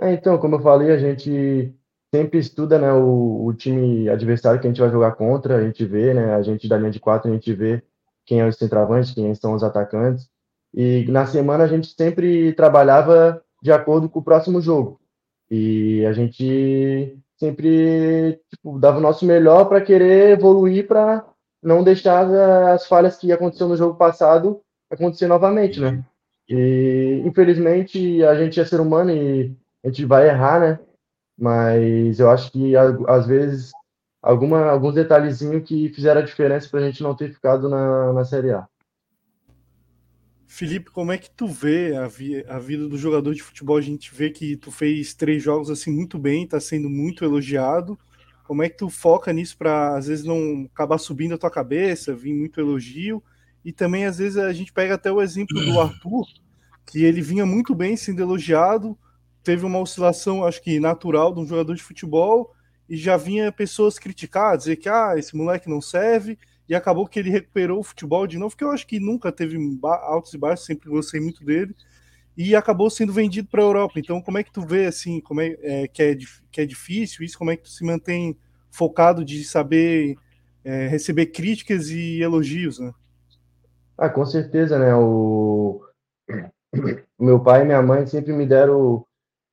É, 0.00 0.12
então, 0.12 0.36
como 0.36 0.56
eu 0.56 0.60
falei, 0.60 0.90
a 0.90 0.98
gente 0.98 1.72
sempre 2.14 2.38
estuda 2.38 2.78
né, 2.78 2.92
o, 2.92 3.46
o, 3.46 3.54
time 3.54 4.08
adversário 4.08 4.60
que 4.60 4.66
a 4.66 4.70
gente 4.70 4.80
vai 4.80 4.90
jogar 4.90 5.12
contra, 5.12 5.56
a 5.56 5.64
gente 5.64 5.84
vê, 5.84 6.12
né, 6.14 6.34
a 6.34 6.42
gente 6.42 6.68
da 6.68 6.76
linha 6.76 6.90
de 6.90 7.00
quatro, 7.00 7.30
a 7.30 7.34
gente 7.34 7.52
vê 7.54 7.82
quem 8.28 8.40
é 8.40 8.46
o 8.46 8.52
centroavante, 8.52 9.14
quem 9.14 9.34
são 9.34 9.54
os 9.54 9.64
atacantes, 9.64 10.28
e 10.74 11.06
na 11.08 11.24
semana 11.24 11.64
a 11.64 11.66
gente 11.66 11.88
sempre 11.96 12.52
trabalhava 12.52 13.42
de 13.62 13.72
acordo 13.72 14.06
com 14.06 14.18
o 14.18 14.22
próximo 14.22 14.60
jogo. 14.60 15.00
E 15.50 16.04
a 16.04 16.12
gente 16.12 17.18
sempre 17.38 18.38
tipo, 18.50 18.78
dava 18.78 18.98
o 18.98 19.00
nosso 19.00 19.24
melhor 19.24 19.64
para 19.64 19.80
querer 19.80 20.30
evoluir 20.30 20.86
para 20.86 21.24
não 21.62 21.82
deixar 21.82 22.26
as 22.70 22.86
falhas 22.86 23.16
que 23.16 23.32
aconteceu 23.32 23.66
no 23.66 23.76
jogo 23.76 23.96
passado 23.96 24.60
acontecer 24.90 25.26
novamente, 25.26 25.80
né? 25.80 26.04
E 26.48 27.22
infelizmente 27.24 28.22
a 28.24 28.34
gente 28.34 28.60
é 28.60 28.64
ser 28.64 28.80
humano 28.80 29.10
e 29.10 29.56
a 29.82 29.88
gente 29.88 30.04
vai 30.04 30.28
errar, 30.28 30.60
né? 30.60 30.78
Mas 31.38 32.20
eu 32.20 32.30
acho 32.30 32.52
que 32.52 32.74
às 32.76 33.26
vezes 33.26 33.70
alguma, 34.22 34.70
alguns 34.70 34.94
detalhezinhos 34.94 35.66
que 35.66 35.88
fizeram 35.90 36.20
a 36.20 36.24
diferença 36.24 36.68
para 36.68 36.80
a 36.80 36.84
gente 36.84 37.02
não 37.02 37.14
ter 37.14 37.32
ficado 37.32 37.68
na, 37.68 38.12
na 38.12 38.24
Série 38.24 38.52
A. 38.52 38.66
Felipe, 40.46 40.90
como 40.90 41.12
é 41.12 41.18
que 41.18 41.30
tu 41.30 41.46
vê 41.46 41.94
a, 41.94 42.08
vi 42.08 42.44
a, 42.48 42.58
vida 42.58 42.88
do 42.88 42.96
jogador 42.96 43.34
de 43.34 43.42
futebol? 43.42 43.76
A 43.76 43.82
gente 43.82 44.12
vê 44.14 44.30
que 44.30 44.56
tu 44.56 44.72
fez 44.72 45.14
três 45.14 45.42
jogos 45.42 45.70
assim 45.70 45.90
muito 45.92 46.18
bem, 46.18 46.46
tá 46.46 46.58
sendo 46.58 46.88
muito 46.88 47.22
elogiado. 47.22 47.98
Como 48.44 48.62
é 48.62 48.68
que 48.68 48.78
tu 48.78 48.88
foca 48.88 49.30
nisso 49.30 49.58
para 49.58 49.96
às 49.96 50.06
vezes 50.06 50.24
não 50.24 50.66
acabar 50.72 50.96
subindo 50.96 51.34
a 51.34 51.38
tua 51.38 51.50
cabeça, 51.50 52.14
vir 52.14 52.32
muito 52.32 52.58
elogio? 52.58 53.22
E 53.62 53.72
também 53.72 54.06
às 54.06 54.16
vezes 54.16 54.38
a 54.38 54.52
gente 54.52 54.72
pega 54.72 54.94
até 54.94 55.12
o 55.12 55.20
exemplo 55.20 55.62
do 55.62 55.78
Arthur, 55.78 56.26
que 56.86 57.04
ele 57.04 57.20
vinha 57.20 57.44
muito 57.44 57.74
bem 57.74 57.94
sendo 57.94 58.22
elogiado, 58.22 58.98
teve 59.42 59.66
uma 59.66 59.78
oscilação, 59.78 60.44
acho 60.44 60.62
que 60.62 60.80
natural 60.80 61.34
de 61.34 61.40
um 61.40 61.46
jogador 61.46 61.74
de 61.74 61.82
futebol 61.82 62.54
e 62.88 62.96
já 62.96 63.16
vinha 63.16 63.52
pessoas 63.52 63.98
criticar, 63.98 64.56
dizer 64.56 64.76
que 64.76 64.88
ah, 64.88 65.14
esse 65.16 65.36
moleque 65.36 65.68
não 65.68 65.80
serve 65.80 66.38
e 66.68 66.74
acabou 66.74 67.06
que 67.06 67.18
ele 67.18 67.30
recuperou 67.30 67.80
o 67.80 67.84
futebol 67.84 68.26
de 68.26 68.38
novo, 68.38 68.56
que 68.56 68.64
eu 68.64 68.70
acho 68.70 68.86
que 68.86 69.00
nunca 69.00 69.32
teve 69.32 69.58
altos 69.82 70.34
e 70.34 70.38
baixos, 70.38 70.66
sempre 70.66 70.90
gostei 70.90 71.20
muito 71.20 71.44
dele, 71.44 71.74
e 72.36 72.54
acabou 72.54 72.90
sendo 72.90 73.12
vendido 73.12 73.48
para 73.48 73.62
a 73.62 73.64
Europa. 73.64 73.98
Então, 73.98 74.20
como 74.20 74.38
é 74.38 74.44
que 74.44 74.52
tu 74.52 74.60
vê 74.60 74.86
assim, 74.86 75.20
como 75.20 75.40
é, 75.40 75.56
é, 75.60 75.88
que, 75.88 76.02
é 76.02 76.16
que 76.52 76.60
é 76.60 76.66
difícil 76.66 77.24
isso? 77.24 77.38
Como 77.38 77.50
é 77.50 77.56
que 77.56 77.64
tu 77.64 77.70
se 77.70 77.84
mantém 77.84 78.36
focado 78.70 79.24
de 79.24 79.42
saber 79.44 80.16
é, 80.64 80.86
receber 80.86 81.26
críticas 81.26 81.88
e 81.88 82.20
elogios, 82.20 82.78
né? 82.78 82.92
Ah, 83.96 84.08
com 84.08 84.24
certeza, 84.24 84.78
né? 84.78 84.94
O 84.94 85.80
meu 87.18 87.40
pai 87.40 87.62
e 87.62 87.64
minha 87.64 87.82
mãe 87.82 88.06
sempre 88.06 88.32
me 88.32 88.46
deram 88.46 89.04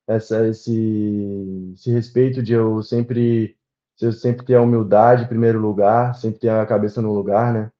essa, 0.06 0.46
esse, 0.46 1.72
esse 1.74 1.90
respeito 1.90 2.42
de 2.42 2.52
eu 2.52 2.82
sempre 2.82 3.56
eu 4.00 4.12
sempre 4.12 4.44
ter 4.44 4.54
a 4.56 4.62
humildade 4.62 5.24
em 5.24 5.28
primeiro 5.28 5.58
lugar, 5.58 6.14
sempre 6.14 6.40
ter 6.40 6.50
a 6.50 6.66
cabeça 6.66 7.00
no 7.00 7.14
lugar, 7.14 7.52
né? 7.52 7.70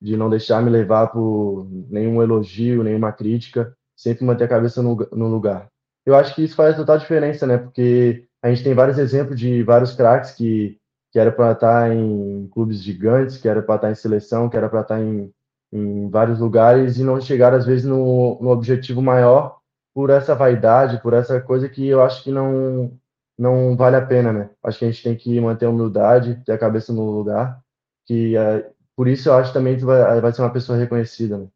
De 0.00 0.16
não 0.16 0.30
deixar 0.30 0.62
me 0.62 0.70
levar 0.70 1.08
por 1.08 1.68
nenhum 1.90 2.22
elogio, 2.22 2.82
nenhuma 2.82 3.12
crítica, 3.12 3.76
sempre 3.94 4.24
manter 4.24 4.44
a 4.44 4.48
cabeça 4.48 4.82
no, 4.82 4.96
no 5.12 5.28
lugar. 5.28 5.68
Eu 6.06 6.14
acho 6.16 6.34
que 6.34 6.42
isso 6.42 6.56
faz 6.56 6.74
total 6.74 6.96
diferença, 6.98 7.46
né? 7.46 7.58
Porque 7.58 8.26
a 8.42 8.48
gente 8.48 8.64
tem 8.64 8.72
vários 8.74 8.98
exemplos 8.98 9.38
de 9.38 9.62
vários 9.62 9.94
craques 9.94 10.30
que, 10.30 10.78
que 11.12 11.18
era 11.18 11.30
para 11.30 11.52
estar 11.52 11.94
em 11.94 12.48
clubes 12.48 12.82
gigantes, 12.82 13.36
que 13.36 13.48
era 13.48 13.60
para 13.62 13.74
estar 13.74 13.90
em 13.90 13.94
seleção, 13.94 14.48
que 14.48 14.56
era 14.56 14.70
para 14.70 14.80
estar 14.80 15.02
em, 15.02 15.30
em 15.70 16.08
vários 16.08 16.38
lugares 16.38 16.96
e 16.96 17.04
não 17.04 17.20
chegar 17.20 17.52
às 17.52 17.66
vezes 17.66 17.84
no, 17.84 18.38
no 18.40 18.48
objetivo 18.48 19.02
maior 19.02 19.57
por 19.98 20.10
essa 20.10 20.32
vaidade, 20.32 21.02
por 21.02 21.12
essa 21.12 21.40
coisa 21.40 21.68
que 21.68 21.88
eu 21.88 22.00
acho 22.00 22.22
que 22.22 22.30
não 22.30 22.96
não 23.36 23.76
vale 23.76 23.96
a 23.96 24.06
pena, 24.06 24.32
né? 24.32 24.50
Acho 24.62 24.78
que 24.78 24.84
a 24.84 24.90
gente 24.92 25.02
tem 25.02 25.16
que 25.16 25.40
manter 25.40 25.66
a 25.66 25.70
humildade, 25.70 26.40
ter 26.46 26.52
a 26.52 26.58
cabeça 26.58 26.92
no 26.92 27.10
lugar, 27.10 27.60
que 28.06 28.36
é, 28.36 28.70
por 28.94 29.08
isso 29.08 29.28
eu 29.28 29.32
acho 29.32 29.52
também 29.52 29.76
que 29.76 29.84
vai, 29.84 30.20
vai 30.20 30.32
ser 30.32 30.42
uma 30.42 30.52
pessoa 30.52 30.78
reconhecida, 30.78 31.38
né? 31.38 31.48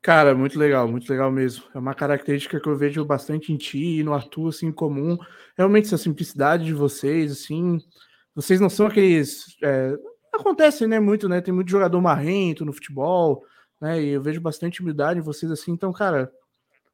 Cara, 0.00 0.32
muito 0.32 0.56
legal, 0.56 0.86
muito 0.86 1.10
legal 1.10 1.28
mesmo. 1.28 1.64
É 1.74 1.78
uma 1.80 1.92
característica 1.92 2.60
que 2.60 2.68
eu 2.68 2.76
vejo 2.76 3.04
bastante 3.04 3.52
em 3.52 3.56
ti 3.56 3.98
e 3.98 4.04
no 4.04 4.14
Arthur, 4.14 4.50
assim, 4.50 4.70
comum. 4.70 5.18
Realmente 5.58 5.86
essa 5.86 5.98
simplicidade 5.98 6.64
de 6.64 6.72
vocês, 6.72 7.32
assim, 7.32 7.80
vocês 8.32 8.60
não 8.60 8.70
são 8.70 8.86
aqueles... 8.86 9.56
É, 9.60 9.92
acontece, 10.32 10.86
né, 10.86 11.00
muito, 11.00 11.28
né? 11.28 11.40
Tem 11.40 11.52
muito 11.52 11.68
jogador 11.68 12.00
marrento 12.00 12.64
no 12.64 12.72
futebol, 12.72 13.42
né? 13.80 14.00
E 14.00 14.10
eu 14.10 14.22
vejo 14.22 14.40
bastante 14.40 14.80
humildade 14.80 15.18
em 15.18 15.24
vocês, 15.24 15.50
assim. 15.50 15.72
Então, 15.72 15.92
cara, 15.92 16.30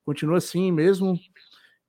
continua 0.04 0.38
assim 0.38 0.70
mesmo. 0.72 1.18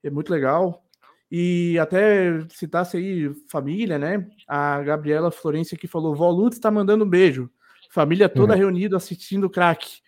É 0.04 0.10
muito 0.10 0.32
legal. 0.32 0.84
E 1.32 1.80
até 1.80 2.48
citasse 2.50 2.98
aí 2.98 3.34
família, 3.50 3.98
né? 3.98 4.28
A 4.48 4.82
Gabriela 4.84 5.32
Florença 5.32 5.76
que 5.76 5.88
falou: 5.88 6.16
Vó 6.16 6.30
Lutz 6.30 6.58
está 6.58 6.70
mandando 6.70 7.06
um 7.06 7.10
beijo. 7.10 7.50
Família 7.92 8.30
toda 8.30 8.54
uhum. 8.54 8.60
reunida 8.60 8.98
assistindo 8.98 9.46
o 9.46 9.50
crack. 9.50 10.00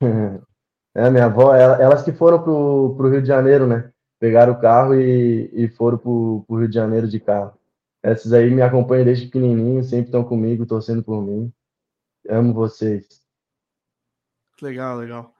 É, 0.98 1.10
minha 1.10 1.26
avó, 1.26 1.54
elas 1.54 2.02
que 2.02 2.10
foram 2.10 2.42
pro, 2.42 2.94
pro 2.96 3.10
Rio 3.10 3.20
de 3.20 3.28
Janeiro, 3.28 3.66
né? 3.66 3.92
Pegaram 4.18 4.54
o 4.54 4.58
carro 4.58 4.94
e, 4.94 5.50
e 5.52 5.68
foram 5.68 5.98
pro, 5.98 6.42
pro 6.48 6.56
Rio 6.56 6.68
de 6.68 6.74
Janeiro 6.74 7.06
de 7.06 7.20
carro. 7.20 7.52
Essas 8.02 8.32
aí 8.32 8.50
me 8.50 8.62
acompanham 8.62 9.04
desde 9.04 9.26
pequenininho, 9.26 9.84
sempre 9.84 10.06
estão 10.06 10.24
comigo, 10.24 10.64
torcendo 10.64 11.02
por 11.02 11.20
mim. 11.20 11.52
Amo 12.30 12.54
vocês. 12.54 13.20
Legal, 14.62 14.96
legal. 14.96 15.35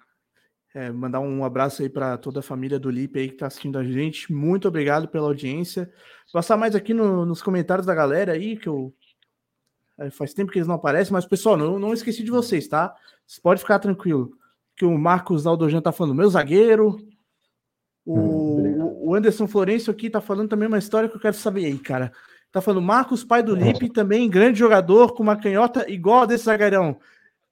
É, 0.77 0.93
mandar 0.93 1.21
um 1.21 1.43
abraço 1.43 1.81
aí 1.81 1.89
para 1.89 2.19
toda 2.19 2.41
a 2.41 2.43
família 2.43 2.79
do 2.79 2.91
Lipe 2.91 3.19
aí 3.19 3.29
que 3.29 3.35
está 3.37 3.47
assistindo 3.47 3.79
a 3.79 3.83
gente. 3.83 4.31
Muito 4.31 4.69
obrigado 4.69 5.09
pela 5.09 5.27
audiência. 5.27 5.91
Passar 6.31 6.59
mais 6.59 6.75
aqui 6.75 6.93
no, 6.93 7.25
nos 7.25 7.41
comentários 7.41 7.87
da 7.87 7.95
galera 7.95 8.33
aí, 8.33 8.59
que 8.59 8.69
eu. 8.69 8.93
É, 9.97 10.11
faz 10.11 10.35
tempo 10.35 10.53
que 10.53 10.59
eles 10.59 10.69
não 10.69 10.75
aparecem, 10.75 11.15
mas 11.15 11.25
pessoal, 11.25 11.57
não, 11.57 11.79
não 11.79 11.95
esqueci 11.95 12.23
de 12.23 12.31
vocês, 12.31 12.69
tá? 12.69 12.95
Você 13.27 13.41
pode 13.41 13.63
ficar 13.63 13.79
tranquilo. 13.79 14.37
Que 14.77 14.85
o 14.85 14.99
Marcos 14.99 15.47
Aldojan 15.47 15.81
tá 15.81 15.93
falando, 15.93 16.15
meu 16.15 16.29
zagueiro. 16.29 16.99
O, 18.05 18.19
hum, 18.19 18.99
o 19.01 19.15
Anderson 19.15 19.49
Florencio 19.49 19.91
aqui 19.91 20.11
tá 20.11 20.21
falando 20.21 20.51
também 20.51 20.69
uma 20.69 20.77
história 20.77 21.09
que 21.09 21.17
eu 21.17 21.21
quero 21.21 21.37
saber 21.37 21.65
aí, 21.65 21.79
cara. 21.79 22.13
Tá 22.53 22.61
falando, 22.61 22.85
Marcos, 22.85 23.25
pai 23.25 23.43
do 23.43 23.57
Lipe, 23.57 23.89
também 23.89 24.29
grande 24.29 24.59
jogador, 24.59 25.15
com 25.15 25.23
uma 25.23 25.37
canhota 25.37 25.91
igual 25.91 26.25
a 26.25 26.27
desse 26.27 26.45
zagueirão. 26.45 26.99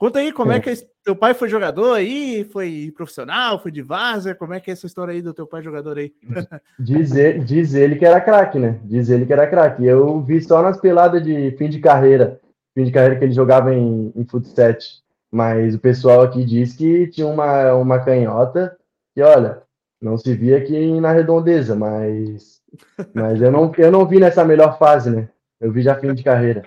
Conta 0.04 0.18
aí 0.18 0.32
como 0.34 0.52
é, 0.52 0.56
é 0.56 0.60
que 0.60 0.70
teu 1.02 1.16
pai 1.16 1.32
foi 1.32 1.48
jogador 1.48 1.94
aí, 1.94 2.44
foi 2.52 2.92
profissional, 2.94 3.58
foi 3.58 3.70
de 3.70 3.80
vaza, 3.80 4.34
como 4.34 4.52
é 4.52 4.60
que 4.60 4.70
é 4.70 4.74
essa 4.74 4.84
história 4.84 5.12
aí 5.14 5.22
do 5.22 5.32
teu 5.32 5.46
pai 5.46 5.62
jogador 5.62 5.96
aí? 5.96 6.12
Diz 6.78 7.16
ele, 7.16 7.38
diz 7.38 7.72
ele 7.72 7.96
que 7.96 8.04
era 8.04 8.20
craque, 8.20 8.58
né? 8.58 8.78
Diz 8.84 9.08
ele 9.08 9.24
que 9.24 9.32
era 9.32 9.46
craque. 9.46 9.82
Eu 9.82 10.20
vi 10.20 10.42
só 10.42 10.60
nas 10.60 10.78
peladas 10.78 11.24
de 11.24 11.52
fim 11.52 11.70
de 11.70 11.80
carreira, 11.80 12.38
fim 12.74 12.84
de 12.84 12.92
carreira 12.92 13.16
que 13.16 13.24
ele 13.24 13.32
jogava 13.32 13.74
em, 13.74 14.12
em 14.14 14.26
futsal. 14.26 14.74
Mas 15.32 15.74
o 15.74 15.78
pessoal 15.78 16.20
aqui 16.20 16.44
diz 16.44 16.76
que 16.76 17.06
tinha 17.06 17.26
uma, 17.26 17.72
uma 17.72 17.98
canhota 17.98 18.76
que, 19.14 19.22
olha, 19.22 19.62
não 20.02 20.18
se 20.18 20.34
via 20.34 20.58
aqui 20.58 21.00
na 21.00 21.12
redondeza, 21.12 21.74
mas, 21.74 22.60
mas 23.14 23.40
eu, 23.40 23.50
não, 23.50 23.72
eu 23.78 23.90
não 23.90 24.06
vi 24.06 24.20
nessa 24.20 24.44
melhor 24.44 24.78
fase, 24.78 25.08
né? 25.10 25.30
Eu 25.58 25.72
vi 25.72 25.80
já 25.80 25.94
fim 25.94 26.12
de 26.12 26.22
carreira. 26.22 26.62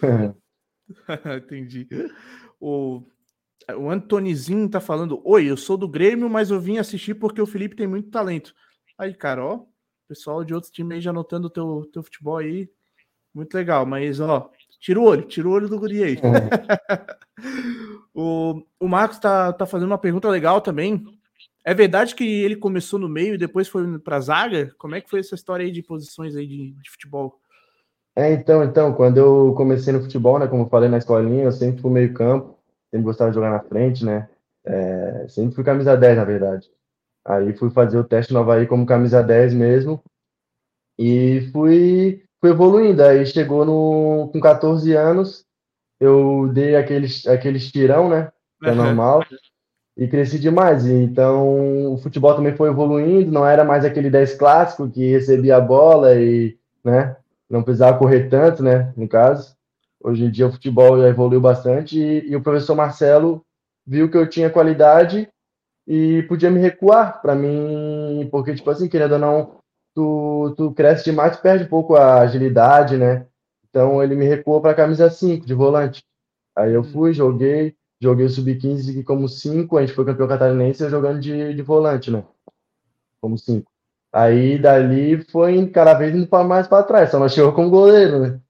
Entendi. 1.36 1.86
O, 2.60 3.02
o 3.76 3.90
Antonizinho 3.90 4.68
tá 4.68 4.80
falando: 4.80 5.20
Oi, 5.24 5.46
eu 5.50 5.56
sou 5.56 5.76
do 5.76 5.88
Grêmio, 5.88 6.28
mas 6.28 6.50
eu 6.50 6.60
vim 6.60 6.78
assistir 6.78 7.14
porque 7.14 7.40
o 7.40 7.46
Felipe 7.46 7.74
tem 7.74 7.86
muito 7.86 8.10
talento. 8.10 8.54
Aí, 8.98 9.14
cara, 9.14 9.44
ó, 9.44 9.64
pessoal 10.06 10.44
de 10.44 10.52
outros 10.52 10.72
times 10.72 10.96
aí 10.96 11.00
já 11.00 11.10
anotando 11.10 11.46
o 11.46 11.50
teu, 11.50 11.88
teu 11.92 12.02
futebol 12.02 12.36
aí. 12.36 12.68
Muito 13.32 13.54
legal, 13.54 13.86
mas 13.86 14.20
ó, 14.20 14.50
tira 14.80 15.00
o 15.00 15.04
olho, 15.04 15.22
tira 15.22 15.48
o 15.48 15.52
olho 15.52 15.68
do 15.68 15.78
guri 15.78 16.02
aí. 16.02 16.16
o, 18.12 18.62
o 18.78 18.88
Marcos 18.88 19.18
tá, 19.18 19.52
tá 19.52 19.64
fazendo 19.64 19.88
uma 19.88 19.98
pergunta 19.98 20.28
legal 20.28 20.60
também. 20.60 21.04
É 21.64 21.74
verdade 21.74 22.14
que 22.14 22.24
ele 22.24 22.56
começou 22.56 22.98
no 22.98 23.08
meio 23.08 23.34
e 23.34 23.38
depois 23.38 23.68
foi 23.68 23.98
para 23.98 24.20
zaga? 24.20 24.74
Como 24.78 24.94
é 24.94 25.00
que 25.00 25.08
foi 25.08 25.20
essa 25.20 25.34
história 25.34 25.64
aí 25.64 25.70
de 25.70 25.82
posições 25.82 26.34
aí 26.34 26.46
de, 26.46 26.72
de, 26.72 26.90
futebol? 26.90 27.39
É, 28.16 28.32
então, 28.32 28.64
então, 28.64 28.92
quando 28.92 29.18
eu 29.18 29.54
comecei 29.56 29.92
no 29.92 30.02
futebol, 30.02 30.38
né, 30.38 30.46
como 30.46 30.64
eu 30.64 30.68
falei 30.68 30.88
na 30.88 30.98
escolinha, 30.98 31.44
eu 31.44 31.52
sempre 31.52 31.80
fui 31.80 31.90
meio 31.90 32.12
campo, 32.12 32.58
sempre 32.90 33.04
gostava 33.04 33.30
de 33.30 33.36
jogar 33.36 33.50
na 33.50 33.60
frente, 33.60 34.04
né, 34.04 34.28
é, 34.64 35.26
sempre 35.28 35.54
fui 35.54 35.64
camisa 35.64 35.96
10, 35.96 36.16
na 36.16 36.24
verdade. 36.24 36.68
Aí 37.24 37.52
fui 37.56 37.70
fazer 37.70 37.98
o 37.98 38.04
teste 38.04 38.32
no 38.32 38.40
Havaí 38.40 38.66
como 38.66 38.84
camisa 38.84 39.22
10 39.22 39.54
mesmo, 39.54 40.02
e 40.98 41.48
fui, 41.52 42.24
fui 42.40 42.50
evoluindo, 42.50 43.02
aí 43.02 43.24
chegou 43.24 43.64
no, 43.64 44.28
com 44.32 44.40
14 44.40 44.92
anos, 44.94 45.46
eu 46.00 46.50
dei 46.52 46.76
aquele, 46.76 47.06
aquele 47.28 47.58
estirão, 47.58 48.08
né, 48.08 48.32
que 48.60 48.68
é 48.68 48.74
normal, 48.74 49.24
e 49.96 50.08
cresci 50.08 50.38
demais. 50.38 50.86
Então, 50.86 51.92
o 51.92 51.98
futebol 51.98 52.34
também 52.34 52.56
foi 52.56 52.70
evoluindo, 52.70 53.30
não 53.30 53.46
era 53.46 53.64
mais 53.64 53.84
aquele 53.84 54.10
10 54.10 54.34
clássico 54.34 54.90
que 54.90 55.12
recebia 55.12 55.56
a 55.56 55.60
bola 55.60 56.14
e, 56.16 56.58
né, 56.84 57.16
não 57.50 57.62
precisava 57.62 57.98
correr 57.98 58.28
tanto, 58.28 58.62
né, 58.62 58.92
no 58.96 59.08
caso. 59.08 59.56
Hoje 60.02 60.24
em 60.24 60.30
dia 60.30 60.46
o 60.46 60.52
futebol 60.52 60.98
já 60.98 61.08
evoluiu 61.08 61.40
bastante 61.40 61.98
e, 61.98 62.30
e 62.30 62.36
o 62.36 62.42
professor 62.42 62.74
Marcelo 62.74 63.44
viu 63.86 64.10
que 64.10 64.16
eu 64.16 64.28
tinha 64.28 64.48
qualidade 64.48 65.28
e 65.86 66.22
podia 66.22 66.50
me 66.50 66.60
recuar 66.60 67.20
para 67.20 67.34
mim, 67.34 68.28
porque, 68.30 68.54
tipo 68.54 68.70
assim, 68.70 68.88
querendo 68.88 69.12
ou 69.12 69.18
não, 69.18 69.56
tu, 69.94 70.54
tu 70.56 70.72
cresce 70.72 71.04
demais, 71.04 71.36
tu 71.36 71.42
perde 71.42 71.64
um 71.64 71.68
pouco 71.68 71.96
a 71.96 72.20
agilidade, 72.20 72.96
né? 72.96 73.26
Então 73.68 74.02
ele 74.02 74.14
me 74.14 74.24
recuou 74.24 74.60
para 74.60 74.72
a 74.72 74.74
camisa 74.74 75.10
5 75.10 75.44
de 75.44 75.54
volante. 75.54 76.02
Aí 76.56 76.72
eu 76.72 76.82
fui, 76.82 77.12
joguei, 77.12 77.74
joguei 78.00 78.26
o 78.26 78.30
Sub-15 78.30 79.04
como 79.04 79.28
5, 79.28 79.76
a 79.76 79.80
gente 79.80 79.94
foi 79.94 80.04
campeão 80.04 80.28
catarinense 80.28 80.88
jogando 80.88 81.20
de, 81.20 81.54
de 81.54 81.62
volante, 81.62 82.10
né? 82.10 82.24
Como 83.20 83.36
5. 83.36 83.69
Aí 84.12 84.58
dali 84.58 85.22
foi 85.30 85.66
cada 85.68 85.94
vez 85.94 86.14
indo 86.14 86.26
para 86.26 86.44
mais 86.44 86.66
para 86.66 86.82
trás, 86.82 87.10
só 87.10 87.18
não 87.18 87.28
chegou 87.28 87.52
como 87.52 87.70
goleiro, 87.70 88.18
né? 88.18 88.40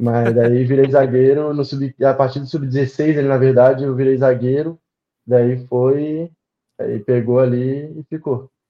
Mas 0.00 0.34
daí 0.34 0.64
virei 0.64 0.90
zagueiro 0.90 1.52
no 1.52 1.62
sub, 1.62 1.94
a 2.02 2.14
partir 2.14 2.40
do 2.40 2.46
sub-16, 2.46 3.18
ele 3.18 3.28
na 3.28 3.36
verdade 3.36 3.84
eu 3.84 3.94
virei 3.94 4.16
zagueiro, 4.16 4.80
daí 5.26 5.66
foi, 5.66 6.30
aí 6.80 6.98
pegou 7.00 7.38
ali 7.38 8.00
e 8.00 8.04
ficou. 8.08 8.50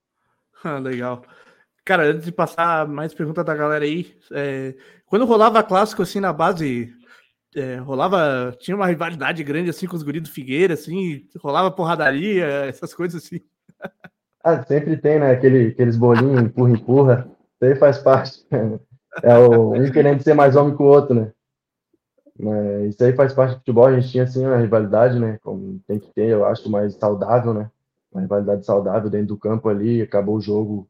Ah, 0.63 0.79
legal. 0.79 1.25
Cara, 1.87 2.05
antes 2.05 2.27
de 2.27 2.33
passar 2.33 2.87
mais 2.87 3.15
pergunta 3.15 3.43
da 3.43 3.55
galera 3.55 3.83
aí, 3.83 4.15
é, 4.33 4.75
quando 5.07 5.25
rolava 5.25 5.63
clássico 5.63 6.03
assim 6.03 6.21
na 6.21 6.35
base, 6.35 6.93
é, 7.57 7.77
rolava, 7.77 8.55
tinha 8.61 8.77
uma 8.77 8.87
rivalidade 8.87 9.43
grande 9.43 9.71
assim 9.71 9.87
com 9.87 9.97
os 9.97 10.03
guris 10.03 10.23
do 10.23 10.31
Figueira, 10.31 10.75
assim, 10.75 11.27
rolava 11.39 11.71
porradaria, 11.71 12.45
essas 12.67 12.93
coisas 12.93 13.25
assim. 13.25 13.41
Ah, 14.43 14.62
sempre 14.62 14.97
tem, 14.97 15.18
né? 15.18 15.32
Aquele, 15.32 15.68
aqueles 15.68 15.97
bolinhos, 15.97 16.43
empurra, 16.43 16.70
empurra. 16.70 17.30
Isso 17.55 17.64
aí 17.64 17.76
faz 17.76 17.99
parte. 17.99 18.47
É 19.24 19.36
o, 19.36 19.74
um 19.74 19.91
querendo 19.91 20.22
ser 20.22 20.34
mais 20.34 20.55
homem 20.55 20.76
que 20.76 20.80
o 20.80 20.86
outro, 20.86 21.14
né? 21.16 21.32
Mas 22.38 22.95
isso 22.95 23.05
aí 23.05 23.12
faz 23.12 23.34
parte 23.34 23.55
do 23.55 23.59
futebol. 23.59 23.86
A 23.86 23.99
gente 23.99 24.09
tinha, 24.09 24.22
assim, 24.22 24.47
uma 24.47 24.57
rivalidade, 24.57 25.18
né? 25.18 25.36
Como 25.43 25.80
tem 25.86 25.99
que 25.99 26.12
ter, 26.12 26.28
eu 26.28 26.45
acho, 26.45 26.70
mais 26.70 26.95
saudável, 26.95 27.53
né? 27.53 27.68
Uma 28.12 28.22
rivalidade 28.22 28.64
saudável 28.64 29.11
dentro 29.11 29.26
do 29.28 29.36
campo 29.36 29.68
ali. 29.68 30.01
Acabou 30.01 30.36
o 30.36 30.41
jogo, 30.41 30.88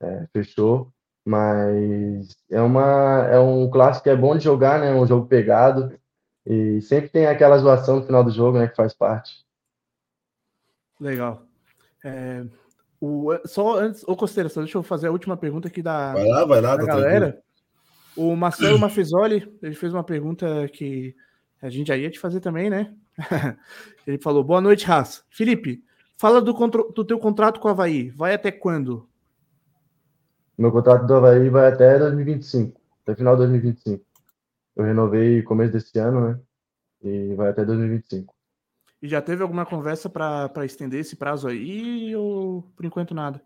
é, 0.00 0.26
fechou. 0.32 0.92
Mas 1.24 2.36
é, 2.50 2.60
uma, 2.60 3.28
é 3.30 3.38
um 3.38 3.70
clássico 3.70 4.04
que 4.04 4.10
é 4.10 4.16
bom 4.16 4.36
de 4.36 4.44
jogar, 4.44 4.80
né? 4.80 4.92
Um 4.92 5.06
jogo 5.06 5.26
pegado. 5.26 5.92
E 6.44 6.80
sempre 6.82 7.08
tem 7.08 7.26
aquela 7.26 7.58
zoação 7.58 8.00
no 8.00 8.06
final 8.06 8.24
do 8.24 8.30
jogo, 8.30 8.58
né? 8.58 8.66
Que 8.66 8.74
faz 8.74 8.92
parte. 8.92 9.46
Legal. 10.98 11.42
É, 12.04 12.44
o, 13.00 13.30
só 13.46 13.78
antes, 13.78 14.04
ô 14.06 14.14
Costeira, 14.14 14.48
só 14.50 14.60
deixa 14.60 14.76
eu 14.76 14.82
fazer 14.82 15.06
a 15.06 15.12
última 15.12 15.36
pergunta 15.36 15.68
aqui 15.68 15.82
da, 15.82 16.12
vai 16.12 16.26
lá, 16.26 16.44
vai 16.44 16.60
lá, 16.60 16.76
da 16.76 16.84
tá 16.84 16.86
galera. 16.86 17.32
Tranquilo. 17.32 17.44
O 18.16 18.36
Marcelo 18.36 18.78
Mafisoli, 18.78 19.50
ele 19.62 19.74
fez 19.74 19.94
uma 19.94 20.04
pergunta 20.04 20.68
que 20.68 21.14
a 21.62 21.70
gente 21.70 21.88
já 21.88 21.96
ia 21.96 22.10
te 22.10 22.18
fazer 22.18 22.40
também, 22.40 22.68
né? 22.68 22.94
ele 24.06 24.18
falou: 24.18 24.44
Boa 24.44 24.60
noite, 24.60 24.84
Raça. 24.84 25.22
Felipe, 25.30 25.82
fala 26.18 26.42
do, 26.42 26.52
do 26.52 27.04
teu 27.04 27.18
contrato 27.18 27.58
com 27.58 27.68
o 27.68 27.70
Havaí. 27.70 28.10
Vai 28.10 28.34
até 28.34 28.52
quando? 28.52 29.08
Meu 30.58 30.70
contrato 30.70 31.06
do 31.06 31.14
Havaí 31.14 31.48
vai 31.48 31.72
até 31.72 31.98
2025, 31.98 32.78
até 33.02 33.14
final 33.14 33.34
de 33.34 33.46
2025. 33.46 34.04
Eu 34.76 34.84
renovei 34.84 35.42
começo 35.42 35.72
desse 35.72 35.98
ano, 35.98 36.28
né? 36.28 36.40
E 37.02 37.34
vai 37.34 37.48
até 37.48 37.64
2025. 37.64 38.34
E 39.02 39.08
já 39.08 39.22
teve 39.22 39.42
alguma 39.42 39.64
conversa 39.64 40.10
para 40.10 40.64
estender 40.64 41.00
esse 41.00 41.16
prazo 41.16 41.48
aí 41.48 42.14
ou 42.14 42.62
por 42.76 42.84
enquanto 42.84 43.14
nada? 43.14 43.42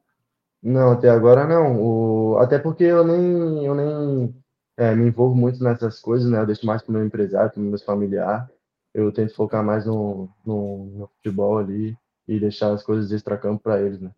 Não, 0.62 0.92
até 0.92 1.08
agora 1.10 1.46
não. 1.46 1.80
O... 1.80 2.38
Até 2.38 2.58
porque 2.58 2.84
eu 2.84 3.04
nem, 3.04 3.64
eu 3.64 3.74
nem 3.74 4.34
é, 4.76 4.94
me 4.94 5.06
envolvo 5.06 5.36
muito 5.36 5.62
nessas 5.62 6.00
coisas, 6.00 6.28
né? 6.30 6.40
Eu 6.40 6.46
deixo 6.46 6.66
mais 6.66 6.82
para 6.82 6.90
o 6.90 6.94
meu 6.94 7.04
empresário, 7.04 7.52
para 7.52 7.60
o 7.60 7.62
meu 7.62 7.78
familiar. 7.78 8.50
Eu 8.92 9.12
tento 9.12 9.34
focar 9.34 9.62
mais 9.64 9.86
no, 9.86 10.28
no, 10.44 10.86
no 10.86 11.08
futebol 11.08 11.58
ali 11.58 11.96
e 12.26 12.40
deixar 12.40 12.72
as 12.72 12.82
coisas 12.82 13.08
de 13.08 13.14
extracampo 13.14 13.62
para 13.62 13.80
eles, 13.80 14.00
né? 14.00 14.10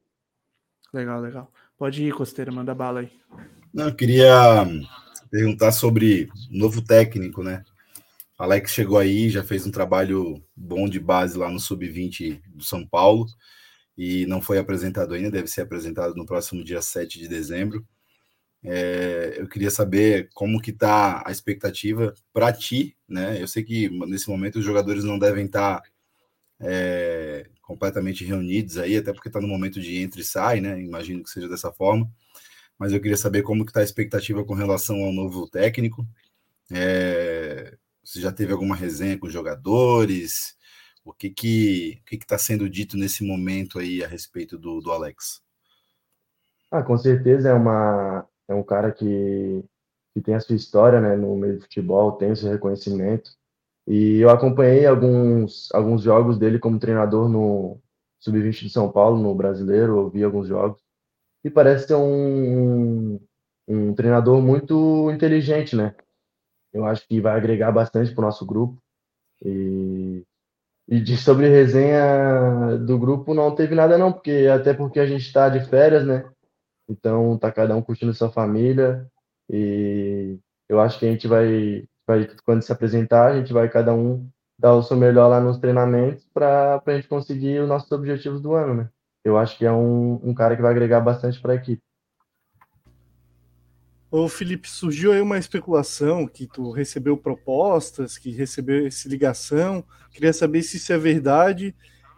Legal, 0.93 1.20
legal. 1.20 1.51
Pode 1.76 2.03
ir, 2.03 2.14
Costeira, 2.14 2.53
manda 2.53 2.74
bala 2.74 3.01
aí. 3.01 3.12
Não, 3.74 3.89
eu 3.89 3.95
queria 3.95 4.64
perguntar 5.30 5.72
sobre 5.72 6.28
novo 6.51 6.80
técnico, 6.80 7.43
né? 7.43 7.62
Alex 8.39 8.72
chegou 8.72 8.99
aí, 8.99 9.30
já 9.30 9.43
fez 9.43 9.66
um 9.66 9.70
trabalho 9.70 10.43
bom 10.55 10.89
de 10.89 11.01
base 11.01 11.39
lá 11.39 11.51
no 11.51 11.59
Sub-20 11.59 12.43
do 12.47 12.62
São 12.62 12.87
Paulo 12.87 13.26
e 13.97 14.26
não 14.26 14.43
foi 14.43 14.59
apresentado 14.59 15.14
ainda, 15.14 15.30
deve 15.30 15.49
ser 15.49 15.62
apresentado 15.62 16.14
no 16.14 16.26
próximo 16.26 16.62
dia 16.62 16.82
7 16.82 17.18
de 17.18 17.28
dezembro. 17.28 17.87
É, 18.62 19.37
eu 19.39 19.49
queria 19.49 19.70
saber 19.70 20.28
como 20.34 20.61
que 20.61 20.70
está 20.70 21.22
a 21.26 21.30
expectativa 21.30 22.12
para 22.32 22.53
ti, 22.53 22.97
né? 23.09 23.41
Eu 23.41 23.49
sei 23.49 23.62
que 23.62 23.89
nesse 24.07 24.28
momento 24.28 24.59
os 24.59 24.64
jogadores 24.64 25.05
não 25.05 25.18
devem 25.18 25.47
estar 25.47 25.80
tá, 25.80 25.89
é, 26.61 27.49
completamente 27.62 28.24
reunidos 28.24 28.76
aí, 28.76 28.97
até 28.97 29.12
porque 29.12 29.28
está 29.28 29.41
no 29.41 29.49
momento 29.49 29.80
de 29.80 29.99
entre 29.99 30.20
e 30.20 30.24
sai, 30.24 30.61
né? 30.61 30.80
Imagino 30.80 31.22
que 31.22 31.30
seja 31.30 31.49
dessa 31.49 31.72
forma. 31.72 32.11
Mas 32.78 32.93
eu 32.93 33.01
queria 33.01 33.16
saber 33.16 33.43
como 33.43 33.64
que 33.64 33.70
está 33.70 33.80
a 33.80 33.84
expectativa 33.84 34.45
com 34.45 34.55
relação 34.55 35.03
ao 35.05 35.12
novo 35.12 35.49
técnico. 35.49 36.07
É, 36.70 37.76
você 38.07 38.21
já 38.21 38.31
teve 38.31 38.53
alguma 38.53 38.77
resenha 38.77 39.19
com 39.19 39.29
jogadores? 39.29 40.57
O 41.05 41.13
que 41.13 41.29
que 41.29 42.01
o 42.03 42.05
que 42.05 42.17
está 42.17 42.39
sendo 42.39 42.71
dito 42.71 42.97
nesse 42.97 43.25
momento 43.25 43.81
aí 43.81 44.03
a 44.03 44.07
respeito 44.07 44.57
do, 44.57 44.81
do 44.81 44.93
Alex? 44.93 45.43
Ah, 46.71 46.83
com 46.83 46.97
certeza 46.97 47.49
é 47.49 47.53
uma 47.53 48.25
é 48.49 48.55
um 48.55 48.63
cara 48.63 48.93
que, 48.93 49.65
que 50.15 50.21
tem 50.21 50.35
a 50.37 50.41
sua 50.41 50.55
história, 50.55 51.01
né, 51.01 51.17
no 51.17 51.35
meio 51.37 51.57
do 51.57 51.63
futebol, 51.63 52.13
tem 52.13 52.31
o 52.31 52.37
seu 52.37 52.49
reconhecimento. 52.51 53.33
E 53.89 54.19
eu 54.19 54.31
acompanhei 54.31 54.87
alguns 54.87 55.69
alguns 55.73 56.03
jogos 56.03 56.39
dele 56.39 56.61
como 56.61 56.79
treinador 56.79 57.29
no 57.29 57.81
Sub-20 58.21 58.63
de 58.63 58.71
São 58.71 58.91
Paulo, 58.91 59.21
no 59.21 59.35
Brasileiro, 59.35 59.99
ouvi 59.99 60.23
alguns 60.23 60.47
jogos. 60.47 60.81
E 61.45 61.51
parece 61.51 61.89
ser 61.89 61.95
um, 61.97 63.21
um 63.67 63.95
treinador 63.95 64.41
muito 64.41 65.11
inteligente, 65.11 65.75
né? 65.75 65.95
Eu 66.77 66.85
acho 66.85 67.07
que 67.09 67.20
vai 67.20 67.35
agregar 67.37 67.72
bastante 67.72 68.12
para 68.14 68.22
o 68.22 68.27
nosso 68.27 68.45
grupo. 68.45 68.77
E, 69.43 70.22
e 70.87 71.01
de, 71.01 71.16
sobre 71.16 71.49
resenha 71.49 72.77
do 72.87 72.99
grupo 72.99 73.33
não 73.35 73.55
teve 73.55 73.74
nada 73.74 73.97
não, 73.97 74.12
porque 74.12 74.47
até 74.53 74.74
porque 74.74 75.01
a 75.01 75.07
gente 75.07 75.22
está 75.22 75.49
de 75.49 75.61
férias, 75.68 76.07
né? 76.07 76.31
Então 76.89 77.37
tá 77.39 77.51
cada 77.51 77.74
um 77.74 77.83
curtindo 77.83 78.12
sua 78.14 78.31
família 78.31 79.07
e 79.51 80.39
eu 80.68 80.79
acho 80.81 80.99
que 80.99 81.07
a 81.07 81.11
gente 81.11 81.27
vai, 81.27 81.89
vai 82.07 82.29
quando 82.45 82.62
se 82.62 82.72
apresentar, 82.72 83.33
a 83.33 83.39
gente 83.39 83.53
vai 83.53 83.68
cada 83.68 83.95
um 83.95 84.29
dar 84.59 84.74
o 84.74 84.83
seu 84.83 84.97
melhor 84.97 85.29
lá 85.29 85.41
nos 85.41 85.59
treinamentos 85.59 86.27
para 86.33 86.83
a 86.85 86.95
gente 86.95 87.09
conseguir 87.09 87.61
os 87.61 87.68
nossos 87.68 87.91
objetivos 87.91 88.41
do 88.41 88.55
ano, 88.55 88.74
né? 88.74 88.91
Eu 89.24 89.39
acho 89.39 89.57
que 89.59 89.64
é 89.64 89.72
um, 89.72 90.20
um 90.22 90.35
cara 90.35 90.55
que 90.55 90.62
vai 90.62 90.70
agregar 90.70 91.01
bastante 91.01 91.41
para 91.41 91.53
a 91.53 91.57
equipe. 91.57 91.83
Ô 94.19 94.31
Felipe, 94.31 94.67
surgiu 94.67 95.12
aí 95.12 95.21
uma 95.21 95.37
especulação 95.37 96.27
que 96.27 96.47
tu 96.47 96.71
recebeu 96.71 97.19
propostas, 97.19 98.17
que 98.17 98.31
recebeu 98.31 98.87
essa 98.87 99.07
ligação. 99.11 99.85
Queria 100.11 100.33
saber 100.33 100.62
se 100.62 100.79
isso 100.79 100.91
é 100.91 100.97
verdade 100.97 101.75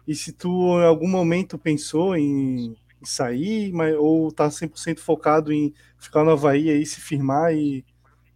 e 0.07 0.15
se 0.15 0.31
tu 0.31 0.79
em 0.79 0.85
algum 0.85 1.09
momento 1.09 1.57
pensou 1.57 2.15
em, 2.15 2.73
em 3.01 3.05
sair, 3.05 3.73
mas, 3.73 3.93
ou 3.97 4.31
tá 4.31 4.47
100% 4.47 4.99
focado 4.99 5.51
em 5.51 5.73
ficar 5.97 6.23
no 6.23 6.31
Havaí 6.31 6.69
aí, 6.69 6.85
se 6.85 7.01
firmar 7.01 7.53
e 7.53 7.83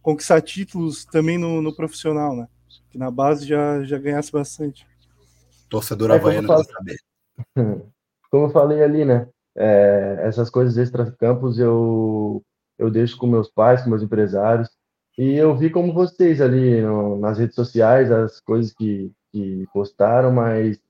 conquistar 0.02 0.42
títulos 0.42 1.06
também 1.06 1.38
no, 1.38 1.62
no 1.62 1.74
profissional, 1.74 2.36
né? 2.36 2.46
Que 2.90 2.98
na 2.98 3.10
base 3.10 3.46
já, 3.46 3.82
já 3.82 3.96
ganhasse 3.96 4.30
bastante. 4.30 4.86
Torcedor 5.70 6.10
é, 6.10 6.16
havaiano 6.16 6.48
quer 6.48 6.64
saber. 6.64 6.96
Como 8.30 8.44
eu 8.44 8.50
falei 8.50 8.82
ali, 8.82 9.06
né? 9.06 9.26
É, 9.56 10.18
essas 10.20 10.50
coisas 10.50 10.76
extra-campos 10.76 11.58
eu 11.58 12.44
eu 12.78 12.90
deixo 12.90 13.16
com 13.16 13.26
meus 13.26 13.48
pais, 13.48 13.82
com 13.82 13.90
meus 13.90 14.02
empresários. 14.02 14.68
E 15.16 15.34
eu 15.34 15.56
vi 15.56 15.70
como 15.70 15.92
vocês 15.92 16.40
ali 16.40 16.80
no, 16.82 17.18
nas 17.18 17.38
redes 17.38 17.54
sociais, 17.54 18.10
as 18.10 18.40
coisas 18.40 18.72
que, 18.72 19.12
que 19.32 19.66
postaram, 19.72 20.32
mas 20.32 20.80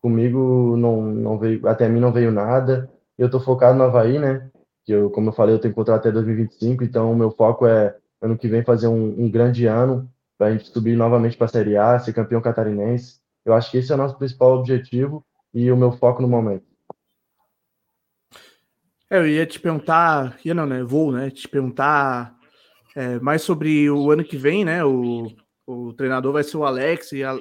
comigo 0.00 0.76
não, 0.76 1.02
não 1.02 1.38
veio, 1.38 1.66
até 1.68 1.88
mim 1.88 2.00
não 2.00 2.12
veio 2.12 2.32
nada. 2.32 2.90
eu 3.18 3.30
tô 3.30 3.40
focado 3.40 3.78
no 3.78 3.84
Havaí, 3.84 4.18
né? 4.18 4.50
Que 4.84 4.92
eu, 4.92 5.10
como 5.10 5.28
eu 5.28 5.32
falei, 5.32 5.54
eu 5.54 5.60
tenho 5.60 5.74
contrato 5.74 6.00
até 6.00 6.12
2025, 6.12 6.84
então 6.84 7.12
o 7.12 7.16
meu 7.16 7.30
foco 7.30 7.66
é 7.66 7.96
ano 8.20 8.38
que 8.38 8.48
vem 8.48 8.64
fazer 8.64 8.88
um, 8.88 9.24
um 9.24 9.30
grande 9.30 9.66
ano 9.66 10.10
para 10.38 10.48
a 10.48 10.52
gente 10.52 10.68
subir 10.68 10.96
novamente 10.96 11.36
para 11.36 11.46
a 11.46 11.48
Série 11.48 11.76
A, 11.76 11.98
ser 11.98 12.12
campeão 12.12 12.40
catarinense. 12.40 13.20
Eu 13.44 13.54
acho 13.54 13.70
que 13.70 13.78
esse 13.78 13.92
é 13.92 13.94
o 13.94 13.98
nosso 13.98 14.16
principal 14.18 14.58
objetivo 14.58 15.24
e 15.54 15.70
o 15.70 15.76
meu 15.76 15.92
foco 15.92 16.22
no 16.22 16.28
momento. 16.28 16.71
É, 19.12 19.18
eu 19.18 19.28
ia 19.28 19.44
te 19.44 19.60
perguntar, 19.60 20.38
ia 20.42 20.54
não, 20.54 20.64
né? 20.64 20.82
Vou, 20.82 21.12
né? 21.12 21.28
Te 21.28 21.46
perguntar 21.46 22.34
é, 22.96 23.20
mais 23.20 23.42
sobre 23.42 23.90
o 23.90 24.10
ano 24.10 24.24
que 24.24 24.38
vem, 24.38 24.64
né? 24.64 24.82
O, 24.82 25.30
o 25.66 25.92
treinador 25.92 26.32
vai 26.32 26.42
ser 26.42 26.56
o 26.56 26.64
Alex 26.64 27.12
e 27.12 27.22
a, 27.22 27.36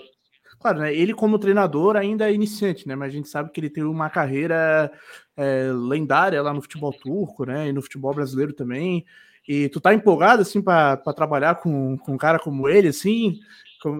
claro, 0.59 0.79
né? 0.79 0.93
Ele 0.93 1.13
como 1.13 1.39
treinador 1.39 1.95
ainda 1.95 2.29
é 2.29 2.33
iniciante, 2.33 2.85
né? 2.85 2.93
Mas 2.93 3.13
a 3.13 3.15
gente 3.15 3.29
sabe 3.29 3.51
que 3.51 3.61
ele 3.61 3.69
tem 3.69 3.85
uma 3.85 4.09
carreira 4.09 4.91
é, 5.37 5.71
lendária 5.71 6.41
lá 6.41 6.53
no 6.53 6.61
futebol 6.61 6.91
turco, 6.91 7.45
né? 7.45 7.69
E 7.69 7.71
no 7.71 7.81
futebol 7.81 8.13
brasileiro 8.13 8.51
também. 8.51 9.05
E 9.47 9.69
tu 9.69 9.79
tá 9.79 9.93
empolgado 9.93 10.41
assim 10.41 10.61
para 10.61 10.97
trabalhar 11.15 11.55
com, 11.55 11.97
com 11.99 12.15
um 12.15 12.17
cara 12.17 12.37
como 12.37 12.67
ele, 12.67 12.89
assim? 12.89 13.39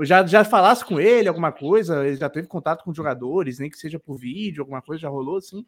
Já, 0.04 0.26
já 0.26 0.44
falasse 0.44 0.84
com 0.84 1.00
ele 1.00 1.30
alguma 1.30 1.54
coisa? 1.54 2.06
Ele 2.06 2.18
já 2.18 2.30
teve 2.30 2.48
contato 2.50 2.84
com 2.84 2.94
jogadores, 2.94 3.60
nem 3.60 3.70
que 3.70 3.78
seja 3.78 3.98
por 3.98 4.18
vídeo, 4.18 4.62
alguma 4.62 4.82
coisa 4.82 5.04
já 5.04 5.08
rolou 5.08 5.38
assim? 5.38 5.66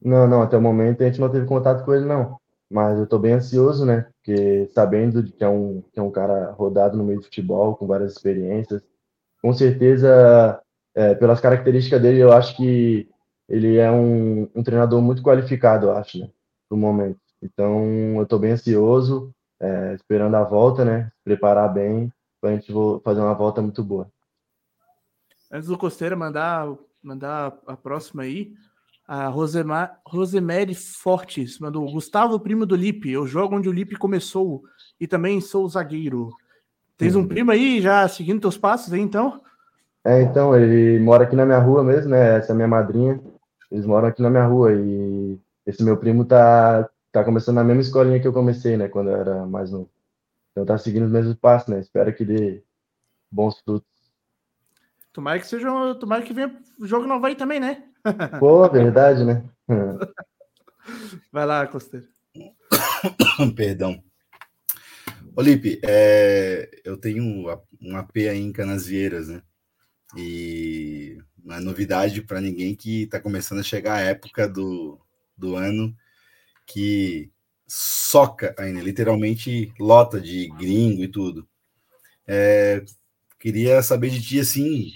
Não, 0.00 0.26
não, 0.26 0.42
até 0.42 0.56
o 0.56 0.60
momento 0.60 1.02
a 1.02 1.06
gente 1.06 1.20
não 1.20 1.30
teve 1.30 1.46
contato 1.46 1.84
com 1.84 1.94
ele, 1.94 2.04
não. 2.04 2.38
Mas 2.70 2.98
eu 2.98 3.06
tô 3.06 3.18
bem 3.18 3.32
ansioso, 3.32 3.84
né? 3.84 4.06
Porque 4.16 4.68
sabendo 4.74 5.22
que 5.22 5.42
é 5.42 5.48
um, 5.48 5.82
que 5.92 5.98
é 5.98 6.02
um 6.02 6.10
cara 6.10 6.52
rodado 6.52 6.96
no 6.96 7.04
meio 7.04 7.18
do 7.18 7.24
futebol, 7.24 7.74
com 7.76 7.86
várias 7.86 8.12
experiências, 8.12 8.82
com 9.40 9.52
certeza, 9.52 10.60
é, 10.94 11.14
pelas 11.14 11.40
características 11.40 12.00
dele, 12.00 12.18
eu 12.18 12.32
acho 12.32 12.56
que 12.56 13.08
ele 13.48 13.78
é 13.78 13.90
um, 13.90 14.48
um 14.54 14.62
treinador 14.62 15.00
muito 15.00 15.22
qualificado, 15.22 15.86
eu 15.86 15.96
acho, 15.96 16.18
né? 16.18 16.30
No 16.70 16.76
momento. 16.76 17.18
Então, 17.40 18.16
eu 18.18 18.26
tô 18.26 18.38
bem 18.38 18.52
ansioso, 18.52 19.32
é, 19.60 19.94
esperando 19.94 20.34
a 20.34 20.44
volta, 20.44 20.84
né? 20.84 21.10
Preparar 21.24 21.72
bem 21.72 22.12
para 22.40 22.50
a 22.50 22.52
gente 22.54 22.72
fazer 23.02 23.20
uma 23.20 23.34
volta 23.34 23.62
muito 23.62 23.82
boa. 23.82 24.10
Antes 25.50 25.68
do 25.68 25.78
Costeira 25.78 26.14
mandar, 26.14 26.68
mandar 27.02 27.58
a 27.66 27.76
próxima 27.76 28.22
aí, 28.22 28.52
a 29.08 29.28
Rosemar, 29.28 29.98
Rosemary 30.04 30.74
Fortes 30.74 31.58
mandou 31.58 31.90
Gustavo, 31.90 32.38
primo 32.38 32.66
do 32.66 32.76
Lipe. 32.76 33.10
Eu 33.10 33.26
jogo 33.26 33.56
onde 33.56 33.66
o 33.66 33.72
Lipe 33.72 33.96
começou 33.96 34.62
e 35.00 35.06
também 35.06 35.40
sou 35.40 35.66
zagueiro. 35.66 36.28
Tens 36.98 37.16
um 37.16 37.26
primo 37.26 37.50
aí 37.50 37.80
já 37.80 38.06
seguindo 38.06 38.42
teus 38.42 38.58
passos 38.58 38.92
aí, 38.92 39.00
então? 39.00 39.40
É, 40.04 40.20
então, 40.20 40.54
ele 40.54 41.02
mora 41.02 41.24
aqui 41.24 41.34
na 41.34 41.46
minha 41.46 41.58
rua 41.58 41.82
mesmo, 41.82 42.10
né? 42.10 42.36
Essa 42.36 42.52
é 42.52 42.52
a 42.52 42.56
minha 42.56 42.68
madrinha. 42.68 43.18
Eles 43.70 43.86
moram 43.86 44.08
aqui 44.08 44.20
na 44.20 44.28
minha 44.28 44.44
rua 44.44 44.74
e 44.74 45.38
esse 45.64 45.82
meu 45.82 45.96
primo 45.96 46.26
tá, 46.26 46.86
tá 47.10 47.24
começando 47.24 47.56
na 47.56 47.64
mesma 47.64 47.80
escolinha 47.80 48.20
que 48.20 48.28
eu 48.28 48.32
comecei, 48.32 48.76
né? 48.76 48.88
Quando 48.88 49.08
eu 49.08 49.16
era 49.16 49.46
mais 49.46 49.70
novo. 49.70 49.88
Então 50.52 50.66
tá 50.66 50.76
seguindo 50.76 51.04
os 51.06 51.10
mesmos 51.10 51.34
passos, 51.36 51.68
né? 51.68 51.80
Espero 51.80 52.14
que 52.14 52.26
dê 52.26 52.62
bons 53.30 53.58
frutos. 53.60 53.88
Tomara 55.12 55.38
que 55.38 55.46
seja. 55.46 55.68
Tomara 55.94 56.22
que 56.22 56.32
venha 56.32 56.56
o 56.78 56.86
jogo 56.86 57.06
não 57.06 57.20
vai 57.20 57.34
também, 57.34 57.60
né? 57.60 57.84
Pô, 58.38 58.68
verdade, 58.68 59.24
né? 59.24 59.44
Vai 61.30 61.44
lá, 61.44 61.66
Costeiro. 61.66 62.06
Perdão. 63.54 64.02
Olipe, 65.36 65.78
é, 65.84 66.68
eu 66.84 66.96
tenho 66.96 67.22
um 67.80 67.96
AP 67.96 68.16
aí 68.16 68.40
em 68.40 68.52
Canasvieiras, 68.52 69.28
né? 69.28 69.42
E 70.16 71.18
não 71.44 71.56
é 71.56 71.60
novidade 71.60 72.22
para 72.22 72.40
ninguém 72.40 72.74
que 72.74 73.02
está 73.02 73.20
começando 73.20 73.60
a 73.60 73.62
chegar 73.62 73.94
a 73.94 74.00
época 74.00 74.48
do, 74.48 74.98
do 75.36 75.54
ano 75.54 75.94
que 76.66 77.30
soca 77.66 78.54
ainda, 78.58 78.80
literalmente 78.80 79.72
lota 79.78 80.20
de 80.20 80.48
gringo 80.58 81.02
e 81.02 81.08
tudo. 81.08 81.46
É, 82.26 82.82
queria 83.38 83.82
saber 83.82 84.10
de 84.10 84.20
ti, 84.20 84.40
assim, 84.40 84.90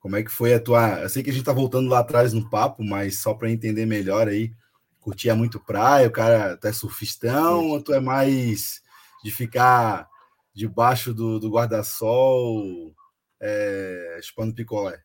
como 0.00 0.16
é 0.16 0.22
que 0.22 0.30
foi 0.30 0.54
a 0.54 0.60
tua. 0.60 1.00
Eu 1.00 1.08
sei 1.08 1.22
que 1.22 1.30
a 1.30 1.32
gente 1.32 1.44
tá 1.44 1.52
voltando 1.52 1.88
lá 1.88 2.00
atrás 2.00 2.32
no 2.32 2.48
papo, 2.50 2.84
mas 2.84 3.20
só 3.20 3.34
para 3.34 3.50
entender 3.50 3.86
melhor 3.86 4.28
aí, 4.28 4.52
curtia 5.00 5.34
muito 5.34 5.60
praia, 5.60 6.08
o 6.08 6.12
cara, 6.12 6.56
tu 6.56 6.66
é 6.66 6.72
surfistão 6.72 7.68
ou 7.70 7.82
tu 7.82 7.92
é 7.92 8.00
mais 8.00 8.82
de 9.24 9.30
ficar 9.30 10.08
debaixo 10.54 11.14
do, 11.14 11.38
do 11.38 11.50
guarda-sol 11.50 12.94
é, 13.40 14.18
chupando 14.22 14.54
picolé? 14.54 14.98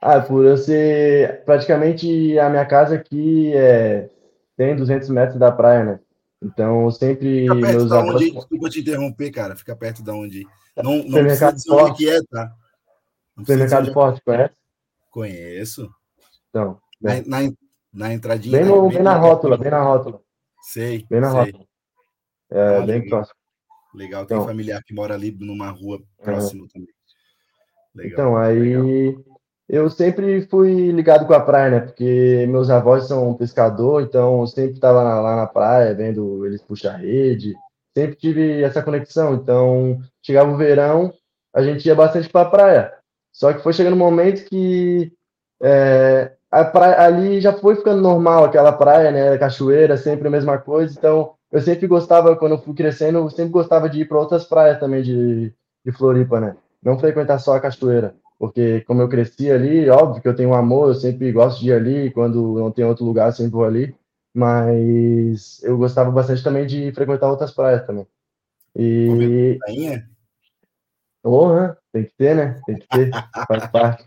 ah, 0.00 0.20
por 0.20 0.44
eu 0.44 0.56
ser 0.56 1.44
praticamente 1.44 2.38
a 2.38 2.48
minha 2.48 2.66
casa 2.66 2.94
aqui 2.96 3.52
é, 3.54 4.08
tem 4.56 4.74
200 4.74 5.08
metros 5.10 5.38
da 5.38 5.52
praia, 5.52 5.84
né? 5.84 6.00
Então 6.42 6.90
sempre. 6.90 7.42
Fica 7.42 7.54
perto 7.54 7.76
meus 7.78 7.88
da 7.90 8.00
onde? 8.00 8.30
Desculpa 8.30 8.70
te 8.70 8.80
interromper, 8.80 9.30
cara. 9.30 9.56
Fica 9.56 9.76
perto 9.76 10.02
da 10.02 10.12
onde. 10.12 10.46
Não, 10.76 11.02
não 11.04 11.22
precisa 11.22 11.52
dizer 11.52 11.72
onde 11.72 11.96
que 11.96 12.10
é, 12.10 12.20
tá? 12.30 12.54
Supermercado 13.38 13.92
Forte, 13.92 14.22
conhece? 14.22 14.54
Conheço. 15.10 15.90
Então. 16.48 16.78
Na, 17.00 17.14
na, 17.22 17.52
na 17.92 18.14
entradinha. 18.14 18.58
Bem, 18.58 18.66
no, 18.66 18.88
bem 18.88 19.02
na 19.02 19.16
rótula, 19.16 19.56
bem 19.56 19.70
na 19.70 19.82
rótula. 19.82 20.20
Sei. 20.62 21.06
Bem 21.08 21.20
na 21.20 21.30
sei. 21.30 21.40
rótula. 21.40 21.66
É, 22.50 22.76
ah, 22.76 22.80
bem 22.80 22.86
legal. 22.86 23.08
próximo. 23.08 23.36
Legal, 23.94 24.26
tem 24.26 24.36
então, 24.36 24.46
familiar 24.46 24.82
que 24.84 24.94
mora 24.94 25.14
ali 25.14 25.34
numa 25.40 25.70
rua 25.70 26.02
próxima 26.22 26.66
é. 26.66 26.68
também. 26.72 26.94
Legal. 27.94 28.12
Então, 28.12 28.36
aí 28.36 28.76
legal. 28.76 29.35
Eu 29.68 29.90
sempre 29.90 30.42
fui 30.42 30.92
ligado 30.92 31.26
com 31.26 31.34
a 31.34 31.40
praia, 31.40 31.70
né? 31.70 31.80
Porque 31.80 32.46
meus 32.48 32.70
avós 32.70 33.04
são 33.04 33.34
pescador, 33.34 34.02
então 34.02 34.40
eu 34.40 34.46
sempre 34.46 34.74
estava 34.74 35.02
lá 35.02 35.36
na 35.36 35.46
praia, 35.46 35.94
vendo 35.94 36.46
eles 36.46 36.62
puxar 36.62 36.96
rede. 36.96 37.54
Sempre 37.96 38.16
tive 38.16 38.62
essa 38.62 38.82
conexão. 38.82 39.34
Então, 39.34 40.00
chegava 40.22 40.50
o 40.52 40.56
verão, 40.56 41.12
a 41.54 41.62
gente 41.62 41.86
ia 41.86 41.94
bastante 41.94 42.28
para 42.28 42.42
a 42.42 42.50
praia. 42.50 42.92
Só 43.32 43.52
que 43.52 43.62
foi 43.62 43.72
chegando 43.72 43.94
um 43.94 43.98
momento 43.98 44.48
que 44.48 45.12
é, 45.62 46.32
a 46.50 46.64
praia, 46.64 47.00
ali 47.00 47.40
já 47.40 47.52
foi 47.52 47.74
ficando 47.76 48.00
normal 48.00 48.44
aquela 48.44 48.72
praia, 48.72 49.10
né? 49.10 49.36
Cachoeira, 49.38 49.96
sempre 49.96 50.28
a 50.28 50.30
mesma 50.30 50.58
coisa. 50.58 50.94
Então, 50.96 51.34
eu 51.50 51.60
sempre 51.60 51.86
gostava, 51.86 52.36
quando 52.36 52.52
eu 52.52 52.58
fui 52.62 52.74
crescendo, 52.74 53.18
eu 53.18 53.30
sempre 53.30 53.50
gostava 53.52 53.88
de 53.88 54.02
ir 54.02 54.08
para 54.08 54.18
outras 54.18 54.44
praias 54.44 54.78
também 54.78 55.02
de, 55.02 55.52
de 55.84 55.92
Floripa, 55.92 56.40
né? 56.40 56.56
Não 56.82 56.98
frequentar 56.98 57.38
só 57.38 57.56
a 57.56 57.60
cachoeira. 57.60 58.14
Porque 58.38 58.82
como 58.82 59.00
eu 59.00 59.08
cresci 59.08 59.50
ali, 59.50 59.88
óbvio 59.88 60.20
que 60.20 60.28
eu 60.28 60.36
tenho 60.36 60.50
um 60.50 60.54
amor, 60.54 60.88
eu 60.88 60.94
sempre 60.94 61.32
gosto 61.32 61.60
de 61.60 61.70
ir 61.70 61.72
ali, 61.72 62.10
quando 62.10 62.58
não 62.58 62.70
tem 62.70 62.84
outro 62.84 63.04
lugar, 63.04 63.28
eu 63.28 63.32
sempre 63.32 63.52
vou 63.52 63.64
ali. 63.64 63.94
Mas 64.34 65.62
eu 65.62 65.78
gostava 65.78 66.10
bastante 66.10 66.42
também 66.42 66.66
de 66.66 66.92
frequentar 66.92 67.30
outras 67.30 67.52
praias 67.52 67.86
também. 67.86 68.06
E. 68.74 69.58
Porra, 71.22 71.78
tem 71.92 72.04
que 72.04 72.12
ter, 72.16 72.36
né? 72.36 72.60
Tem 72.66 72.78
que 72.78 72.86
ter, 72.86 73.10
faz 73.48 73.66
parte. 73.72 74.04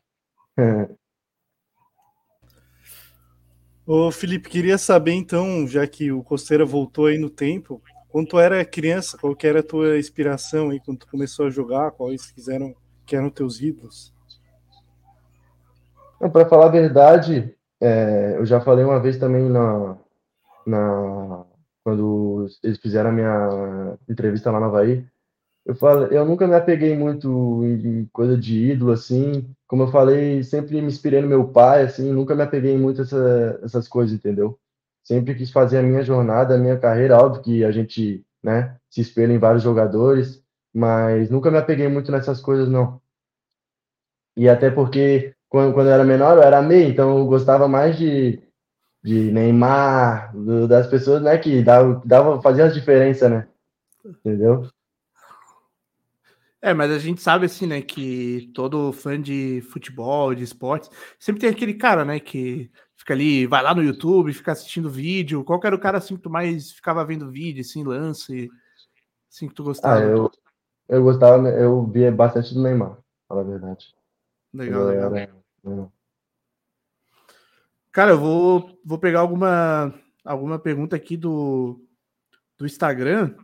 Ô, 3.85 4.11
Felipe, 4.11 4.49
queria 4.49 4.77
saber 4.77 5.13
então, 5.13 5.67
já 5.67 5.87
que 5.87 6.11
o 6.11 6.21
Costeira 6.21 6.63
voltou 6.63 7.07
aí 7.07 7.17
no 7.17 7.29
tempo, 7.29 7.81
quando 8.07 8.27
tu 8.27 8.39
era 8.39 8.63
criança, 8.63 9.17
qual 9.17 9.35
que 9.35 9.47
era 9.47 9.61
a 9.61 9.63
tua 9.63 9.97
inspiração 9.97 10.69
aí 10.69 10.79
quando 10.79 10.99
tu 10.99 11.07
começou 11.07 11.47
a 11.47 11.49
jogar, 11.49 11.91
quais 11.91 12.31
quiseram, 12.31 12.75
que 13.03 13.15
eram 13.15 13.31
teus 13.31 13.59
ídolos? 13.59 14.13
Para 16.19 16.49
falar 16.49 16.65
a 16.65 16.69
verdade, 16.69 17.55
é, 17.81 18.35
eu 18.37 18.45
já 18.45 18.59
falei 18.59 18.83
uma 18.83 18.99
vez 18.99 19.17
também 19.17 19.49
na, 19.49 19.97
na 20.65 21.45
quando 21.83 22.47
eles 22.63 22.77
fizeram 22.77 23.09
a 23.09 23.13
minha 23.13 23.97
entrevista 24.07 24.51
lá 24.51 24.59
na 24.59 24.65
Havaí, 24.67 25.07
eu 25.65 25.75
falo, 25.75 26.05
eu 26.05 26.25
nunca 26.25 26.47
me 26.47 26.55
apeguei 26.55 26.97
muito 26.97 27.63
em 27.63 28.05
coisa 28.11 28.37
de 28.37 28.71
ídolo, 28.71 28.91
assim. 28.91 29.53
Como 29.67 29.83
eu 29.83 29.87
falei, 29.91 30.43
sempre 30.43 30.81
me 30.81 30.87
inspirei 30.87 31.21
no 31.21 31.27
meu 31.27 31.47
pai, 31.47 31.83
assim, 31.83 32.11
nunca 32.11 32.33
me 32.35 32.41
apeguei 32.41 32.77
muito 32.77 33.01
essa, 33.03 33.59
essas 33.63 33.87
coisas, 33.87 34.15
entendeu? 34.15 34.59
Sempre 35.03 35.35
quis 35.35 35.51
fazer 35.51 35.77
a 35.77 35.83
minha 35.83 36.01
jornada, 36.01 36.55
a 36.55 36.57
minha 36.57 36.77
carreira. 36.77 37.17
Óbvio 37.17 37.43
que 37.43 37.63
a 37.63 37.71
gente, 37.71 38.25
né, 38.43 38.77
se 38.89 39.01
espelha 39.01 39.31
em 39.31 39.37
vários 39.37 39.63
jogadores, 39.63 40.43
mas 40.73 41.29
nunca 41.29 41.51
me 41.51 41.57
apeguei 41.57 41.87
muito 41.87 42.11
nessas 42.11 42.41
coisas, 42.41 42.67
não. 42.67 42.99
E 44.35 44.49
até 44.49 44.71
porque 44.71 45.35
quando, 45.49 45.73
quando 45.73 45.87
eu 45.87 45.93
era 45.93 46.03
menor, 46.03 46.37
eu 46.37 46.43
era 46.43 46.61
meio, 46.61 46.89
então 46.89 47.17
eu 47.17 47.25
gostava 47.25 47.67
mais 47.67 47.97
de, 47.97 48.41
de 49.03 49.31
Neymar, 49.31 50.31
do, 50.35 50.67
das 50.67 50.87
pessoas, 50.87 51.21
né, 51.21 51.37
que 51.37 51.63
dava, 51.63 52.01
dava, 52.05 52.41
fazia 52.41 52.65
a 52.65 52.71
diferença, 52.71 53.27
né? 53.27 53.47
Entendeu? 54.05 54.69
É, 56.61 56.73
mas 56.73 56.91
a 56.91 56.99
gente 56.99 57.21
sabe 57.21 57.45
assim, 57.45 57.65
né, 57.65 57.81
que 57.81 58.51
todo 58.53 58.91
fã 58.91 59.19
de 59.19 59.61
futebol, 59.71 60.35
de 60.35 60.43
esportes, 60.43 60.89
sempre 61.17 61.41
tem 61.41 61.49
aquele 61.49 61.73
cara, 61.73 62.05
né, 62.05 62.19
que 62.19 62.69
fica 62.95 63.13
ali, 63.13 63.47
vai 63.47 63.63
lá 63.63 63.73
no 63.73 63.81
YouTube, 63.81 64.33
fica 64.33 64.51
assistindo 64.51 64.89
vídeo. 64.89 65.43
Qual 65.43 65.59
era 65.63 65.75
o 65.75 65.79
cara 65.79 65.97
assim 65.97 66.15
que 66.15 66.21
tu 66.21 66.29
mais 66.29 66.71
ficava 66.71 67.03
vendo 67.03 67.31
vídeo, 67.31 67.61
assim, 67.61 67.83
lance, 67.83 68.49
assim 69.31 69.47
que 69.47 69.53
tu 69.55 69.63
gostava? 69.63 69.99
Ah, 69.99 70.03
eu, 70.03 70.31
eu 70.89 71.03
gostava, 71.03 71.47
eu 71.49 71.87
via 71.87 72.11
bastante 72.11 72.53
do 72.53 72.61
Neymar, 72.61 72.97
fala 73.27 73.41
a 73.41 73.45
verdade. 73.45 73.95
Legal, 74.53 74.81
eu 74.81 74.87
legal. 74.89 75.15
Era... 75.15 75.38
Cara, 77.91 78.11
eu 78.11 78.19
vou, 78.19 78.79
vou 78.85 78.99
pegar 78.99 79.19
alguma, 79.19 79.93
alguma 80.23 80.59
pergunta 80.59 80.95
aqui 80.95 81.17
do, 81.17 81.85
do 82.57 82.65
Instagram. 82.65 83.35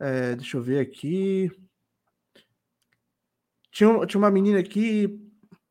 É, 0.00 0.36
deixa 0.36 0.56
eu 0.56 0.62
ver 0.62 0.80
aqui. 0.80 1.50
Tinha, 3.70 4.06
tinha 4.06 4.18
uma 4.18 4.30
menina 4.30 4.58
aqui 4.58 5.20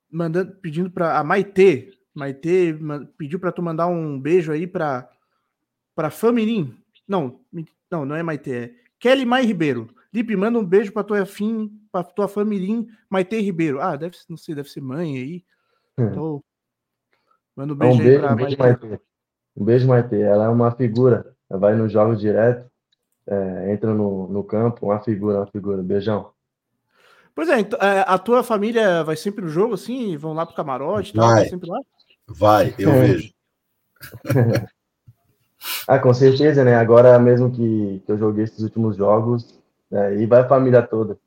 mandando, 0.10 0.56
pedindo 0.58 0.92
para 0.92 1.18
a 1.18 1.24
Maitê. 1.24 1.94
Maitê 2.14 2.76
pediu 3.18 3.40
para 3.40 3.52
tu 3.52 3.62
mandar 3.62 3.88
um 3.88 4.20
beijo 4.20 4.52
aí 4.52 4.66
para 4.66 5.10
para 5.96 6.12
Famirim. 6.12 6.78
Não, 7.08 7.44
não, 7.90 8.06
não 8.06 8.16
é 8.16 8.22
Maitê, 8.22 8.52
é 8.56 8.76
Kelly 9.00 9.26
Mai 9.26 9.44
Ribeiro. 9.44 9.94
Lipe, 10.18 10.36
manda 10.36 10.58
um 10.58 10.66
beijo 10.66 10.92
para 10.92 11.04
tua 11.04 11.26
fim, 11.26 11.72
para 11.92 12.04
tua 12.04 12.28
Famirim, 12.28 12.88
Maitê 13.08 13.40
Ribeiro. 13.40 13.80
Ah, 13.80 13.96
deve, 13.96 14.18
não 14.28 14.36
sei, 14.36 14.56
deve 14.56 14.68
ser 14.68 14.82
mãe 14.82 15.16
aí. 15.16 15.46
Hum. 15.98 16.08
Então, 16.08 16.44
manda 17.56 17.74
um 17.74 17.76
beijo, 17.76 17.94
um 17.94 17.98
beijo 17.98 18.12
aí 18.12 18.20
para 18.20 18.34
um 18.34 18.36
beijo, 18.36 18.58
Maitê. 18.58 18.88
Maitê. 18.88 19.04
Um 19.56 19.64
beijo, 19.64 19.88
Maitê. 19.88 20.22
Ela 20.22 20.46
é 20.46 20.50
uma 20.50 20.72
figura. 20.72 21.36
Ela 21.48 21.60
vai 21.60 21.76
nos 21.76 21.92
jogos 21.92 22.20
direto, 22.20 22.68
é, 23.28 23.72
entra 23.72 23.94
no, 23.94 24.28
no 24.28 24.44
campo, 24.44 24.88
uma 24.88 25.00
figura, 25.00 25.38
uma 25.38 25.48
figura. 25.48 25.84
Beijão. 25.84 26.32
Pois 27.36 27.50
é, 27.50 27.60
então, 27.60 27.80
é, 27.80 28.04
a 28.08 28.18
tua 28.18 28.42
família 28.42 29.04
vai 29.04 29.16
sempre 29.16 29.44
no 29.44 29.50
jogo, 29.50 29.76
assim? 29.76 30.18
Vão 30.18 30.34
lá 30.34 30.48
pro 30.48 30.56
camarote 30.56 31.14
tal? 31.14 31.30
Vai, 31.30 31.46
sempre 31.48 31.70
lá? 31.70 31.80
vai 32.28 32.74
eu 32.80 32.90
é. 32.90 33.02
vejo. 33.02 33.34
ah, 35.88 36.00
com 36.00 36.12
certeza, 36.16 36.64
né? 36.64 36.76
Agora 36.76 37.20
mesmo 37.20 37.52
que, 37.52 38.02
que 38.04 38.12
eu 38.12 38.18
joguei 38.18 38.46
esses 38.46 38.64
últimos 38.64 38.98
jogos, 38.98 39.62
é, 39.92 40.16
e 40.16 40.26
vai 40.26 40.42
a 40.42 40.48
família 40.48 40.82
toda. 40.82 41.18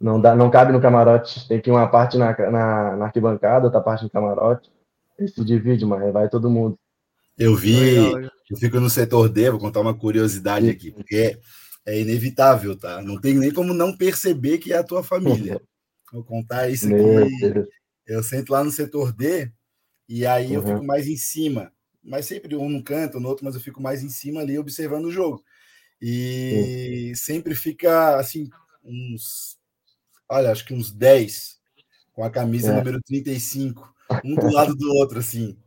Não, 0.00 0.20
dá, 0.20 0.34
não 0.34 0.50
cabe 0.50 0.72
no 0.72 0.80
camarote. 0.80 1.46
Tem 1.48 1.60
que 1.60 1.70
ir 1.70 1.72
uma 1.72 1.88
parte 1.88 2.18
na, 2.18 2.36
na, 2.50 2.96
na 2.96 3.04
arquibancada, 3.06 3.66
outra 3.66 3.80
parte 3.80 4.04
no 4.04 4.10
camarote. 4.10 4.70
Se 5.18 5.44
divide, 5.44 5.84
mas 5.84 6.12
vai 6.12 6.28
todo 6.28 6.50
mundo. 6.50 6.78
Eu 7.36 7.54
vi, 7.56 7.96
eu 8.50 8.56
fico 8.58 8.78
no 8.78 8.90
setor 8.90 9.28
D, 9.28 9.50
vou 9.50 9.60
contar 9.60 9.80
uma 9.80 9.94
curiosidade 9.94 10.68
aqui, 10.68 10.90
porque 10.90 11.38
é 11.86 11.98
inevitável, 11.98 12.76
tá? 12.76 13.00
Não 13.00 13.18
tem 13.18 13.34
nem 13.34 13.52
como 13.52 13.72
não 13.72 13.96
perceber 13.96 14.58
que 14.58 14.72
é 14.72 14.76
a 14.76 14.84
tua 14.84 15.02
família. 15.02 15.60
Vou 16.12 16.24
contar 16.24 16.68
isso 16.68 16.88
aqui. 16.92 17.68
Eu 18.04 18.20
sento 18.24 18.50
lá 18.50 18.64
no 18.64 18.70
setor 18.72 19.12
D 19.12 19.48
e 20.08 20.26
aí 20.26 20.48
uhum. 20.48 20.54
eu 20.54 20.62
fico 20.66 20.84
mais 20.84 21.06
em 21.06 21.16
cima. 21.16 21.72
Mas 22.02 22.26
sempre 22.26 22.56
um 22.56 22.68
no 22.68 22.82
canto, 22.82 23.20
no 23.20 23.28
outro, 23.28 23.44
mas 23.44 23.54
eu 23.54 23.60
fico 23.60 23.80
mais 23.80 24.02
em 24.02 24.08
cima 24.08 24.40
ali 24.40 24.58
observando 24.58 25.04
o 25.04 25.12
jogo. 25.12 25.40
E 26.00 27.08
uhum. 27.10 27.14
sempre 27.16 27.54
fica 27.54 28.16
assim, 28.16 28.48
uns. 28.84 29.58
Olha, 30.28 30.50
acho 30.50 30.64
que 30.64 30.74
uns 30.74 30.90
10 30.92 31.58
com 32.12 32.24
a 32.24 32.30
camisa 32.30 32.72
é. 32.72 32.76
número 32.76 33.00
35, 33.02 33.92
um 34.24 34.34
do 34.34 34.50
lado 34.52 34.74
do 34.74 34.94
outro, 34.94 35.18
assim. 35.18 35.58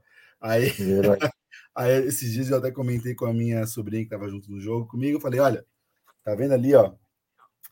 Aí, 0.42 0.72
aí, 1.76 2.06
esses 2.06 2.32
dias 2.34 2.50
eu 2.50 2.58
até 2.58 2.72
comentei 2.72 3.14
com 3.14 3.26
a 3.26 3.34
minha 3.34 3.66
sobrinha 3.68 4.04
que 4.04 4.14
estava 4.14 4.30
junto 4.30 4.50
no 4.52 4.60
jogo 4.60 4.88
comigo. 4.88 5.18
Eu 5.18 5.22
falei: 5.22 5.40
olha, 5.40 5.66
Tá 6.24 6.34
vendo 6.34 6.54
ali, 6.54 6.74
ó? 6.74 6.94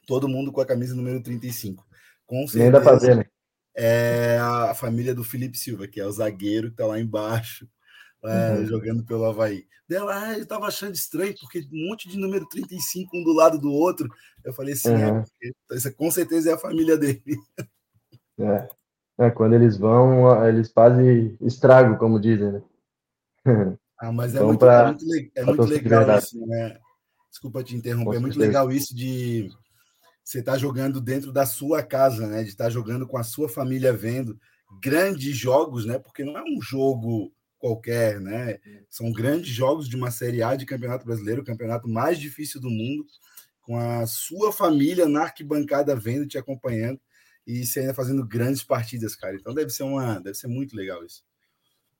Todo 0.05 0.27
mundo 0.27 0.51
com 0.51 0.59
a 0.59 0.65
camisa 0.65 0.93
número 0.93 1.21
35. 1.21 1.85
Com 2.25 2.45
certeza. 2.47 2.71
Nem 2.71 2.83
fazer, 2.83 3.15
né? 3.15 3.25
É 3.73 4.37
a 4.41 4.73
família 4.73 5.15
do 5.15 5.23
Felipe 5.23 5.57
Silva, 5.57 5.87
que 5.87 6.01
é 6.01 6.05
o 6.05 6.11
zagueiro 6.11 6.69
que 6.69 6.75
tá 6.75 6.85
lá 6.85 6.99
embaixo, 6.99 7.65
é, 8.23 8.53
uhum. 8.53 8.65
jogando 8.65 9.03
pelo 9.03 9.25
Havaí. 9.25 9.65
Dela, 9.87 10.23
ah, 10.23 10.39
eu 10.39 10.45
tava 10.45 10.67
achando 10.67 10.93
estranho, 10.93 11.35
porque 11.39 11.67
um 11.71 11.89
monte 11.89 12.07
de 12.07 12.17
número 12.17 12.47
35 12.47 13.17
um 13.17 13.23
do 13.23 13.33
lado 13.33 13.59
do 13.59 13.71
outro. 13.71 14.07
Eu 14.43 14.53
falei 14.53 14.73
assim, 14.73 14.93
é, 14.93 15.11
uhum. 15.11 15.23
é, 15.43 15.75
essa 15.75 15.91
com 15.91 16.09
certeza 16.09 16.49
é 16.49 16.53
a 16.53 16.57
família 16.57 16.97
dele. 16.97 17.21
É. 18.39 18.69
é. 19.25 19.29
quando 19.29 19.53
eles 19.53 19.77
vão, 19.77 20.45
eles 20.47 20.71
fazem 20.71 21.37
estrago, 21.41 21.97
como 21.97 22.19
dizem, 22.19 22.53
né? 22.53 22.61
Ah, 23.99 24.11
mas 24.11 24.33
é 24.33 24.37
então, 24.37 24.47
muito, 24.47 24.59
pra, 24.59 24.81
é 24.81 24.85
muito, 24.87 25.05
é 25.35 25.45
muito 25.45 25.63
legal 25.65 26.17
isso, 26.17 26.47
né? 26.47 26.77
Desculpa 27.29 27.63
te 27.63 27.75
interromper, 27.75 28.15
é 28.15 28.19
muito 28.19 28.39
legal 28.39 28.71
isso 28.71 28.95
de 28.95 29.49
você 30.23 30.39
estar 30.39 30.53
tá 30.53 30.57
jogando 30.57 30.99
dentro 30.99 31.31
da 31.31 31.45
sua 31.45 31.83
casa, 31.83 32.27
né? 32.27 32.43
De 32.43 32.49
estar 32.49 32.65
tá 32.65 32.69
jogando 32.69 33.07
com 33.07 33.17
a 33.17 33.23
sua 33.23 33.47
família 33.47 33.93
vendo 33.93 34.39
grandes 34.81 35.35
jogos, 35.35 35.85
né? 35.85 35.99
Porque 35.99 36.23
não 36.23 36.37
é 36.37 36.41
um 36.41 36.61
jogo 36.61 37.31
qualquer, 37.61 38.19
né? 38.19 38.57
São 38.89 39.11
grandes 39.11 39.49
jogos 39.49 39.87
de 39.87 39.95
uma 39.95 40.11
Série 40.11 40.41
A 40.41 40.55
de 40.55 40.65
Campeonato 40.65 41.05
Brasileiro, 41.05 41.41
o 41.41 41.45
campeonato 41.45 41.87
mais 41.87 42.19
difícil 42.19 42.59
do 42.59 42.69
mundo, 42.69 43.05
com 43.61 43.77
a 43.77 44.05
sua 44.07 44.51
família 44.51 45.07
na 45.07 45.21
arquibancada 45.21 45.95
vendo, 45.95 46.27
te 46.27 46.37
acompanhando 46.37 46.99
e 47.45 47.65
você 47.65 47.81
ainda 47.81 47.93
fazendo 47.93 48.25
grandes 48.25 48.63
partidas, 48.63 49.15
cara. 49.15 49.35
Então 49.35 49.53
deve 49.53 49.69
ser 49.69 49.83
uma, 49.83 50.19
deve 50.19 50.35
ser 50.35 50.47
muito 50.47 50.75
legal 50.75 51.05
isso. 51.05 51.23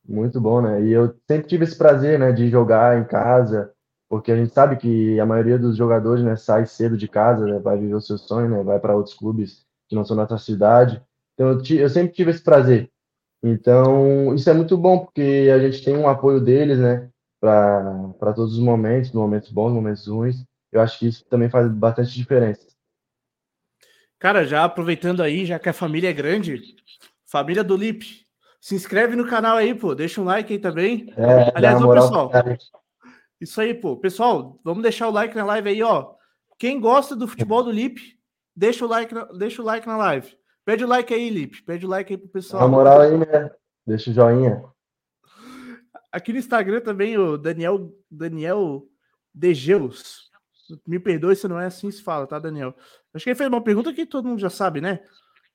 Muito 0.08 0.42
bom, 0.42 0.62
né? 0.62 0.82
E 0.84 0.92
eu 0.92 1.16
sempre 1.28 1.48
tive 1.48 1.64
esse 1.64 1.78
prazer, 1.78 2.20
né, 2.20 2.32
de 2.32 2.50
jogar 2.50 3.00
em 3.00 3.06
casa, 3.06 3.72
porque 4.10 4.32
a 4.32 4.36
gente 4.36 4.54
sabe 4.54 4.76
que 4.78 5.20
a 5.20 5.26
maioria 5.26 5.60
dos 5.60 5.78
jogadores 5.78 6.24
né, 6.24 6.36
sai 6.36 6.66
cedo 6.66 6.98
de 6.98 7.08
casa, 7.08 7.46
né, 7.46 7.60
vai 7.60 7.78
viver 7.78 7.94
o 7.94 8.02
seu 8.02 8.18
sonho, 8.18 8.50
né, 8.50 8.64
vai 8.64 8.80
para 8.80 8.96
outros 8.96 9.16
clubes 9.16 9.64
que 9.88 9.96
não 9.96 10.04
são 10.04 10.18
da 10.18 10.24
nossa 10.24 10.44
cidade. 10.44 11.02
Então 11.34 11.50
eu, 11.50 11.62
eu, 11.78 11.90
sempre 11.90 12.14
tive 12.14 12.32
esse 12.32 12.42
prazer. 12.44 12.92
Então 13.44 14.34
isso 14.36 14.50
é 14.50 14.54
muito 14.54 14.78
bom 14.78 15.00
porque 15.00 15.50
a 15.54 15.60
gente 15.60 15.84
tem 15.84 15.98
um 15.98 16.08
apoio 16.08 16.40
deles, 16.40 16.78
né, 16.78 17.10
para 17.40 18.34
todos 18.36 18.54
os 18.54 18.60
momentos, 18.60 19.12
momentos 19.12 19.50
bons, 19.52 19.74
momentos 19.74 20.08
ruins. 20.08 20.46
Eu 20.72 20.80
acho 20.80 21.00
que 21.00 21.08
isso 21.08 21.26
também 21.26 21.50
faz 21.50 21.68
bastante 21.70 22.14
diferença. 22.14 22.68
Cara, 24.20 24.46
já 24.46 24.64
aproveitando 24.64 25.24
aí, 25.24 25.46
já 25.46 25.58
que 25.58 25.68
a 25.68 25.74
família 25.74 26.10
é 26.10 26.14
grande, 26.14 26.62
família 27.26 27.64
do 27.64 27.76
Lip, 27.76 28.06
se 28.62 28.76
inscreve 28.76 29.16
no 29.16 29.28
canal 29.28 29.58
aí, 29.58 29.74
pô, 29.74 29.96
deixa 29.96 30.22
um 30.22 30.26
like 30.26 30.54
aí 30.54 30.60
também. 30.60 31.12
É, 31.18 31.52
Aliás, 31.56 31.82
ô, 31.82 31.92
pessoal, 31.92 32.32
isso 33.40 33.60
aí, 33.60 33.74
pô. 33.74 33.98
Pessoal, 33.98 34.60
vamos 34.64 34.84
deixar 34.84 35.08
o 35.08 35.12
like 35.12 35.36
na 35.36 35.44
live 35.44 35.70
aí, 35.70 35.82
ó. 35.82 36.14
Quem 36.60 36.80
gosta 36.80 37.16
do 37.16 37.28
futebol 37.28 37.64
do 37.64 37.72
Lip, 37.72 38.00
deixa 38.56 38.86
o 38.86 38.88
like, 38.88 39.16
deixa 39.36 39.64
o 39.64 39.66
like 39.66 39.88
na 39.88 39.98
live. 39.98 40.38
Pede 40.66 40.84
o 40.84 40.88
like 40.88 41.14
aí, 41.14 41.30
Lip. 41.30 41.64
Pede 41.64 41.86
o 41.86 41.90
like 41.90 42.14
aí 42.14 42.18
pro 42.18 42.30
pessoal. 42.30 42.62
Na 42.62 42.68
moral 42.68 43.02
aí, 43.02 43.18
né? 43.18 43.52
Deixa 43.86 44.12
o 44.12 44.14
joinha. 44.14 44.64
Aqui 46.12 46.32
no 46.34 46.40
Instagram 46.40 46.82
também, 46.82 47.18
o 47.18 47.38
Daniel, 47.38 47.92
Daniel 48.10 48.84
Degeus. 49.34 50.30
Me 50.86 51.00
perdoe 51.00 51.36
se 51.36 51.48
não 51.48 51.60
é 51.60 51.66
assim 51.66 51.90
se 51.92 52.02
fala, 52.02 52.28
tá, 52.28 52.40
Daniel? 52.40 52.76
Acho 53.14 53.24
que 53.24 53.30
ele 53.32 53.38
fez 53.38 53.50
uma 53.50 53.64
pergunta 53.64 53.94
que 53.94 54.06
todo 54.06 54.28
mundo 54.28 54.40
já 54.40 54.50
sabe, 54.50 54.80
né? 54.82 55.02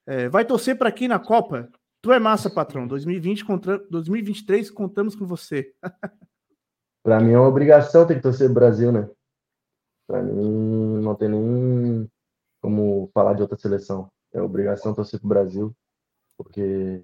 É, 0.06 0.28
vai 0.28 0.44
torcer 0.44 0.76
para 0.76 0.92
quem 0.92 1.08
na 1.08 1.18
Copa? 1.18 1.68
Tu 2.02 2.12
é 2.12 2.18
massa, 2.18 2.50
patrão. 2.50 2.86
2020 2.86 3.44
contra 3.44 3.78
2023 3.90 4.70
contamos 4.70 5.16
com 5.16 5.26
você. 5.26 5.74
Para 7.02 7.20
mim 7.20 7.32
é 7.32 7.38
uma 7.38 7.48
obrigação 7.48 8.06
ter 8.06 8.16
que 8.16 8.20
torcer 8.20 8.46
pro 8.46 8.54
Brasil, 8.54 8.90
né? 8.90 9.08
Para 10.08 10.22
mim 10.22 11.00
não 11.02 11.14
tem 11.14 11.28
nem 11.28 12.10
como 12.60 13.10
falar 13.14 13.34
de 13.34 13.42
outra 13.42 13.56
seleção. 13.56 14.10
É 14.36 14.42
obrigação 14.42 14.94
torcer 14.94 15.18
pro 15.18 15.30
Brasil, 15.30 15.74
porque 16.36 17.02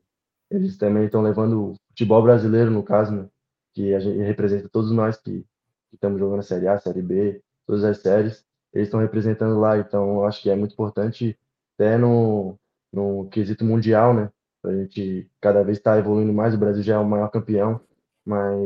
eles 0.50 0.76
também 0.76 1.06
estão 1.06 1.22
levando 1.22 1.70
o 1.70 1.74
futebol 1.88 2.22
brasileiro, 2.22 2.70
no 2.70 2.82
caso, 2.82 3.12
né? 3.14 3.28
Que 3.74 3.94
a 3.94 4.00
gente 4.00 4.18
representa 4.18 4.68
todos 4.68 4.92
nós 4.92 5.16
que, 5.16 5.46
estamos 5.92 6.20
jogando 6.20 6.40
a 6.40 6.42
Série 6.42 6.68
A, 6.68 6.78
Série 6.78 7.00
B, 7.02 7.42
todas 7.66 7.84
as 7.84 7.98
séries, 7.98 8.44
eles 8.72 8.88
estão 8.88 9.00
representando 9.00 9.58
lá. 9.58 9.78
Então, 9.78 10.24
acho 10.24 10.42
que 10.42 10.50
é 10.50 10.56
muito 10.56 10.72
importante, 10.72 11.38
até 11.74 11.96
no, 11.96 12.58
no 12.92 13.28
quesito 13.30 13.64
mundial, 13.64 14.12
né? 14.14 14.30
A 14.64 14.72
gente 14.72 15.30
cada 15.40 15.62
vez 15.64 15.78
está 15.78 15.98
evoluindo 15.98 16.32
mais. 16.34 16.54
O 16.54 16.58
Brasil 16.58 16.82
já 16.82 16.94
é 16.96 16.98
o 16.98 17.08
maior 17.08 17.30
campeão, 17.30 17.80
mas 18.24 18.58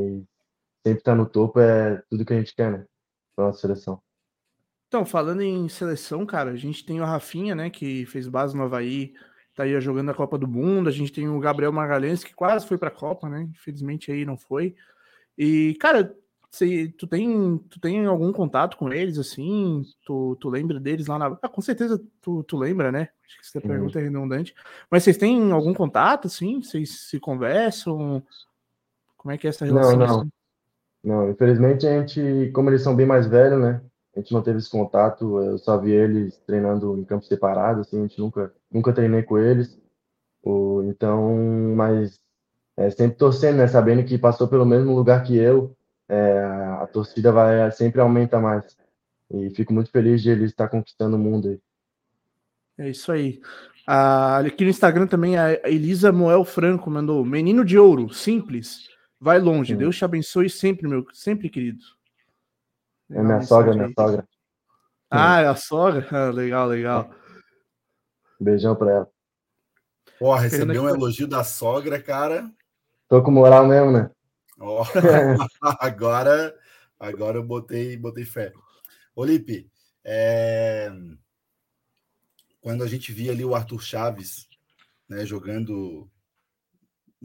sempre 0.85 1.01
estar 1.01 1.13
tá 1.13 1.15
no 1.15 1.27
topo 1.27 1.61
é 1.61 2.03
tudo 2.11 2.25
que 2.25 2.35
a 2.35 2.39
gente 2.39 2.55
quer, 2.55 2.71
né? 2.73 2.87
Para 3.37 3.47
nossa 3.47 3.61
seleção. 3.61 4.03
Então, 4.97 5.05
falando 5.05 5.43
em 5.43 5.69
seleção, 5.69 6.25
cara, 6.25 6.53
a 6.53 6.57
gente 6.57 6.83
tem 6.83 7.03
o 7.03 7.05
Rafinha, 7.05 7.55
né, 7.55 7.69
que 7.69 8.07
fez 8.07 8.27
base 8.27 8.57
no 8.57 8.63
Havaí, 8.63 9.13
tá 9.55 9.65
aí 9.65 9.79
jogando 9.79 10.11
a 10.11 10.15
Copa 10.15 10.39
do 10.39 10.49
Mundo. 10.49 10.89
A 10.89 10.91
gente 10.93 11.13
tem 11.13 11.29
o 11.29 11.39
Gabriel 11.39 11.71
Magalhães, 11.71 12.25
que 12.25 12.35
quase 12.35 12.67
foi 12.67 12.79
para 12.79 12.89
a 12.89 12.91
Copa, 12.91 13.29
né? 13.29 13.43
Infelizmente 13.43 14.11
aí 14.11 14.25
não 14.25 14.39
foi. 14.39 14.75
E, 15.37 15.77
cara, 15.79 16.17
se, 16.51 16.89
tu, 16.97 17.07
tem, 17.07 17.59
tu 17.69 17.79
tem 17.79 18.07
algum 18.07 18.33
contato 18.33 18.79
com 18.79 18.91
eles, 18.91 19.19
assim? 19.19 19.83
Tu, 20.07 20.35
tu 20.41 20.49
lembra 20.49 20.81
deles 20.81 21.09
lá 21.09 21.19
na. 21.19 21.39
Ah, 21.43 21.49
com 21.49 21.61
certeza 21.61 22.03
tu, 22.23 22.43
tu 22.45 22.57
lembra, 22.57 22.91
né? 22.91 23.11
Acho 23.27 23.37
que 23.37 23.59
essa 23.59 23.59
uhum. 23.59 23.71
pergunta 23.71 24.01
é 24.01 24.03
redundante. 24.03 24.55
Mas 24.91 25.05
vocês 25.05 25.19
têm 25.19 25.53
algum 25.53 25.75
contato, 25.75 26.27
assim? 26.27 26.63
Vocês 26.63 27.01
se 27.01 27.21
conversam? 27.21 28.23
Como 29.15 29.31
é 29.31 29.37
que 29.37 29.47
é 29.47 29.51
essa 29.51 29.67
relação? 29.67 29.99
Não, 29.99 30.07
não. 30.07 30.29
Não, 31.05 31.31
infelizmente 31.31 31.87
a 31.87 32.01
gente, 32.01 32.51
como 32.55 32.71
eles 32.71 32.81
são 32.81 32.97
bem 32.97 33.05
mais 33.05 33.27
velhos, 33.27 33.61
né? 33.61 33.83
A 34.17 34.21
gente 34.21 34.33
não 34.33 34.43
teve 34.43 34.59
esse 34.59 34.71
contato, 34.71 35.43
eu 35.43 35.59
só 35.59 35.79
vi 35.79 35.93
eles 35.93 36.39
treinando 36.47 36.97
em 36.99 37.05
campos 37.05 37.29
separados, 37.29 37.87
assim, 37.87 37.99
a 37.99 38.03
gente 38.03 38.19
nunca, 38.19 38.53
nunca 38.73 38.93
treinei 38.93 39.23
com 39.23 39.37
eles. 39.37 39.79
O, 40.43 40.83
então, 40.85 41.37
mas 41.77 42.19
é, 42.77 42.89
sempre 42.91 43.19
torcendo, 43.19 43.59
né? 43.59 43.69
Sabendo 43.69 44.05
que 44.05 44.17
passou 44.17 44.49
pelo 44.49 44.65
mesmo 44.65 44.95
lugar 44.95 45.23
que 45.23 45.37
eu, 45.37 45.77
é, 46.09 46.41
a 46.81 46.89
torcida 46.91 47.31
vai 47.31 47.71
sempre 47.73 48.01
aumenta 48.01 48.41
mais. 48.41 48.77
E 49.31 49.51
fico 49.51 49.75
muito 49.75 49.91
feliz 49.91 50.23
de 50.23 50.31
ele 50.31 50.45
estar 50.45 50.69
conquistando 50.69 51.17
o 51.17 51.19
mundo 51.19 51.49
aí. 51.49 51.61
É 52.79 52.91
isso 52.91 53.13
aí. 53.13 53.41
Ah, 53.87 54.39
aqui 54.39 54.65
no 54.65 54.71
Instagram 54.71 55.07
também 55.07 55.37
a 55.37 55.55
Elisa 55.69 56.11
Moel 56.11 56.45
Franco 56.45 56.91
mandou: 56.91 57.25
Menino 57.25 57.65
de 57.65 57.79
ouro, 57.79 58.13
simples 58.13 58.89
Vai 59.21 59.39
longe. 59.39 59.73
Sim. 59.73 59.79
Deus 59.79 59.97
te 59.97 60.05
abençoe 60.05 60.51
sempre, 60.51 60.87
meu, 60.87 61.07
sempre, 61.13 61.49
querido. 61.49 61.83
É 63.11 63.23
minha 63.23 63.41
sogra, 63.43 63.75
minha 63.75 63.93
sogra. 63.93 64.29
Ah, 65.11 65.41
é 65.41 65.47
a 65.47 65.55
sogra? 65.55 66.07
Ah, 66.11 66.31
legal, 66.31 66.67
legal. 66.67 67.11
Beijão 68.41 68.75
pra 68.75 68.91
ela. 68.91 69.11
Porra, 70.19 70.41
receber 70.43 70.79
um 70.79 70.89
elogio 70.89 71.27
da 71.27 71.45
sogra, 71.45 72.03
cara. 72.03 72.51
Tô 73.09 73.23
com 73.23 73.31
moral 73.31 73.67
mesmo, 73.67 73.93
né? 73.93 74.11
Oh, 74.59 74.83
agora, 75.79 76.55
agora 76.99 77.39
eu 77.39 77.45
botei, 77.45 77.97
botei 77.97 78.25
fé. 78.25 78.53
Olipe, 79.15 79.71
é... 80.03 80.91
quando 82.61 82.83
a 82.83 82.87
gente 82.87 83.13
via 83.13 83.33
ali 83.33 83.45
o 83.45 83.55
Arthur 83.55 83.83
Chaves 83.83 84.49
né, 85.09 85.25
jogando 85.25 86.11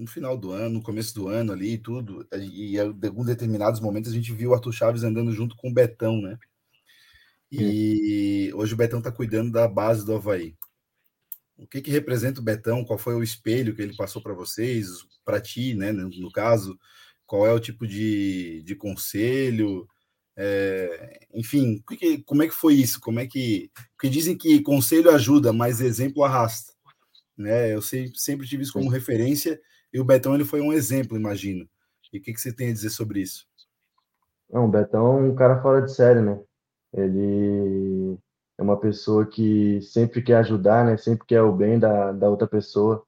no 0.01 0.07
final 0.07 0.35
do 0.35 0.51
ano, 0.51 0.75
no 0.75 0.81
começo 0.81 1.13
do 1.13 1.27
ano 1.27 1.53
ali 1.53 1.73
e 1.73 1.77
tudo, 1.77 2.27
e 2.33 2.75
em 2.75 2.79
alguns 2.79 3.27
determinados 3.27 3.79
momentos 3.79 4.11
a 4.11 4.15
gente 4.15 4.33
viu 4.33 4.49
o 4.49 4.53
Arthur 4.53 4.73
Chaves 4.73 5.03
andando 5.03 5.31
junto 5.31 5.55
com 5.55 5.69
o 5.69 5.73
Betão, 5.73 6.19
né? 6.19 6.39
E 7.51 8.51
hoje 8.55 8.73
o 8.73 8.77
Betão 8.77 8.97
está 8.97 9.11
cuidando 9.11 9.51
da 9.51 9.67
base 9.67 10.05
do 10.05 10.15
Havaí. 10.15 10.55
O 11.57 11.67
que, 11.67 11.81
que 11.81 11.91
representa 11.91 12.39
o 12.39 12.43
Betão? 12.43 12.83
Qual 12.83 12.97
foi 12.97 13.13
o 13.13 13.21
espelho 13.21 13.75
que 13.75 13.81
ele 13.81 13.95
passou 13.95 14.21
para 14.23 14.33
vocês, 14.33 14.87
para 15.23 15.39
ti, 15.39 15.75
né? 15.75 15.91
No, 15.91 16.09
no, 16.09 16.31
caso, 16.31 16.79
qual 17.27 17.45
é 17.45 17.53
o 17.53 17.59
tipo 17.59 17.85
de, 17.85 18.63
de 18.63 18.73
conselho? 18.73 19.87
É, 20.35 21.27
enfim, 21.33 21.83
que, 21.87 22.23
como 22.23 22.41
é 22.41 22.47
que 22.47 22.55
foi 22.55 22.75
isso? 22.75 22.99
Como 22.99 23.19
é 23.19 23.27
que. 23.27 23.69
Porque 23.91 24.09
dizem 24.09 24.35
que 24.35 24.61
conselho 24.61 25.11
ajuda, 25.11 25.53
mas 25.53 25.81
exemplo 25.81 26.23
arrasta. 26.23 26.73
Né? 27.37 27.75
Eu 27.75 27.81
sempre, 27.81 28.17
sempre 28.17 28.47
tive 28.47 28.63
isso 28.63 28.73
como 28.73 28.89
referência 28.89 29.61
e 29.93 29.99
o 29.99 30.05
Betão 30.05 30.33
ele 30.33 30.45
foi 30.45 30.61
um 30.61 30.71
exemplo, 30.73 31.17
imagino. 31.17 31.67
E 32.13 32.17
o 32.17 32.21
que, 32.21 32.33
que 32.33 32.41
você 32.41 32.53
tem 32.53 32.69
a 32.69 32.73
dizer 32.73 32.89
sobre 32.89 33.21
isso? 33.21 33.45
Não, 34.49 34.65
o 34.65 34.67
Betão 34.67 35.17
é 35.17 35.21
um 35.21 35.35
cara 35.35 35.61
fora 35.61 35.81
de 35.81 35.93
série, 35.93 36.21
né? 36.21 36.39
Ele 36.93 38.17
é 38.57 38.61
uma 38.61 38.77
pessoa 38.77 39.25
que 39.25 39.81
sempre 39.81 40.21
quer 40.21 40.35
ajudar, 40.37 40.85
né? 40.85 40.97
Sempre 40.97 41.25
quer 41.25 41.41
o 41.41 41.53
bem 41.53 41.79
da, 41.79 42.11
da 42.11 42.29
outra 42.29 42.47
pessoa. 42.47 43.03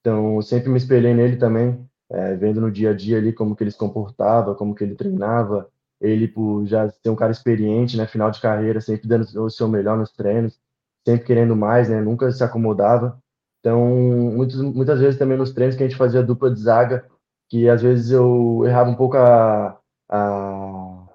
Então, 0.00 0.40
sempre 0.40 0.70
me 0.70 0.78
espelhei 0.78 1.12
nele 1.14 1.36
também, 1.36 1.86
é, 2.10 2.34
vendo 2.36 2.60
no 2.60 2.70
dia 2.70 2.90
a 2.90 2.94
dia 2.94 3.18
ali 3.18 3.32
como 3.32 3.54
que 3.54 3.64
ele 3.64 3.70
se 3.70 3.78
comportava, 3.78 4.54
como 4.54 4.74
que 4.74 4.84
ele 4.84 4.94
treinava. 4.94 5.70
Ele, 6.00 6.28
por 6.28 6.66
já 6.66 6.88
ser 6.90 7.10
um 7.10 7.16
cara 7.16 7.32
experiente, 7.32 7.96
né? 7.96 8.06
Final 8.06 8.30
de 8.30 8.40
carreira, 8.40 8.80
sempre 8.80 9.08
dando 9.08 9.26
o 9.44 9.50
seu 9.50 9.68
melhor 9.68 9.98
nos 9.98 10.12
treinos, 10.12 10.58
sempre 11.06 11.26
querendo 11.26 11.56
mais, 11.56 11.88
né? 11.88 12.00
Nunca 12.00 12.30
se 12.32 12.42
acomodava. 12.44 13.20
Então, 13.66 13.84
muitos, 13.84 14.60
muitas 14.60 15.00
vezes 15.00 15.18
também 15.18 15.36
nos 15.36 15.52
treinos 15.52 15.74
que 15.74 15.82
a 15.82 15.88
gente 15.88 15.98
fazia 15.98 16.22
dupla 16.22 16.48
de 16.52 16.60
zaga, 16.60 17.04
que 17.50 17.68
às 17.68 17.82
vezes 17.82 18.12
eu 18.12 18.62
errava 18.64 18.90
um 18.90 18.94
pouco 18.94 19.16
a, 19.16 19.76
a, 20.08 21.06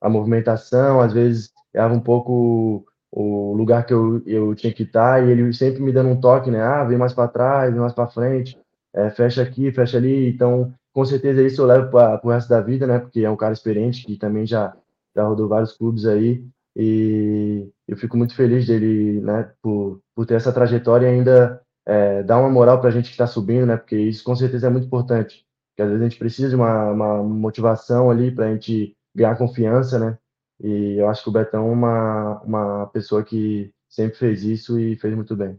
a 0.00 0.08
movimentação, 0.08 1.02
às 1.02 1.12
vezes 1.12 1.52
errava 1.74 1.92
um 1.92 2.00
pouco 2.00 2.82
o 3.12 3.52
lugar 3.52 3.84
que 3.84 3.92
eu, 3.92 4.22
eu 4.24 4.54
tinha 4.54 4.72
que 4.72 4.84
estar, 4.84 5.22
e 5.22 5.30
ele 5.30 5.52
sempre 5.52 5.82
me 5.82 5.92
dando 5.92 6.08
um 6.08 6.18
toque, 6.18 6.50
né? 6.50 6.62
Ah, 6.62 6.82
vem 6.82 6.96
mais 6.96 7.12
para 7.12 7.28
trás, 7.28 7.72
vem 7.72 7.80
mais 7.80 7.92
para 7.92 8.08
frente, 8.08 8.58
é, 8.94 9.10
fecha 9.10 9.42
aqui, 9.42 9.70
fecha 9.70 9.98
ali. 9.98 10.30
Então, 10.30 10.72
com 10.94 11.04
certeza 11.04 11.42
isso 11.42 11.60
eu 11.60 11.66
levo 11.66 11.90
para 11.90 12.22
o 12.24 12.30
resto 12.30 12.48
da 12.48 12.62
vida, 12.62 12.86
né? 12.86 13.00
Porque 13.00 13.20
é 13.20 13.30
um 13.30 13.36
cara 13.36 13.52
experiente 13.52 14.06
que 14.06 14.16
também 14.16 14.46
já, 14.46 14.74
já 15.14 15.24
rodou 15.24 15.46
vários 15.46 15.76
clubes 15.76 16.06
aí. 16.06 16.42
E 16.74 17.68
eu 17.86 17.98
fico 17.98 18.16
muito 18.16 18.34
feliz 18.34 18.66
dele, 18.66 19.20
né, 19.20 19.50
por, 19.60 20.00
por 20.14 20.24
ter 20.24 20.34
essa 20.36 20.52
trajetória 20.52 21.06
e 21.06 21.10
ainda 21.10 21.60
é, 21.88 22.22
dar 22.22 22.38
uma 22.38 22.50
moral 22.50 22.78
para 22.80 22.90
a 22.90 22.92
gente 22.92 23.06
que 23.06 23.12
está 23.12 23.26
subindo, 23.26 23.64
né? 23.64 23.76
Porque 23.78 23.96
isso 23.96 24.22
com 24.22 24.36
certeza 24.36 24.66
é 24.66 24.70
muito 24.70 24.86
importante. 24.86 25.46
Porque 25.70 25.82
às 25.82 25.88
vezes 25.88 26.02
a 26.02 26.08
gente 26.08 26.18
precisa 26.18 26.50
de 26.50 26.54
uma, 26.54 26.90
uma 26.90 27.22
motivação 27.22 28.10
ali 28.10 28.30
para 28.30 28.46
a 28.46 28.52
gente 28.52 28.94
ganhar 29.14 29.36
confiança, 29.36 29.98
né? 29.98 30.18
E 30.60 30.96
eu 30.98 31.08
acho 31.08 31.22
que 31.22 31.30
o 31.30 31.32
Betão 31.32 31.66
é 31.66 31.72
uma, 31.72 32.42
uma 32.42 32.86
pessoa 32.88 33.24
que 33.24 33.72
sempre 33.88 34.18
fez 34.18 34.42
isso 34.42 34.78
e 34.78 34.96
fez 34.96 35.14
muito 35.14 35.34
bem. 35.34 35.58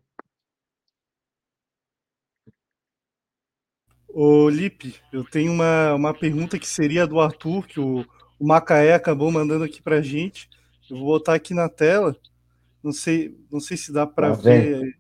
Ô, 4.09 4.49
Lipe, 4.49 4.95
eu 5.11 5.23
tenho 5.23 5.51
uma, 5.51 5.95
uma 5.95 6.13
pergunta 6.13 6.59
que 6.59 6.67
seria 6.67 7.07
do 7.07 7.19
Arthur, 7.19 7.65
que 7.65 7.79
o, 7.79 8.05
o 8.37 8.47
Macaé 8.47 8.93
acabou 8.93 9.31
mandando 9.31 9.63
aqui 9.63 9.81
para 9.81 10.01
gente. 10.01 10.47
Eu 10.91 10.97
vou 10.97 11.07
botar 11.07 11.33
aqui 11.33 11.55
na 11.55 11.69
tela. 11.69 12.15
Não 12.83 12.91
sei, 12.91 13.35
não 13.51 13.59
sei 13.59 13.77
se 13.77 13.91
dá 13.91 14.05
para 14.05 14.31
tá 14.31 14.35
ver. 14.35 14.99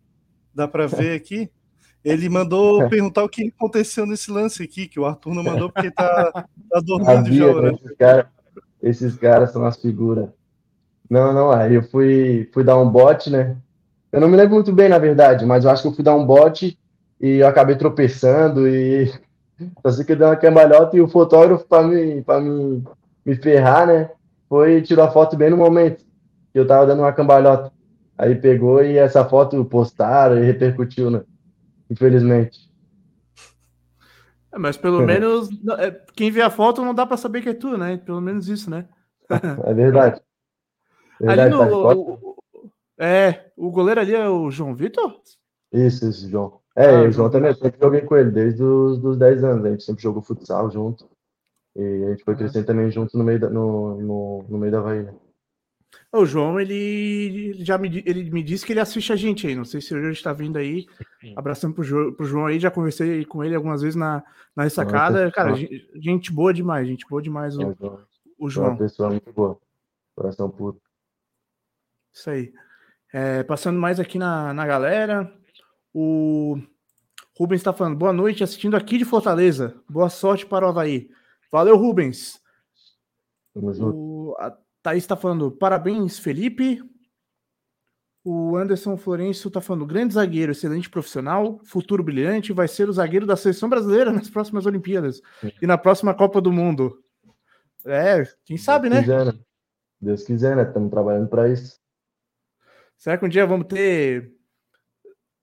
Dá 0.53 0.67
para 0.67 0.87
ver 0.87 1.15
aqui? 1.15 1.49
Ele 2.03 2.29
mandou 2.29 2.87
perguntar 2.89 3.23
o 3.23 3.29
que 3.29 3.53
aconteceu 3.55 4.05
nesse 4.05 4.31
lance 4.31 4.63
aqui, 4.63 4.87
que 4.87 4.99
o 4.99 5.05
Arthur 5.05 5.33
não 5.33 5.43
mandou 5.43 5.69
porque 5.69 5.91
tá, 5.91 6.31
tá 6.31 6.79
dormindo 6.81 7.33
já. 7.33 7.61
Né? 7.61 7.71
Esses 7.71 7.97
caras 7.97 8.25
esses 8.81 9.15
cara 9.17 9.45
são 9.47 9.65
as 9.65 9.77
figuras. 9.77 10.29
Não, 11.09 11.33
não, 11.33 11.51
aí 11.51 11.75
eu 11.75 11.83
fui, 11.83 12.49
fui 12.53 12.63
dar 12.63 12.77
um 12.77 12.89
bote, 12.89 13.29
né? 13.29 13.57
Eu 14.11 14.21
não 14.21 14.27
me 14.27 14.37
lembro 14.37 14.55
muito 14.55 14.71
bem, 14.71 14.89
na 14.89 14.97
verdade, 14.97 15.45
mas 15.45 15.65
eu 15.65 15.71
acho 15.71 15.81
que 15.81 15.87
eu 15.89 15.93
fui 15.93 16.03
dar 16.03 16.15
um 16.15 16.25
bote 16.25 16.77
e 17.19 17.37
eu 17.37 17.47
acabei 17.47 17.75
tropeçando 17.75 18.67
e 18.67 19.11
só 19.81 19.91
sei 19.91 20.05
que 20.05 20.15
deu 20.15 20.27
uma 20.27 20.35
cambalhota 20.35 20.95
e 20.95 21.01
o 21.01 21.07
fotógrafo, 21.07 21.65
para 21.65 21.85
me, 21.85 22.21
pra 22.21 22.39
me, 22.39 22.83
me 23.25 23.35
ferrar, 23.35 23.87
né? 23.87 24.09
Foi 24.47 24.81
tirou 24.81 25.05
a 25.05 25.11
foto 25.11 25.35
bem 25.35 25.49
no 25.49 25.57
momento 25.57 26.03
que 26.51 26.59
eu 26.59 26.65
tava 26.65 26.85
dando 26.87 27.01
uma 27.01 27.13
cambalhota. 27.13 27.71
Aí 28.19 28.35
pegou 28.35 28.83
e 28.83 28.97
essa 28.97 29.23
foto 29.23 29.63
postaram 29.63 30.37
e 30.37 30.45
repercutiu, 30.45 31.09
né? 31.09 31.23
Infelizmente. 31.89 32.69
É, 34.51 34.59
mas 34.59 34.75
pelo 34.75 34.99
menos 35.07 35.47
é, 35.79 35.91
quem 36.13 36.29
vê 36.29 36.41
a 36.41 36.49
foto 36.49 36.83
não 36.83 36.93
dá 36.93 37.05
para 37.05 37.15
saber 37.15 37.41
que 37.41 37.47
é 37.47 37.53
tu, 37.53 37.77
né? 37.77 37.95
Pelo 37.95 38.19
menos 38.19 38.49
isso, 38.49 38.69
né? 38.69 38.89
É 39.63 39.73
verdade. 39.73 40.21
verdade 41.17 41.41
ali 41.41 41.51
no, 41.51 41.59
tá 41.59 41.95
o, 41.95 42.35
é, 42.99 43.51
o 43.55 43.71
goleiro 43.71 44.01
ali 44.01 44.13
é 44.13 44.27
o 44.27 44.51
João 44.51 44.75
Vitor? 44.75 45.21
Isso, 45.71 46.09
isso, 46.09 46.29
João. 46.29 46.59
É, 46.75 46.89
ah, 46.89 47.01
o 47.03 47.11
João 47.11 47.29
também, 47.29 47.51
eu 47.51 47.55
sempre 47.55 47.79
joguei 47.79 48.01
com 48.01 48.17
ele 48.17 48.31
desde 48.31 48.61
os 48.61 48.99
dos 48.99 49.17
10 49.17 49.45
anos. 49.45 49.65
A 49.65 49.69
gente 49.69 49.83
sempre 49.83 50.03
jogou 50.03 50.21
futsal 50.21 50.69
junto. 50.69 51.09
E 51.73 52.03
a 52.03 52.09
gente 52.09 52.25
foi 52.25 52.35
crescendo 52.35 52.65
também 52.65 52.91
junto 52.91 53.17
no 53.17 53.23
meio 53.23 53.39
da, 53.39 53.49
no, 53.49 53.95
no, 53.95 54.45
no 54.49 54.57
meio 54.57 54.73
da 54.73 54.81
Bahia. 54.81 55.15
O 56.11 56.25
João, 56.25 56.59
ele 56.59 57.53
já 57.63 57.77
me, 57.77 58.03
ele 58.03 58.31
me 58.31 58.41
disse 58.41 58.65
que 58.65 58.73
ele 58.73 58.79
assiste 58.79 59.13
a 59.13 59.15
gente 59.15 59.45
aí. 59.45 59.55
Não 59.55 59.63
sei 59.63 59.79
se 59.79 59.93
hoje 59.93 60.09
está 60.11 60.33
vindo 60.33 60.57
aí. 60.57 60.87
Abraçando 61.35 61.75
pro, 61.75 61.83
jo, 61.83 62.13
pro 62.13 62.25
João 62.25 62.47
aí. 62.47 62.59
Já 62.59 62.71
conversei 62.71 63.23
com 63.25 63.43
ele 63.43 63.55
algumas 63.55 63.81
vezes 63.81 63.95
na, 63.95 64.23
na 64.55 64.63
ressacada. 64.63 65.31
Cara, 65.31 65.53
gente 65.95 66.31
boa 66.31 66.51
demais, 66.51 66.87
gente 66.87 67.05
boa 67.07 67.21
demais 67.21 67.55
o, 67.55 67.61
é, 67.61 67.75
o 68.39 68.49
João. 68.49 68.67
É 68.67 68.69
uma 68.71 68.77
pessoa 68.77 69.09
muito 69.09 69.31
boa. 69.31 69.59
Coração 70.15 70.49
puro. 70.49 70.81
Isso 72.11 72.29
aí. 72.29 72.51
É, 73.13 73.43
passando 73.43 73.79
mais 73.79 73.99
aqui 73.99 74.17
na, 74.17 74.51
na 74.51 74.65
galera. 74.65 75.31
O 75.93 76.57
Rubens 77.37 77.59
está 77.59 77.71
falando, 77.71 77.97
boa 77.97 78.11
noite, 78.11 78.43
assistindo 78.43 78.75
aqui 78.75 78.97
de 78.97 79.05
Fortaleza. 79.05 79.79
Boa 79.87 80.09
sorte 80.09 80.45
para 80.45 80.65
o 80.65 80.69
Havaí. 80.69 81.09
Valeu, 81.51 81.77
Rubens. 81.77 82.41
Tamo 83.53 83.73
junto. 83.73 83.95
O, 83.95 84.35
a, 84.39 84.57
Thaís 84.81 85.03
está 85.03 85.15
falando, 85.15 85.51
parabéns, 85.51 86.17
Felipe. 86.17 86.81
O 88.23 88.57
Anderson 88.57 88.97
Florencio 88.97 89.47
está 89.47 89.61
falando, 89.61 89.85
grande 89.85 90.13
zagueiro, 90.13 90.51
excelente 90.51 90.89
profissional, 90.89 91.59
futuro 91.63 92.03
brilhante, 92.03 92.51
vai 92.51 92.67
ser 92.67 92.89
o 92.89 92.93
zagueiro 92.93 93.25
da 93.25 93.35
seleção 93.35 93.69
brasileira 93.69 94.11
nas 94.11 94.29
próximas 94.29 94.65
Olimpíadas 94.65 95.21
e 95.61 95.65
na 95.65 95.77
próxima 95.77 96.13
Copa 96.13 96.41
do 96.41 96.51
Mundo. 96.51 97.01
É, 97.85 98.23
quem 98.43 98.57
sabe, 98.57 98.89
Deus 98.89 98.95
né? 98.95 99.01
Quiser, 99.01 99.25
né? 99.25 99.39
Deus 100.01 100.23
quiser, 100.23 100.55
né? 100.55 100.63
Estamos 100.63 100.91
trabalhando 100.91 101.29
para 101.29 101.49
isso. 101.49 101.79
Será 102.97 103.17
que 103.17 103.25
um 103.25 103.29
dia 103.29 103.45
vamos 103.45 103.67
ter 103.67 104.33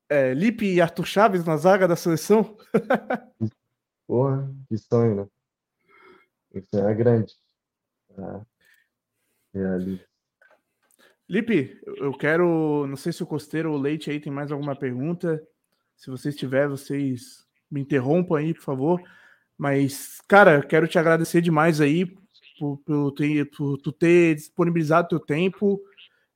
é, 0.08 0.34
Lipe 0.34 0.66
e 0.66 0.80
Arthur 0.80 1.06
Chaves 1.06 1.44
na 1.44 1.56
zaga 1.56 1.88
da 1.88 1.96
seleção? 1.96 2.56
Porra, 4.06 4.54
que 4.68 4.76
sonho, 4.76 5.16
né? 5.16 5.26
Isso 6.54 6.76
é 6.76 6.94
grande. 6.94 7.34
Ah. 8.18 8.44
É 9.56 10.06
Lipe, 11.28 11.80
eu 11.96 12.12
quero. 12.12 12.86
Não 12.86 12.96
sei 12.96 13.12
se 13.12 13.22
o 13.22 13.26
Costeiro 13.26 13.72
ou 13.72 13.78
o 13.78 13.80
Leite 13.80 14.10
aí 14.10 14.20
tem 14.20 14.32
mais 14.32 14.52
alguma 14.52 14.76
pergunta. 14.76 15.42
Se 15.96 16.10
vocês 16.10 16.36
tiverem, 16.36 16.68
vocês 16.68 17.46
me 17.70 17.80
interrompam 17.80 18.36
aí, 18.36 18.54
por 18.54 18.62
favor. 18.62 19.02
Mas, 19.56 20.20
cara, 20.28 20.62
quero 20.62 20.86
te 20.86 20.98
agradecer 20.98 21.40
demais 21.40 21.80
aí 21.80 22.06
por, 22.58 22.78
por, 22.84 23.12
ter, 23.12 23.50
por 23.50 23.78
tu 23.78 23.90
ter 23.90 24.34
disponibilizado 24.34 25.08
teu 25.08 25.18
tempo. 25.18 25.80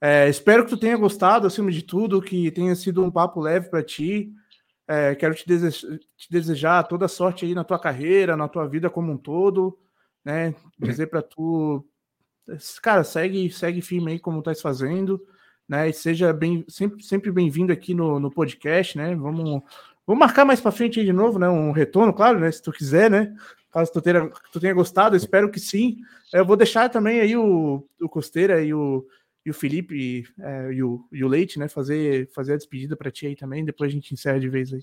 É, 0.01 0.29
espero 0.29 0.65
que 0.65 0.71
tu 0.71 0.79
tenha 0.79 0.97
gostado, 0.97 1.47
acima 1.47 1.71
de 1.71 1.83
tudo, 1.83 2.23
que 2.23 2.51
tenha 2.51 2.75
sido 2.75 3.05
um 3.05 3.11
papo 3.11 3.39
leve 3.39 3.69
para 3.69 3.83
ti. 3.83 4.33
É, 4.89 5.15
quero 5.15 5.35
te, 5.35 5.47
dese 5.47 6.01
te, 6.17 6.31
desejar 6.31 6.83
toda 6.85 7.07
sorte 7.07 7.45
aí 7.45 7.55
na 7.55 7.63
tua 7.63 7.79
carreira, 7.79 8.37
na 8.37 8.49
tua 8.49 8.67
vida 8.67 8.89
como 8.89 9.13
um 9.13 9.19
todo, 9.19 9.79
né? 10.25 10.55
Dizer 10.79 11.07
para 11.09 11.23
tu 11.23 11.87
cara, 12.83 13.05
segue, 13.05 13.51
segue 13.51 13.81
firme 13.81 14.13
aí 14.13 14.19
como 14.19 14.43
tá 14.43 14.55
fazendo, 14.55 15.21
né? 15.69 15.89
E 15.89 15.93
seja 15.93 16.33
bem, 16.33 16.65
sempre, 16.69 17.03
sempre 17.03 17.31
bem-vindo 17.31 17.73
aqui 17.73 17.95
no, 17.95 18.19
no 18.19 18.31
podcast, 18.31 18.97
né? 18.97 19.15
Vamos, 19.15 19.63
vamos 20.07 20.21
marcar 20.21 20.45
mais 20.45 20.61
para 20.61 20.73
frente 20.73 21.01
aí 21.01 21.07
de 21.07 21.13
novo, 21.13 21.39
né? 21.39 21.49
Um 21.49 21.73
retorno, 21.73 22.13
claro, 22.13 22.39
né? 22.41 22.51
Se 22.51 22.63
tu 22.63 22.73
quiser, 22.73 23.11
né? 23.11 23.35
caso 23.71 23.93
tu 23.93 24.03
tenha, 24.03 24.29
tu 24.53 24.61
tenha 24.61 24.75
gostado, 24.75 25.17
espero 25.17 25.51
que 25.51 25.61
sim. 25.61 25.99
Eu 26.33 26.45
vou 26.45 26.57
deixar 26.57 26.89
também 26.89 27.21
aí 27.21 27.37
o, 27.37 27.87
o 28.01 28.09
Costeira 28.09 28.63
e 28.63 28.75
o, 28.75 29.07
e 29.45 29.51
o 29.51 29.55
Felipe 29.55 30.25
é, 30.39 30.73
e, 30.73 30.83
o, 30.83 31.07
e 31.13 31.25
o 31.25 31.29
Leite, 31.29 31.59
né, 31.59 31.69
fazer, 31.69 32.29
fazer 32.33 32.55
a 32.55 32.57
despedida 32.57 32.97
para 32.97 33.11
ti 33.11 33.27
aí 33.27 33.37
também, 33.37 33.65
depois 33.65 33.91
a 33.91 33.95
gente 33.95 34.13
encerra 34.13 34.41
de 34.41 34.49
vez 34.49 34.73
aí. 34.73 34.83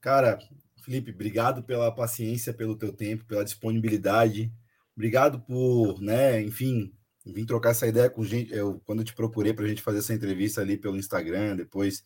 Cara, 0.00 0.38
Felipe, 0.82 1.10
obrigado 1.10 1.62
pela 1.62 1.94
paciência, 1.94 2.54
pelo 2.54 2.76
teu 2.76 2.92
tempo, 2.92 3.24
pela 3.24 3.44
disponibilidade. 3.44 4.50
Obrigado 4.98 5.38
por, 5.38 6.00
né, 6.02 6.42
enfim, 6.42 6.92
vim 7.24 7.46
trocar 7.46 7.70
essa 7.70 7.86
ideia 7.86 8.10
com 8.10 8.24
gente. 8.24 8.52
Eu, 8.52 8.82
quando 8.84 8.98
eu 8.98 9.04
te 9.04 9.14
procurei 9.14 9.54
para 9.54 9.64
a 9.64 9.68
gente 9.68 9.80
fazer 9.80 9.98
essa 9.98 10.12
entrevista 10.12 10.60
ali 10.60 10.76
pelo 10.76 10.96
Instagram, 10.96 11.54
depois 11.54 12.02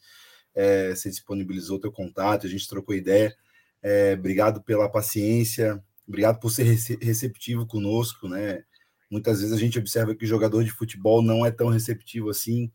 é, 0.55 0.95
você 0.95 1.09
disponibilizou 1.09 1.81
teu 1.81 1.91
contato, 1.91 2.47
a 2.47 2.51
gente 2.51 2.69
trocou 2.69 2.95
ideia. 2.95 3.35
É, 3.83 4.13
obrigado 4.13 4.63
pela 4.63 4.91
paciência, 4.91 5.83
obrigado 6.07 6.39
por 6.39 6.51
ser 6.51 6.65
receptivo 7.01 7.67
conosco, 7.67 8.29
né? 8.29 8.63
Muitas 9.11 9.41
vezes 9.41 9.55
a 9.55 9.59
gente 9.59 9.79
observa 9.79 10.15
que 10.15 10.27
o 10.27 10.29
jogador 10.29 10.63
de 10.63 10.71
futebol 10.71 11.23
não 11.23 11.47
é 11.47 11.51
tão 11.51 11.69
receptivo 11.69 12.29
assim, 12.29 12.71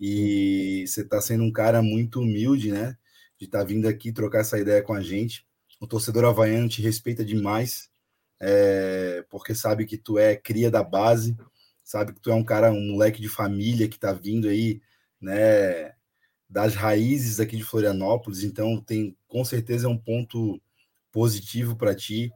e 0.00 0.82
você 0.86 1.02
está 1.02 1.20
sendo 1.20 1.44
um 1.44 1.52
cara 1.52 1.82
muito 1.82 2.22
humilde, 2.22 2.72
né? 2.72 2.96
De 3.38 3.44
estar 3.44 3.58
tá 3.58 3.64
vindo 3.66 3.86
aqui 3.86 4.12
trocar 4.12 4.40
essa 4.40 4.58
ideia 4.58 4.82
com 4.82 4.94
a 4.94 5.02
gente. 5.02 5.46
O 5.78 5.86
torcedor 5.86 6.24
havaiano 6.24 6.70
te 6.70 6.80
respeita 6.80 7.22
demais, 7.22 7.87
é, 8.40 9.24
porque 9.30 9.54
sabe 9.54 9.86
que 9.86 9.98
tu 9.98 10.18
é 10.18 10.36
cria 10.36 10.70
da 10.70 10.82
base, 10.82 11.36
sabe 11.82 12.12
que 12.12 12.20
tu 12.20 12.30
é 12.30 12.34
um 12.34 12.44
cara, 12.44 12.72
um 12.72 12.92
moleque 12.92 13.20
de 13.20 13.28
família 13.28 13.88
que 13.88 13.96
está 13.96 14.12
vindo 14.12 14.48
aí, 14.48 14.80
né? 15.20 15.92
das 16.48 16.74
raízes 16.74 17.40
aqui 17.40 17.56
de 17.56 17.64
Florianópolis, 17.64 18.42
então 18.42 18.80
tem 18.80 19.14
com 19.26 19.44
certeza 19.44 19.86
é 19.86 19.90
um 19.90 19.98
ponto 19.98 20.60
positivo 21.12 21.76
para 21.76 21.94
ti. 21.94 22.32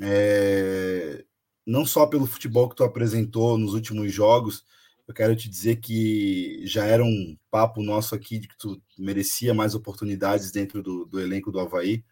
É, 0.00 1.24
não 1.66 1.84
só 1.84 2.06
pelo 2.06 2.26
futebol 2.26 2.68
que 2.68 2.76
tu 2.76 2.84
apresentou 2.84 3.58
nos 3.58 3.74
últimos 3.74 4.12
jogos, 4.12 4.64
eu 5.08 5.14
quero 5.14 5.34
te 5.34 5.48
dizer 5.48 5.76
que 5.76 6.62
já 6.64 6.84
era 6.84 7.04
um 7.04 7.36
papo 7.50 7.82
nosso 7.82 8.14
aqui 8.14 8.38
de 8.38 8.46
que 8.46 8.56
tu 8.56 8.80
merecia 8.96 9.52
mais 9.52 9.74
oportunidades 9.74 10.52
dentro 10.52 10.82
do, 10.82 11.04
do 11.04 11.20
elenco 11.20 11.50
do 11.50 11.58
Havaí 11.58 12.04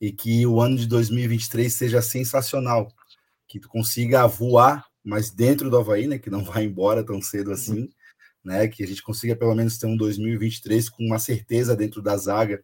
e 0.00 0.12
que 0.12 0.46
o 0.46 0.60
ano 0.60 0.76
de 0.76 0.86
2023 0.86 1.72
seja 1.72 2.02
sensacional, 2.02 2.92
que 3.46 3.60
tu 3.60 3.68
consiga 3.68 4.26
voar, 4.26 4.86
mas 5.02 5.30
dentro 5.30 5.70
do 5.70 5.76
Havaí, 5.76 6.06
né, 6.06 6.18
que 6.18 6.30
não 6.30 6.42
vai 6.44 6.64
embora 6.64 7.04
tão 7.04 7.20
cedo 7.20 7.52
assim, 7.52 7.88
né? 8.44 8.68
Que 8.68 8.84
a 8.84 8.86
gente 8.86 9.02
consiga 9.02 9.34
pelo 9.34 9.54
menos 9.54 9.78
ter 9.78 9.86
um 9.86 9.96
2023 9.96 10.88
com 10.90 11.04
uma 11.04 11.18
certeza 11.18 11.74
dentro 11.74 12.02
da 12.02 12.16
zaga, 12.16 12.62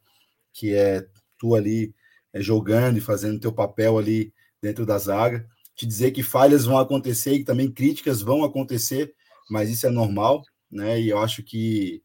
que 0.53 0.75
é 0.75 1.07
tu 1.39 1.55
ali 1.55 1.95
é, 2.33 2.41
jogando 2.41 2.99
e 2.99 3.01
fazendo 3.01 3.41
teu 3.41 3.53
papel 3.53 3.99
ali 3.99 4.33
dentro 4.63 4.85
da 4.85 4.99
zaga. 4.99 5.49
Te 5.75 5.87
dizer 5.87 6.11
que 6.11 6.23
falhas 6.23 6.67
vão 6.67 6.79
acontecer 6.79 7.35
e 7.35 7.45
também 7.45 7.71
críticas 7.71 8.21
vão 8.21 8.45
acontecer, 8.45 9.15
mas 9.49 9.71
isso 9.71 9.87
é 9.87 9.91
normal, 9.91 10.43
né? 10.71 11.01
E 11.01 11.09
eu 11.09 11.19
acho 11.19 11.43
que 11.43 12.03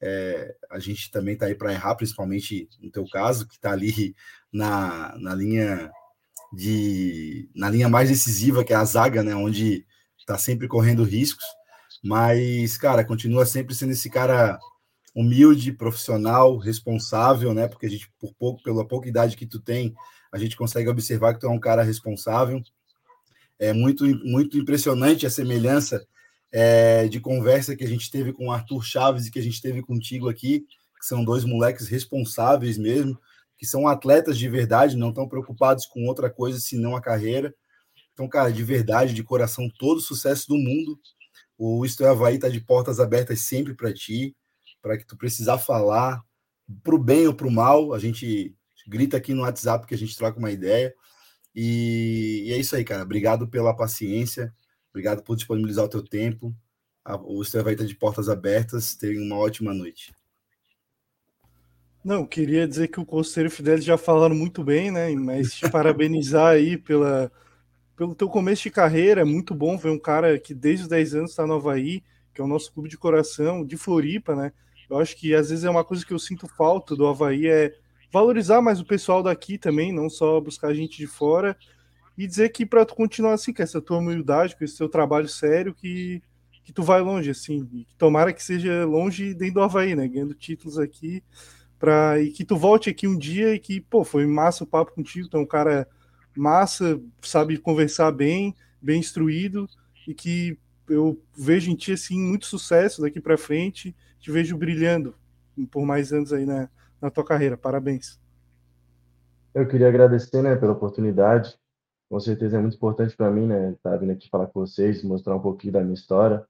é, 0.00 0.54
a 0.70 0.78
gente 0.78 1.10
também 1.10 1.34
está 1.34 1.46
aí 1.46 1.54
para 1.54 1.72
errar, 1.72 1.94
principalmente 1.94 2.68
no 2.80 2.90
teu 2.90 3.06
caso, 3.08 3.46
que 3.46 3.54
está 3.54 3.72
ali 3.72 4.14
na, 4.52 5.16
na 5.18 5.34
linha 5.34 5.90
de 6.52 7.48
na 7.54 7.68
linha 7.68 7.88
mais 7.88 8.08
decisiva, 8.08 8.64
que 8.64 8.72
é 8.72 8.76
a 8.76 8.84
zaga, 8.84 9.22
né? 9.22 9.34
Onde 9.34 9.86
está 10.18 10.38
sempre 10.38 10.68
correndo 10.68 11.04
riscos. 11.04 11.44
Mas, 12.02 12.76
cara, 12.76 13.04
continua 13.04 13.46
sempre 13.46 13.74
sendo 13.74 13.92
esse 13.92 14.08
cara 14.10 14.58
humilde, 15.14 15.72
profissional, 15.72 16.58
responsável, 16.58 17.54
né? 17.54 17.66
Porque 17.66 17.86
a 17.86 17.88
gente, 17.88 18.10
por 18.18 18.34
pouco, 18.34 18.62
pela 18.62 18.86
pouca 18.86 19.08
idade 19.08 19.36
que 19.36 19.46
tu 19.46 19.58
tem, 19.58 19.94
a 20.30 20.38
gente 20.38 20.56
consegue 20.56 20.88
observar 20.88 21.34
que 21.34 21.40
tu 21.40 21.46
é 21.46 21.50
um 21.50 21.58
cara 21.58 21.82
responsável. 21.82 22.62
É 23.58 23.72
muito, 23.72 24.04
muito 24.24 24.58
impressionante 24.58 25.26
a 25.26 25.30
semelhança 25.30 26.06
é, 26.58 27.06
de 27.06 27.20
conversa 27.20 27.76
que 27.76 27.84
a 27.84 27.88
gente 27.88 28.10
teve 28.10 28.32
com 28.32 28.46
o 28.46 28.50
Arthur 28.50 28.82
Chaves 28.82 29.26
e 29.26 29.30
que 29.30 29.38
a 29.38 29.42
gente 29.42 29.60
teve 29.60 29.82
contigo 29.82 30.26
aqui, 30.28 30.60
que 30.98 31.06
são 31.06 31.22
dois 31.22 31.44
moleques 31.44 31.86
responsáveis 31.86 32.78
mesmo, 32.78 33.20
que 33.58 33.66
são 33.66 33.86
atletas 33.86 34.38
de 34.38 34.48
verdade, 34.48 34.96
não 34.96 35.10
estão 35.10 35.28
preocupados 35.28 35.84
com 35.84 36.06
outra 36.06 36.30
coisa 36.30 36.58
senão 36.58 36.96
a 36.96 37.00
carreira. 37.02 37.54
Então, 38.14 38.26
cara, 38.26 38.50
de 38.50 38.64
verdade, 38.64 39.12
de 39.12 39.22
coração, 39.22 39.68
todo 39.78 40.00
sucesso 40.00 40.48
do 40.48 40.56
mundo 40.56 40.98
o 41.58 41.84
Isto 41.84 42.04
é 42.04 42.08
Havaí 42.08 42.36
está 42.36 42.48
de 42.48 42.60
portas 42.60 43.00
abertas 43.00 43.40
sempre 43.40 43.74
para 43.74 43.92
ti, 43.92 44.36
para 44.82 44.96
que 44.98 45.06
tu 45.06 45.16
precisar 45.16 45.58
falar, 45.58 46.22
para 46.82 46.94
o 46.94 46.98
bem 46.98 47.26
ou 47.26 47.34
para 47.34 47.46
o 47.46 47.50
mal, 47.50 47.94
a 47.94 47.98
gente 47.98 48.54
grita 48.86 49.16
aqui 49.16 49.32
no 49.32 49.42
WhatsApp 49.42 49.86
que 49.86 49.94
a 49.94 49.98
gente 49.98 50.16
troca 50.16 50.38
uma 50.38 50.50
ideia. 50.50 50.94
E, 51.54 52.44
e 52.46 52.52
é 52.52 52.58
isso 52.58 52.76
aí, 52.76 52.84
cara. 52.84 53.02
Obrigado 53.02 53.48
pela 53.48 53.74
paciência, 53.74 54.52
obrigado 54.96 55.22
por 55.22 55.36
disponibilizar 55.36 55.84
o 55.84 55.88
teu 55.88 56.02
tempo. 56.02 56.54
O 57.24 57.42
está 57.42 57.62
de 57.62 57.94
portas 57.94 58.30
abertas. 58.30 58.94
Tenha 58.94 59.20
uma 59.20 59.36
ótima 59.36 59.74
noite. 59.74 60.14
Não, 62.02 62.24
queria 62.24 62.66
dizer 62.66 62.88
que 62.88 62.98
o 62.98 63.04
Conselho 63.04 63.50
Fidel 63.50 63.80
já 63.80 63.98
falaram 63.98 64.34
muito 64.34 64.64
bem, 64.64 64.90
né? 64.90 65.10
Mas 65.10 65.52
te 65.52 65.68
parabenizar 65.70 66.54
aí 66.54 66.78
pela 66.78 67.30
pelo 67.94 68.14
teu 68.14 68.28
começo 68.28 68.62
de 68.64 68.70
carreira, 68.70 69.22
é 69.22 69.24
muito 69.24 69.54
bom 69.54 69.78
ver 69.78 69.88
um 69.88 69.98
cara 69.98 70.38
que 70.38 70.52
desde 70.52 70.82
os 70.82 70.88
10 70.88 71.14
anos 71.14 71.30
está 71.30 71.46
no 71.46 71.54
Havaí, 71.54 72.04
que 72.34 72.42
é 72.42 72.44
o 72.44 72.46
nosso 72.46 72.70
clube 72.70 72.90
de 72.90 72.98
coração, 72.98 73.64
de 73.64 73.74
Floripa, 73.78 74.36
né? 74.36 74.52
Eu 74.88 74.98
acho 74.98 75.16
que 75.16 75.34
às 75.34 75.48
vezes 75.48 75.64
é 75.64 75.70
uma 75.70 75.82
coisa 75.82 76.04
que 76.04 76.12
eu 76.12 76.18
sinto 76.18 76.46
falta 76.46 76.94
do 76.94 77.06
Havaí, 77.06 77.46
é 77.46 77.72
valorizar 78.12 78.60
mais 78.60 78.80
o 78.80 78.84
pessoal 78.84 79.22
daqui 79.22 79.56
também, 79.56 79.92
não 79.92 80.10
só 80.10 80.38
buscar 80.40 80.74
gente 80.74 80.98
de 80.98 81.06
fora, 81.06 81.56
e 82.16 82.26
dizer 82.26 82.48
que 82.50 82.64
para 82.64 82.84
tu 82.84 82.94
continuar 82.94 83.34
assim, 83.34 83.52
com 83.52 83.62
essa 83.62 83.80
tua 83.80 83.98
humildade, 83.98 84.56
com 84.56 84.64
esse 84.64 84.78
teu 84.78 84.88
trabalho 84.88 85.28
sério, 85.28 85.74
que, 85.74 86.22
que 86.64 86.72
tu 86.72 86.82
vai 86.82 87.00
longe, 87.00 87.30
assim, 87.30 87.68
e 87.72 87.84
que 87.84 87.94
tomara 87.96 88.32
que 88.32 88.42
seja 88.42 88.84
longe 88.84 89.34
dentro 89.34 89.54
do 89.54 89.62
Havaí, 89.62 89.94
né? 89.94 90.08
Ganhando 90.08 90.34
títulos 90.34 90.78
aqui, 90.78 91.22
pra, 91.78 92.18
e 92.20 92.30
que 92.30 92.44
tu 92.44 92.56
volte 92.56 92.88
aqui 92.88 93.06
um 93.06 93.18
dia 93.18 93.54
e 93.54 93.58
que, 93.58 93.80
pô, 93.80 94.04
foi 94.04 94.26
massa 94.26 94.64
o 94.64 94.66
papo 94.66 94.92
contigo, 94.92 95.28
tu 95.28 95.36
é 95.36 95.40
um 95.40 95.46
cara 95.46 95.86
massa, 96.36 97.00
sabe 97.22 97.58
conversar 97.58 98.12
bem, 98.12 98.54
bem 98.80 99.00
instruído 99.00 99.68
e 100.06 100.14
que 100.14 100.58
eu 100.88 101.20
vejo 101.36 101.70
em 101.70 101.74
ti 101.74 101.92
assim 101.92 102.20
muito 102.20 102.46
sucesso 102.46 103.02
daqui 103.02 103.20
para 103.20 103.36
frente, 103.36 103.94
te 104.20 104.30
vejo 104.30 104.56
brilhando 104.56 105.14
por 105.70 105.84
mais 105.84 106.12
anos 106.12 106.32
aí 106.32 106.44
na, 106.44 106.68
na 107.00 107.10
tua 107.10 107.24
carreira. 107.24 107.56
Parabéns. 107.56 108.20
Eu 109.54 109.66
queria 109.66 109.88
agradecer, 109.88 110.42
né, 110.42 110.54
pela 110.54 110.72
oportunidade. 110.72 111.56
Com 112.08 112.20
certeza 112.20 112.56
é 112.56 112.60
muito 112.60 112.76
importante 112.76 113.16
para 113.16 113.30
mim, 113.30 113.46
né, 113.46 113.72
estar 113.72 113.90
tá 113.90 113.96
vindo 113.96 114.12
aqui 114.12 114.28
falar 114.28 114.46
com 114.46 114.60
vocês, 114.60 115.02
mostrar 115.02 115.34
um 115.34 115.40
pouquinho 115.40 115.72
da 115.72 115.80
minha 115.80 115.94
história 115.94 116.46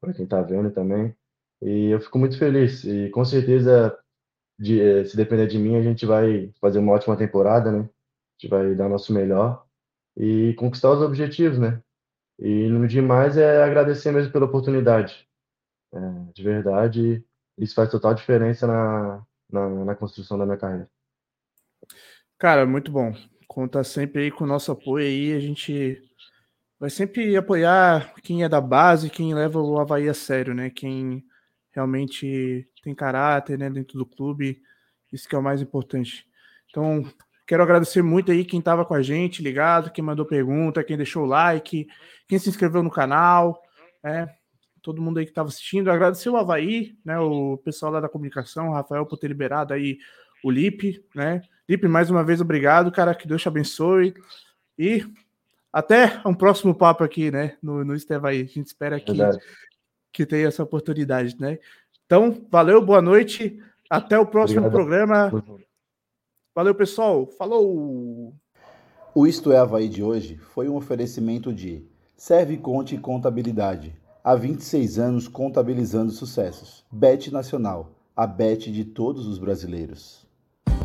para 0.00 0.12
quem 0.12 0.24
está 0.24 0.42
vendo 0.42 0.70
também. 0.70 1.14
E 1.62 1.90
eu 1.90 2.00
fico 2.00 2.18
muito 2.18 2.38
feliz 2.38 2.84
e 2.84 3.08
com 3.10 3.24
certeza 3.24 3.98
de, 4.58 4.80
eh, 4.80 5.04
se 5.04 5.16
depender 5.16 5.46
de 5.46 5.58
mim, 5.58 5.76
a 5.76 5.82
gente 5.82 6.06
vai 6.06 6.52
fazer 6.60 6.78
uma 6.78 6.92
ótima 6.92 7.16
temporada, 7.16 7.72
né? 7.72 7.88
gente 8.38 8.48
vai 8.48 8.74
dar 8.74 8.86
o 8.86 8.90
nosso 8.90 9.12
melhor 9.12 9.64
e 10.16 10.54
conquistar 10.54 10.90
os 10.90 11.02
objetivos, 11.02 11.58
né? 11.58 11.82
E 12.38 12.68
no 12.68 12.86
demais 12.86 13.36
é 13.36 13.62
agradecer 13.62 14.12
mesmo 14.12 14.32
pela 14.32 14.46
oportunidade. 14.46 15.28
É, 15.92 15.98
de 16.32 16.42
verdade, 16.42 17.24
isso 17.58 17.74
faz 17.74 17.90
total 17.90 18.14
diferença 18.14 18.66
na, 18.66 19.24
na, 19.50 19.84
na, 19.84 19.94
construção 19.94 20.36
da 20.36 20.44
minha 20.44 20.58
carreira. 20.58 20.90
Cara, 22.38 22.66
muito 22.66 22.90
bom. 22.90 23.14
Conta 23.54 23.84
sempre 23.84 24.22
aí 24.22 24.30
com 24.32 24.42
o 24.42 24.48
nosso 24.48 24.72
apoio 24.72 25.06
aí. 25.06 25.32
A 25.32 25.38
gente 25.38 26.02
vai 26.76 26.90
sempre 26.90 27.36
apoiar 27.36 28.12
quem 28.20 28.42
é 28.42 28.48
da 28.48 28.60
base, 28.60 29.08
quem 29.08 29.32
leva 29.32 29.60
o 29.60 29.78
Havaí 29.78 30.08
a 30.08 30.14
sério, 30.14 30.52
né? 30.52 30.70
Quem 30.70 31.24
realmente 31.70 32.68
tem 32.82 32.92
caráter 32.92 33.56
né, 33.56 33.70
dentro 33.70 33.96
do 33.96 34.04
clube. 34.04 34.60
Isso 35.12 35.28
que 35.28 35.36
é 35.36 35.38
o 35.38 35.42
mais 35.42 35.62
importante. 35.62 36.26
Então, 36.68 37.08
Quero 37.46 37.62
agradecer 37.62 38.02
muito 38.02 38.32
aí 38.32 38.42
quem 38.44 38.58
estava 38.58 38.84
com 38.86 38.94
a 38.94 39.02
gente, 39.02 39.42
ligado, 39.42 39.92
quem 39.92 40.02
mandou 40.02 40.24
pergunta, 40.24 40.82
quem 40.82 40.96
deixou 40.96 41.24
o 41.24 41.26
like, 41.26 41.86
quem 42.26 42.38
se 42.38 42.48
inscreveu 42.48 42.82
no 42.82 42.90
canal, 42.90 43.62
né? 44.02 44.34
Todo 44.82 45.00
mundo 45.00 45.18
aí 45.18 45.26
que 45.26 45.30
estava 45.30 45.48
assistindo. 45.48 45.90
Agradecer 45.90 46.30
o 46.30 46.36
Havaí, 46.36 46.96
né? 47.04 47.20
O 47.20 47.58
pessoal 47.58 47.92
lá 47.92 48.00
da 48.00 48.08
comunicação, 48.08 48.70
o 48.70 48.72
Rafael, 48.72 49.04
por 49.06 49.18
ter 49.18 49.28
liberado 49.28 49.74
aí 49.74 49.98
o 50.42 50.50
Lipe, 50.50 51.04
né? 51.14 51.42
Lipe, 51.68 51.88
mais 51.88 52.10
uma 52.10 52.22
vez, 52.22 52.40
obrigado, 52.40 52.92
cara. 52.92 53.14
Que 53.14 53.26
Deus 53.26 53.40
te 53.40 53.48
abençoe. 53.48 54.14
E 54.78 55.04
até 55.72 56.20
um 56.26 56.34
próximo 56.34 56.74
papo 56.74 57.02
aqui, 57.02 57.30
né? 57.30 57.56
No, 57.62 57.84
no 57.84 57.94
Estevaí. 57.94 58.42
A 58.42 58.44
gente 58.44 58.66
espera 58.66 59.00
que, 59.00 59.12
que 60.12 60.26
tenha 60.26 60.48
essa 60.48 60.62
oportunidade, 60.62 61.36
né? 61.40 61.58
Então, 62.06 62.46
valeu, 62.50 62.84
boa 62.84 63.00
noite. 63.00 63.60
Até 63.88 64.18
o 64.18 64.26
próximo 64.26 64.66
obrigado. 64.66 64.74
programa. 64.74 65.44
Valeu, 66.54 66.74
pessoal. 66.74 67.26
Falou! 67.26 68.34
O 69.14 69.26
Isto 69.26 69.52
é 69.52 69.58
Havaí 69.58 69.88
de 69.88 70.02
hoje 70.02 70.36
foi 70.36 70.68
um 70.68 70.76
oferecimento 70.76 71.52
de 71.52 71.86
Serve 72.16 72.56
Conte 72.56 72.98
Contabilidade. 72.98 73.94
Há 74.22 74.34
26 74.34 74.98
anos 74.98 75.28
contabilizando 75.28 76.10
sucessos. 76.10 76.84
Bet 76.90 77.32
Nacional, 77.32 77.92
a 78.16 78.26
bet 78.26 78.70
de 78.72 78.84
todos 78.84 79.26
os 79.26 79.38
brasileiros. 79.38 80.23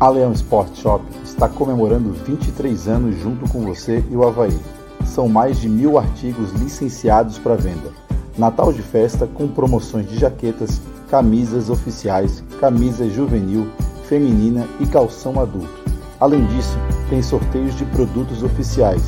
A 0.00 0.08
Leão 0.08 0.32
Sport 0.32 0.76
Shop 0.76 1.04
está 1.22 1.46
comemorando 1.46 2.10
23 2.24 2.88
anos 2.88 3.20
junto 3.20 3.46
com 3.52 3.66
você 3.66 4.02
e 4.10 4.16
o 4.16 4.26
Havaí. 4.26 4.58
São 5.04 5.28
mais 5.28 5.60
de 5.60 5.68
mil 5.68 5.98
artigos 5.98 6.52
licenciados 6.52 7.38
para 7.38 7.54
venda. 7.54 7.92
Natal 8.38 8.72
de 8.72 8.80
festa 8.80 9.26
com 9.26 9.46
promoções 9.46 10.08
de 10.08 10.18
jaquetas, 10.18 10.80
camisas 11.10 11.68
oficiais, 11.68 12.42
camisa 12.58 13.10
juvenil, 13.10 13.68
feminina 14.08 14.66
e 14.80 14.86
calção 14.86 15.38
adulto. 15.38 15.84
Além 16.18 16.46
disso, 16.46 16.78
tem 17.10 17.22
sorteios 17.22 17.76
de 17.76 17.84
produtos 17.84 18.42
oficiais. 18.42 19.02